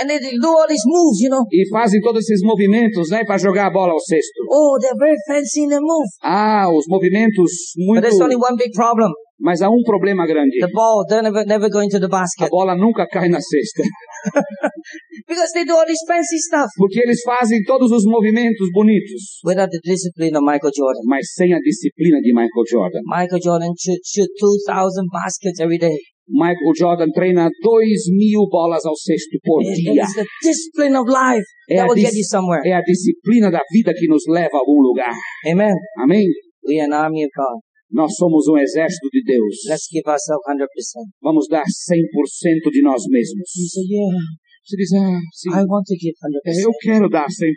And 0.00 0.08
they 0.08 0.18
do 0.18 0.48
all 0.48 0.66
these 0.66 0.82
moves, 0.84 1.20
you 1.20 1.30
know. 1.30 1.44
E 1.50 1.68
fazem 1.70 2.00
todos 2.02 2.24
esses 2.24 2.42
movimentos, 2.42 3.08
né? 3.10 3.24
Para 3.24 3.38
jogar 3.38 3.68
a 3.68 3.70
bola 3.70 3.92
ao 3.92 4.00
cesto. 4.00 4.44
Oh, 4.50 4.76
they're 4.80 4.98
very 4.98 5.16
fancy 5.26 5.62
in 5.62 5.68
their 5.68 5.80
move. 5.80 6.08
Ah, 6.22 6.66
os 6.68 6.84
movimentos 6.88 7.50
But 7.76 7.84
muito... 7.86 8.02
there's 8.02 8.20
only 8.20 8.36
one 8.36 8.56
big 8.56 8.72
problem. 8.74 9.10
Mas 9.40 9.60
há 9.62 9.68
um 9.68 9.82
problema 9.84 10.26
grande. 10.26 10.58
The 10.60 10.70
ball, 10.72 11.04
never, 11.10 11.44
never 11.44 11.68
go 11.68 11.82
into 11.82 11.98
the 11.98 12.06
A 12.06 12.08
basket. 12.08 12.48
bola 12.50 12.76
nunca 12.76 13.06
cai 13.06 13.28
na 13.28 13.40
cesta. 13.40 13.82
Because 15.26 15.50
they 15.54 15.64
do 15.64 15.74
all 15.74 15.86
this 15.86 16.02
fancy 16.06 16.38
stuff. 16.38 16.68
Porque 16.76 17.00
eles 17.00 17.20
fazem 17.24 17.62
todos 17.64 17.90
os 17.90 18.04
movimentos 18.04 18.68
bonitos. 18.72 19.40
Without 19.44 19.70
the 19.70 19.80
discipline 19.82 20.36
of 20.36 20.42
Michael 20.44 20.70
Jordan. 20.74 21.02
Mas 21.06 21.32
sem 21.34 21.52
a 21.52 21.58
disciplina 21.58 22.20
de 22.20 22.32
Michael 22.32 22.64
Jordan. 22.70 23.00
Michael 23.06 23.40
Jordan 23.42 23.72
should 23.78 24.00
shoot 24.04 24.28
2,000 24.38 25.06
baskets 25.10 25.58
every 25.60 25.78
day. 25.78 25.96
Michael 26.28 26.72
Jordan 26.76 27.10
treina 27.12 27.50
2 27.62 28.10
mil 28.16 28.48
bolas 28.48 28.84
ao 28.86 28.96
cesto 28.96 29.36
por 29.42 29.60
dia. 29.62 30.04
The 30.14 30.24
discipline 30.42 30.96
of 30.96 31.06
life 31.08 31.44
É 31.68 31.76
that 31.76 31.84
a, 31.84 31.88
will 31.88 31.96
get 32.00 32.12
dis- 32.12 32.18
you 32.18 32.24
somewhere. 32.24 32.62
é 32.64 32.72
a 32.72 32.80
disciplina 32.80 33.50
da 33.50 33.60
vida 33.72 33.92
que 33.92 34.06
nos 34.08 34.22
leva 34.28 34.56
a 34.56 34.60
algum 34.60 34.80
lugar. 34.80 35.12
Amen. 35.46 35.74
Amém? 35.98 36.24
We 36.66 36.80
are 36.80 36.86
an 36.88 36.94
army 36.94 37.24
of 37.24 37.30
God. 37.36 37.60
Nós 37.94 38.10
somos 38.18 38.48
um 38.50 38.58
exército 38.58 39.06
de 39.06 39.22
Deus. 39.22 39.54
Let's 39.70 39.86
give 39.86 40.02
ourselves 40.10 40.42
100%. 40.42 40.66
Vamos 41.22 41.46
dar 41.46 41.62
100% 41.62 42.70
de 42.74 42.82
nós 42.82 43.00
mesmos. 43.06 43.46
You 43.54 43.68
say, 43.70 43.86
yeah, 43.86 44.18
Você 44.66 44.74
diz, 44.74 44.90
ah, 44.98 45.20
sim, 45.30 45.50
I 45.54 45.62
want 45.62 45.86
to 45.86 45.94
give 45.94 46.16
é, 46.18 46.50
100%. 46.50 46.66
eu 46.66 46.72
quero 46.82 47.06
dar 47.06 47.30
100%, 47.30 47.54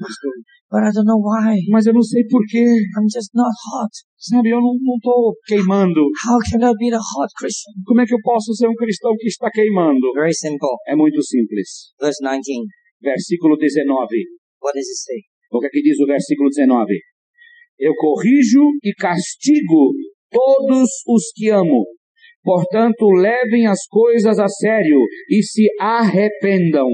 pastor. 0.00 0.34
But 0.72 0.80
I 0.80 0.90
don't 0.96 1.04
know 1.04 1.20
why. 1.20 1.60
Mas 1.68 1.84
eu 1.84 1.92
não 1.92 2.00
sei 2.00 2.24
porquê. 2.24 2.64
I'm 2.64 3.04
just 3.04 3.36
not 3.36 3.52
hot. 3.52 3.92
Sabe, 4.16 4.48
eu 4.48 4.64
não 4.64 4.72
estou 4.96 5.36
queimando. 5.44 6.00
How 6.24 6.40
can 6.40 6.64
I 6.64 6.72
be 6.80 6.88
the 6.88 6.96
hot 6.96 7.30
Christian? 7.36 7.76
Como 7.84 8.00
é 8.00 8.06
que 8.08 8.14
eu 8.14 8.22
posso 8.24 8.56
ser 8.56 8.72
um 8.72 8.78
cristão 8.80 9.12
que 9.20 9.28
está 9.28 9.50
queimando? 9.52 10.08
Very 10.16 10.32
simple. 10.32 10.72
É 10.88 10.96
muito 10.96 11.20
simples. 11.20 11.92
Verse 12.00 12.24
19. 12.24 12.64
Versículo 13.02 13.60
19. 13.60 13.92
What 14.64 14.72
does 14.72 14.88
it 14.88 15.00
say? 15.04 15.20
O 15.52 15.60
que 15.60 15.66
aqui 15.66 15.82
diz 15.82 16.00
o 16.00 16.06
versículo 16.06 16.48
19? 16.48 16.96
Eu 17.78 17.94
corrijo 17.94 18.62
e 18.82 18.94
castigo 18.94 19.92
todos 20.30 20.88
os 21.06 21.32
que 21.34 21.50
amo. 21.50 21.84
Portanto, 22.42 23.06
levem 23.10 23.66
as 23.66 23.86
coisas 23.88 24.38
a 24.38 24.48
sério 24.48 25.00
e 25.28 25.42
se 25.42 25.66
arrependam. 25.80 26.86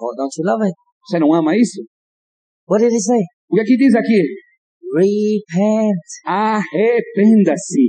Oh, 0.00 0.14
don't 0.16 0.32
you 0.38 0.44
love 0.44 0.64
it? 0.64 0.74
Você 1.06 1.18
não 1.18 1.32
ama 1.32 1.56
isso? 1.56 1.82
What 2.68 2.82
did 2.82 2.92
it 2.92 3.02
say? 3.02 3.22
O 3.50 3.54
que 3.54 3.60
aqui 3.60 3.76
diz 3.76 3.94
aqui? 3.94 4.22
Repent. 4.94 6.06
Arrependa-se. 6.24 7.86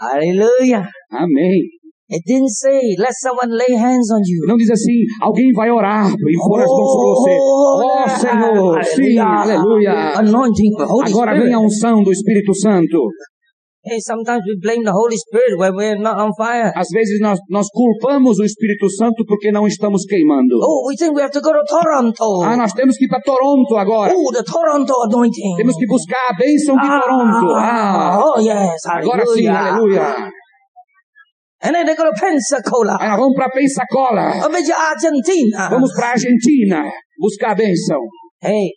Hallelujah. 0.00 0.90
Amém. 1.10 1.62
It 2.10 2.22
didn't 2.24 2.48
say, 2.48 2.96
let 2.96 3.12
someone 3.20 3.52
lay 3.52 3.76
hands 3.76 4.08
on 4.10 4.22
you. 4.24 4.46
Não 4.48 4.56
diz 4.56 4.70
assim, 4.70 5.04
alguém 5.20 5.52
vai 5.52 5.70
orar 5.70 6.08
e 6.08 6.36
pôr 6.38 6.60
as 6.60 6.66
mãos 6.66 6.90
sobre 6.92 7.08
você. 7.12 7.36
Oh, 7.38 8.08
Senhor, 8.08 8.84
sim, 8.84 9.18
aleluia. 9.18 10.16
Anointing 10.16 10.72
the 10.78 10.84
Holy 10.88 11.12
Agora 11.12 11.32
Spirit. 11.32 11.44
vem 11.44 11.52
a 11.52 11.60
unção 11.60 12.02
do 12.02 12.10
Espírito 12.10 12.54
Santo. 12.54 13.08
Hey, 13.84 14.00
sometimes 14.00 14.42
we 14.48 14.56
blame 14.60 14.84
the 14.84 14.92
Holy 14.92 15.16
Spirit 15.16 15.56
when 15.58 15.76
we're 15.76 16.00
not 16.00 16.16
on 16.18 16.32
fire. 16.36 16.72
Às 16.74 16.88
vezes 16.90 17.20
nós, 17.20 17.38
nós 17.50 17.68
culpamos 17.68 18.38
o 18.38 18.44
Espírito 18.44 18.88
Santo 18.90 19.24
porque 19.26 19.52
não 19.52 19.66
estamos 19.66 20.04
queimando. 20.04 20.56
Oh, 20.62 20.88
we 20.88 20.96
think 20.96 21.14
we 21.14 21.22
have 21.22 21.30
to 21.32 21.40
go 21.42 21.52
to 21.52 21.62
Toronto. 21.68 22.42
Ah, 22.42 22.56
nós 22.56 22.72
temos 22.72 22.96
que 22.96 23.04
ir 23.04 23.08
para 23.08 23.20
Toronto 23.20 23.76
agora. 23.76 24.12
Oh, 24.16 24.32
the 24.32 24.42
Toronto 24.42 24.92
anointing. 25.04 25.56
Temos 25.56 25.76
que 25.76 25.86
buscar 25.86 26.30
a 26.30 26.36
bênção 26.36 26.74
de 26.74 26.88
Toronto. 26.88 27.52
Ah, 27.54 28.18
oh, 28.18 28.40
yes. 28.40 28.80
agora 28.86 29.26
sim, 29.26 29.46
aleluia. 29.46 30.32
And 31.60 31.74
then 31.74 31.86
they 31.86 31.96
go 31.96 32.04
to 32.04 32.14
Pensacola. 32.14 32.96
Nós 33.00 33.18
vamos 33.18 33.34
para 33.34 33.50
Pensacola. 33.50 34.44
Or 34.44 34.50
maybe 34.50 34.70
Argentina. 34.72 35.68
Vamos 35.70 35.92
para 35.94 36.10
Argentina 36.12 36.84
buscar 37.18 37.50
a 37.50 37.54
bênção. 37.54 37.98
Hey, 38.40 38.70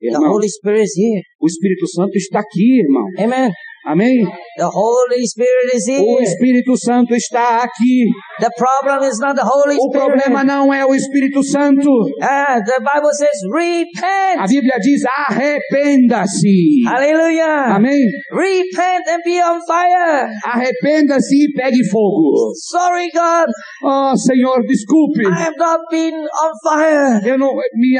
the 0.00 0.06
Irmão, 0.14 0.30
Holy 0.30 0.48
Spirit 0.48 0.84
is 0.84 0.94
here. 0.96 1.22
o 1.40 1.46
Espírito 1.46 1.86
Santo 1.88 2.14
está 2.16 2.38
aqui, 2.38 2.80
irmão. 2.80 3.04
Amen. 3.18 3.50
Amém? 3.86 4.16
The 4.56 4.68
Holy 4.68 5.26
Spirit 5.26 5.74
is 5.74 5.88
O 5.88 5.92
here. 5.92 6.22
Espírito 6.22 6.76
Santo 6.76 7.14
está 7.14 7.62
aqui. 7.64 8.04
The 8.38 8.50
problem 8.56 9.02
is 9.08 9.18
not 9.18 9.34
the 9.36 9.42
Holy 9.44 9.76
O 9.76 9.88
Spirit. 9.88 9.92
problema 9.92 10.44
não 10.44 10.72
é 10.72 10.84
o 10.84 10.94
Espírito 10.94 11.42
Santo. 11.42 11.88
Ah, 12.22 12.60
the 12.60 12.78
Bible 12.78 13.12
says 13.12 13.40
A 13.48 13.56
repent. 13.56 14.48
Bíblia 14.48 14.78
diz 14.80 15.02
arrependa-se. 15.28 16.82
Hallelujah. 16.86 17.74
Amém? 17.76 18.00
Repent 18.32 19.08
and 19.08 19.20
be 19.24 19.40
on 19.40 19.60
fire. 19.66 20.28
Arrependa-se 20.44 21.34
e 21.34 21.52
pegue 21.54 21.88
fogo. 21.90 22.52
Sorry, 22.54 23.08
God. 23.14 23.48
Oh, 23.82 24.14
Senhor, 24.16 24.62
desculpe. 24.66 25.26
I 25.26 25.40
have 25.40 25.56
not 25.56 25.80
been 25.90 26.14
on 26.14 26.52
fire. 26.62 27.20
Eu 27.26 27.38
não, 27.38 27.48
me, 27.74 27.98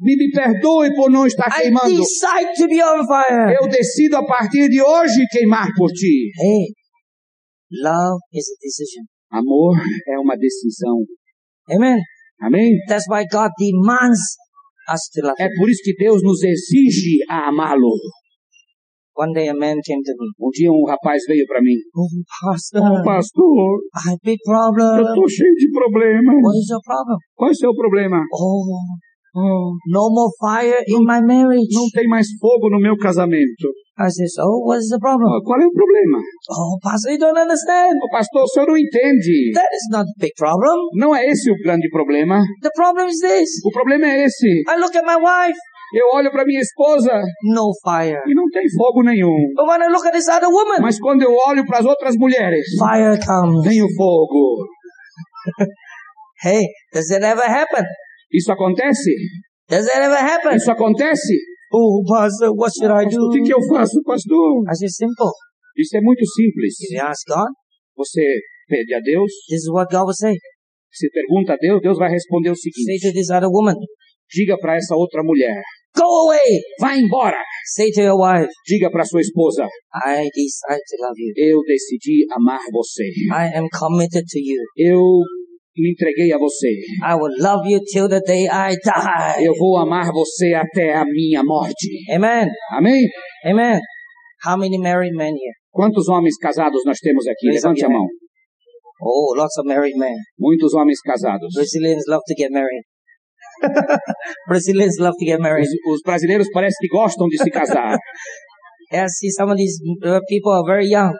me, 0.00 0.16
me 0.16 0.30
perdoe 0.30 0.94
por 0.94 1.10
não 1.10 1.26
estar 1.26 1.48
I 1.48 1.62
queimando. 1.62 1.96
decide 1.96 2.54
to 2.56 2.66
be 2.68 2.82
on 2.82 3.06
fire. 3.06 3.56
Eu 3.60 3.68
decido 3.68 4.16
a 4.16 4.24
partir 4.26 4.68
de 4.68 4.80
hoje 4.82 5.26
queimar 5.30 5.68
por 5.76 5.90
ti. 5.90 6.30
Hey, 6.40 6.72
love 7.82 8.20
is 8.32 8.46
a 8.48 8.56
decision. 8.62 9.04
Amor 9.30 9.76
é 10.08 10.18
uma 10.18 10.36
decisão. 10.36 10.96
Amen. 11.70 11.98
Amém? 12.40 12.70
That's 12.88 13.04
why 13.10 13.24
God 13.30 13.50
demands 13.58 14.20
us 14.88 15.08
to 15.14 15.26
love. 15.26 15.36
É 15.38 15.48
por 15.58 15.68
isso 15.68 15.82
que 15.84 15.94
Deus 15.94 16.22
nos 16.22 16.42
exige 16.42 17.18
a 17.28 17.48
amá-lo. 17.48 17.92
One 19.18 19.32
day 19.34 19.48
a 19.48 19.52
man 19.54 19.74
came 19.84 20.00
to 20.00 20.12
me. 20.16 20.30
Um 20.38 20.48
dia 20.50 20.70
um 20.70 20.84
rapaz 20.86 21.20
veio 21.26 21.44
para 21.48 21.60
mim. 21.60 21.74
Oh, 21.92 22.06
pastor, 22.40 22.80
Oh, 22.80 23.02
pastor, 23.04 23.80
I 23.98 24.10
have 24.14 24.18
big 24.22 24.38
eu 24.38 24.46
problem. 24.46 25.02
estou 25.02 25.28
cheio 25.28 25.54
de 25.58 25.68
problemas. 25.72 26.36
What 26.40 26.56
is 26.56 26.70
your 26.70 26.80
problem? 26.86 27.18
Qual 27.34 27.48
é 27.50 27.52
o 27.52 27.54
seu 27.56 27.74
problema? 27.74 28.22
Oh, 28.32 28.78
Oh, 29.38 29.70
no 29.94 30.02
more 30.10 30.32
fire 30.42 30.82
in 30.88 31.02
my 31.06 31.20
marriage. 31.22 31.70
não 31.72 31.86
tem 31.94 32.08
mais 32.08 32.26
fogo 32.40 32.68
no 32.70 32.80
meu 32.80 32.96
casamento. 32.96 33.66
I 34.00 34.08
said, 34.10 34.30
so 34.30 34.42
what 34.66 34.78
is 34.78 34.88
the 34.90 34.98
problem? 34.98 35.26
Oh, 35.30 35.42
qual 35.42 35.60
é 35.60 35.66
o 35.66 35.70
problema? 35.72 36.18
Oh, 36.50 36.78
pastor, 36.82 37.12
you 37.12 37.18
don't 37.18 37.38
understand. 37.38 37.94
Oh, 38.02 38.10
pastor, 38.10 38.42
o 38.42 38.48
senhor 38.48 38.66
não 38.66 38.76
entende. 38.76 39.52
That 39.54 39.70
is 39.74 39.86
not 39.90 40.04
the 40.06 40.14
big 40.26 40.32
problem. 40.36 40.76
Não 40.94 41.14
é 41.14 41.26
esse 41.26 41.50
o 41.50 41.54
grande 41.62 41.88
problema. 41.90 42.38
The 42.62 42.70
problem 42.74 43.06
is 43.08 43.18
this. 43.20 43.48
O 43.64 43.70
problema 43.70 44.06
é 44.06 44.24
esse. 44.24 44.46
I 44.68 44.76
look 44.78 44.94
at 44.96 45.04
my 45.04 45.16
wife, 45.16 45.58
Eu 45.94 46.04
olho 46.14 46.30
para 46.30 46.44
minha 46.44 46.60
esposa 46.60 47.10
no 47.54 47.72
fire. 47.82 48.20
e 48.26 48.34
não 48.34 48.44
tem 48.52 48.62
fogo 48.76 49.02
nenhum. 49.02 49.34
But 49.56 49.66
when 49.66 49.82
I 49.82 49.88
look 49.88 50.06
at 50.06 50.12
this 50.12 50.28
other 50.28 50.48
woman, 50.50 50.80
Mas 50.82 50.98
quando 51.00 51.22
eu 51.22 51.32
olho 51.48 51.64
para 51.66 51.78
as 51.78 51.86
outras 51.86 52.14
mulheres, 52.16 52.64
fire 52.78 53.18
comes. 53.26 53.64
vem 53.64 53.82
o 53.82 53.88
fogo. 53.96 54.66
Hey, 56.40 56.62
does 56.92 57.08
that 57.08 57.24
ever 57.24 57.42
happen? 57.42 57.84
Isso 58.32 58.52
acontece? 58.52 59.10
Does 59.68 59.86
that 59.86 59.98
ever 60.04 60.18
happen? 60.18 60.56
Isso 60.56 60.70
acontece? 60.70 61.34
Oh, 61.72 62.02
pastor, 62.08 62.52
what 62.56 62.72
should 62.72 62.90
I 62.90 63.04
Pastor, 63.04 63.28
o 63.28 63.30
que, 63.30 63.42
que 63.42 63.52
do? 63.52 63.60
eu 63.60 63.62
faço, 63.68 64.00
pastor? 64.02 64.64
I 64.64 64.88
simple. 64.88 65.32
Isso 65.76 65.96
é 65.96 66.00
muito 66.00 66.24
simples. 66.26 66.74
You 66.90 67.02
ask 67.04 67.22
God, 67.28 67.52
Você 67.96 68.22
pede 68.68 68.94
a 68.94 69.00
Deus, 69.00 69.30
this 69.48 69.62
is 69.62 69.68
what 69.70 69.88
God 69.92 70.06
will 70.06 70.14
say. 70.14 70.34
se 70.90 71.08
pergunta 71.10 71.52
a 71.54 71.56
Deus, 71.56 71.80
Deus 71.82 71.98
vai 71.98 72.10
responder 72.10 72.50
o 72.50 72.56
Say 72.56 72.72
seguinte: 72.72 73.08
to 73.08 73.12
this 73.12 73.30
other 73.30 73.48
woman, 73.50 73.74
diga 74.32 74.56
para 74.58 74.76
essa 74.76 74.94
outra 74.96 75.22
mulher, 75.22 75.60
go 75.94 76.04
away. 76.28 76.60
vá 76.80 76.96
embora. 76.96 77.36
Say 77.76 77.90
to 77.92 78.00
your 78.00 78.16
wife, 78.18 78.48
Diga 78.66 78.90
para 78.90 79.04
sua 79.04 79.20
esposa, 79.20 79.64
I 80.06 80.24
decide 80.34 80.80
to 80.88 80.96
love 81.04 81.18
you. 81.20 81.32
eu 81.36 81.60
decidi 81.64 82.24
amar 82.32 82.60
você. 82.72 83.04
I 83.30 83.52
am 83.58 83.68
committed 83.68 84.24
to 84.24 84.38
you. 84.38 84.62
Eu 84.76 85.02
me 85.78 85.90
entreguei 85.92 86.32
a 86.32 86.38
você. 86.38 86.68
I 87.04 87.14
will 87.14 87.34
love 87.38 87.66
you 87.68 87.80
till 87.92 88.08
the 88.08 88.20
day 88.20 88.46
I 88.46 88.76
die. 88.76 89.44
Eu 89.44 89.54
vou 89.58 89.78
amar 89.78 90.10
você 90.12 90.54
até 90.54 90.94
a 90.94 91.04
minha 91.04 91.42
morte. 91.44 91.88
Amen. 92.12 92.48
Amém? 92.72 93.06
Amen. 93.44 93.80
How 94.44 94.56
many 94.56 94.78
married 94.78 95.14
men 95.14 95.34
here? 95.34 95.56
Quantos 95.70 96.08
homens 96.08 96.36
casados 96.38 96.82
nós 96.84 96.98
temos 96.98 97.26
aqui? 97.26 97.48
Up 97.48 97.54
Levante 97.54 97.84
a 97.84 97.88
mão. 97.88 98.06
Oh, 99.00 99.34
lots 99.36 99.56
of 99.58 99.66
married 99.66 99.96
men. 99.96 100.16
Muitos 100.38 100.74
homens 100.74 101.00
casados. 101.00 101.48
Brazilians 101.54 102.04
love 102.08 102.22
to 102.26 102.34
get 102.36 102.50
married. 102.50 102.82
Brazilians 104.48 104.96
love 104.98 105.14
to 105.18 105.24
get 105.24 105.40
married. 105.40 105.66
Os, 105.66 105.94
os 105.94 106.02
brasileiros 106.04 106.48
parece 106.52 106.76
que 106.80 106.88
gostam 106.88 107.28
de 107.28 107.38
se 107.38 107.50
casar. 107.50 107.96
I 108.90 109.06
see 109.06 109.30
some 109.30 109.50
of 109.50 109.56
these 109.58 109.78
uh, 110.04 110.20
people 110.28 110.52
are 110.52 110.64
very 110.66 110.86
young, 110.86 111.12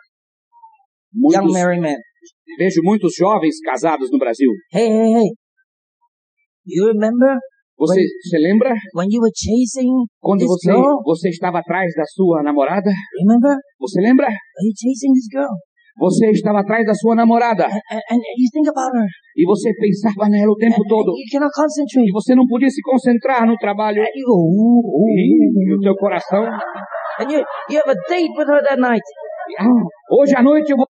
young 1.12 1.44
Muitos, 1.44 1.52
married 1.52 1.80
men. 1.80 1.98
Vejo 2.58 2.80
muitos 2.82 3.12
jovens 3.16 3.56
casados 3.64 4.10
no 4.10 4.18
Brasil. 4.18 4.50
Hey, 4.72 4.88
hey, 4.88 5.12
hey. 5.14 5.30
You 6.66 6.86
remember 6.92 7.38
Você 7.78 8.02
se 8.02 8.36
lembra 8.38 8.74
when 8.94 9.06
you 9.08 9.20
were 9.22 9.30
chasing 9.32 9.92
quando 10.20 10.40
this 10.40 10.48
você, 10.50 10.72
girl? 10.72 10.98
você 11.04 11.28
estava 11.30 11.60
atrás 11.60 11.86
da 11.96 12.04
sua 12.04 12.42
namorada? 12.42 12.90
Remember? 13.22 13.54
Você 13.78 14.00
lembra? 14.00 14.26
Are 14.26 14.64
you 14.66 14.74
chasing 14.74 15.12
this 15.14 15.28
girl? 15.30 15.54
Você 16.00 16.30
estava 16.30 16.60
atrás 16.60 16.84
da 16.86 16.94
sua 16.94 17.14
namorada 17.16 17.64
And, 17.66 18.02
and 18.10 18.20
you 18.38 18.48
think 18.52 18.68
about 18.68 18.90
her. 18.94 19.06
e 19.36 19.44
você 19.46 19.70
pensava 19.74 20.28
nela 20.28 20.50
o 20.50 20.56
tempo 20.56 20.82
todo. 20.88 21.10
You 21.14 21.26
cannot 21.30 21.50
concentrate. 21.54 22.08
E 22.08 22.12
você 22.12 22.34
não 22.34 22.46
podia 22.46 22.68
se 22.70 22.82
concentrar 22.82 23.46
no 23.46 23.56
trabalho. 23.56 24.02
And 24.02 24.10
you 24.14 24.26
go, 24.26 24.34
ooh, 24.34 24.82
ooh, 24.82 25.08
E 25.08 25.74
ooh. 25.74 25.78
o 25.78 25.80
teu 25.80 25.94
coração. 25.96 26.44
And 27.20 27.30
you, 27.32 27.42
you 27.70 27.78
have 27.78 27.90
a 27.90 27.96
date 28.10 28.30
with 28.36 28.46
her 28.48 28.62
that 28.68 28.78
night. 28.80 29.02
Ah, 29.58 29.66
hoje 30.20 30.34
à 30.36 30.42
noite 30.42 30.70
eu 30.70 30.76
vou 30.76 30.86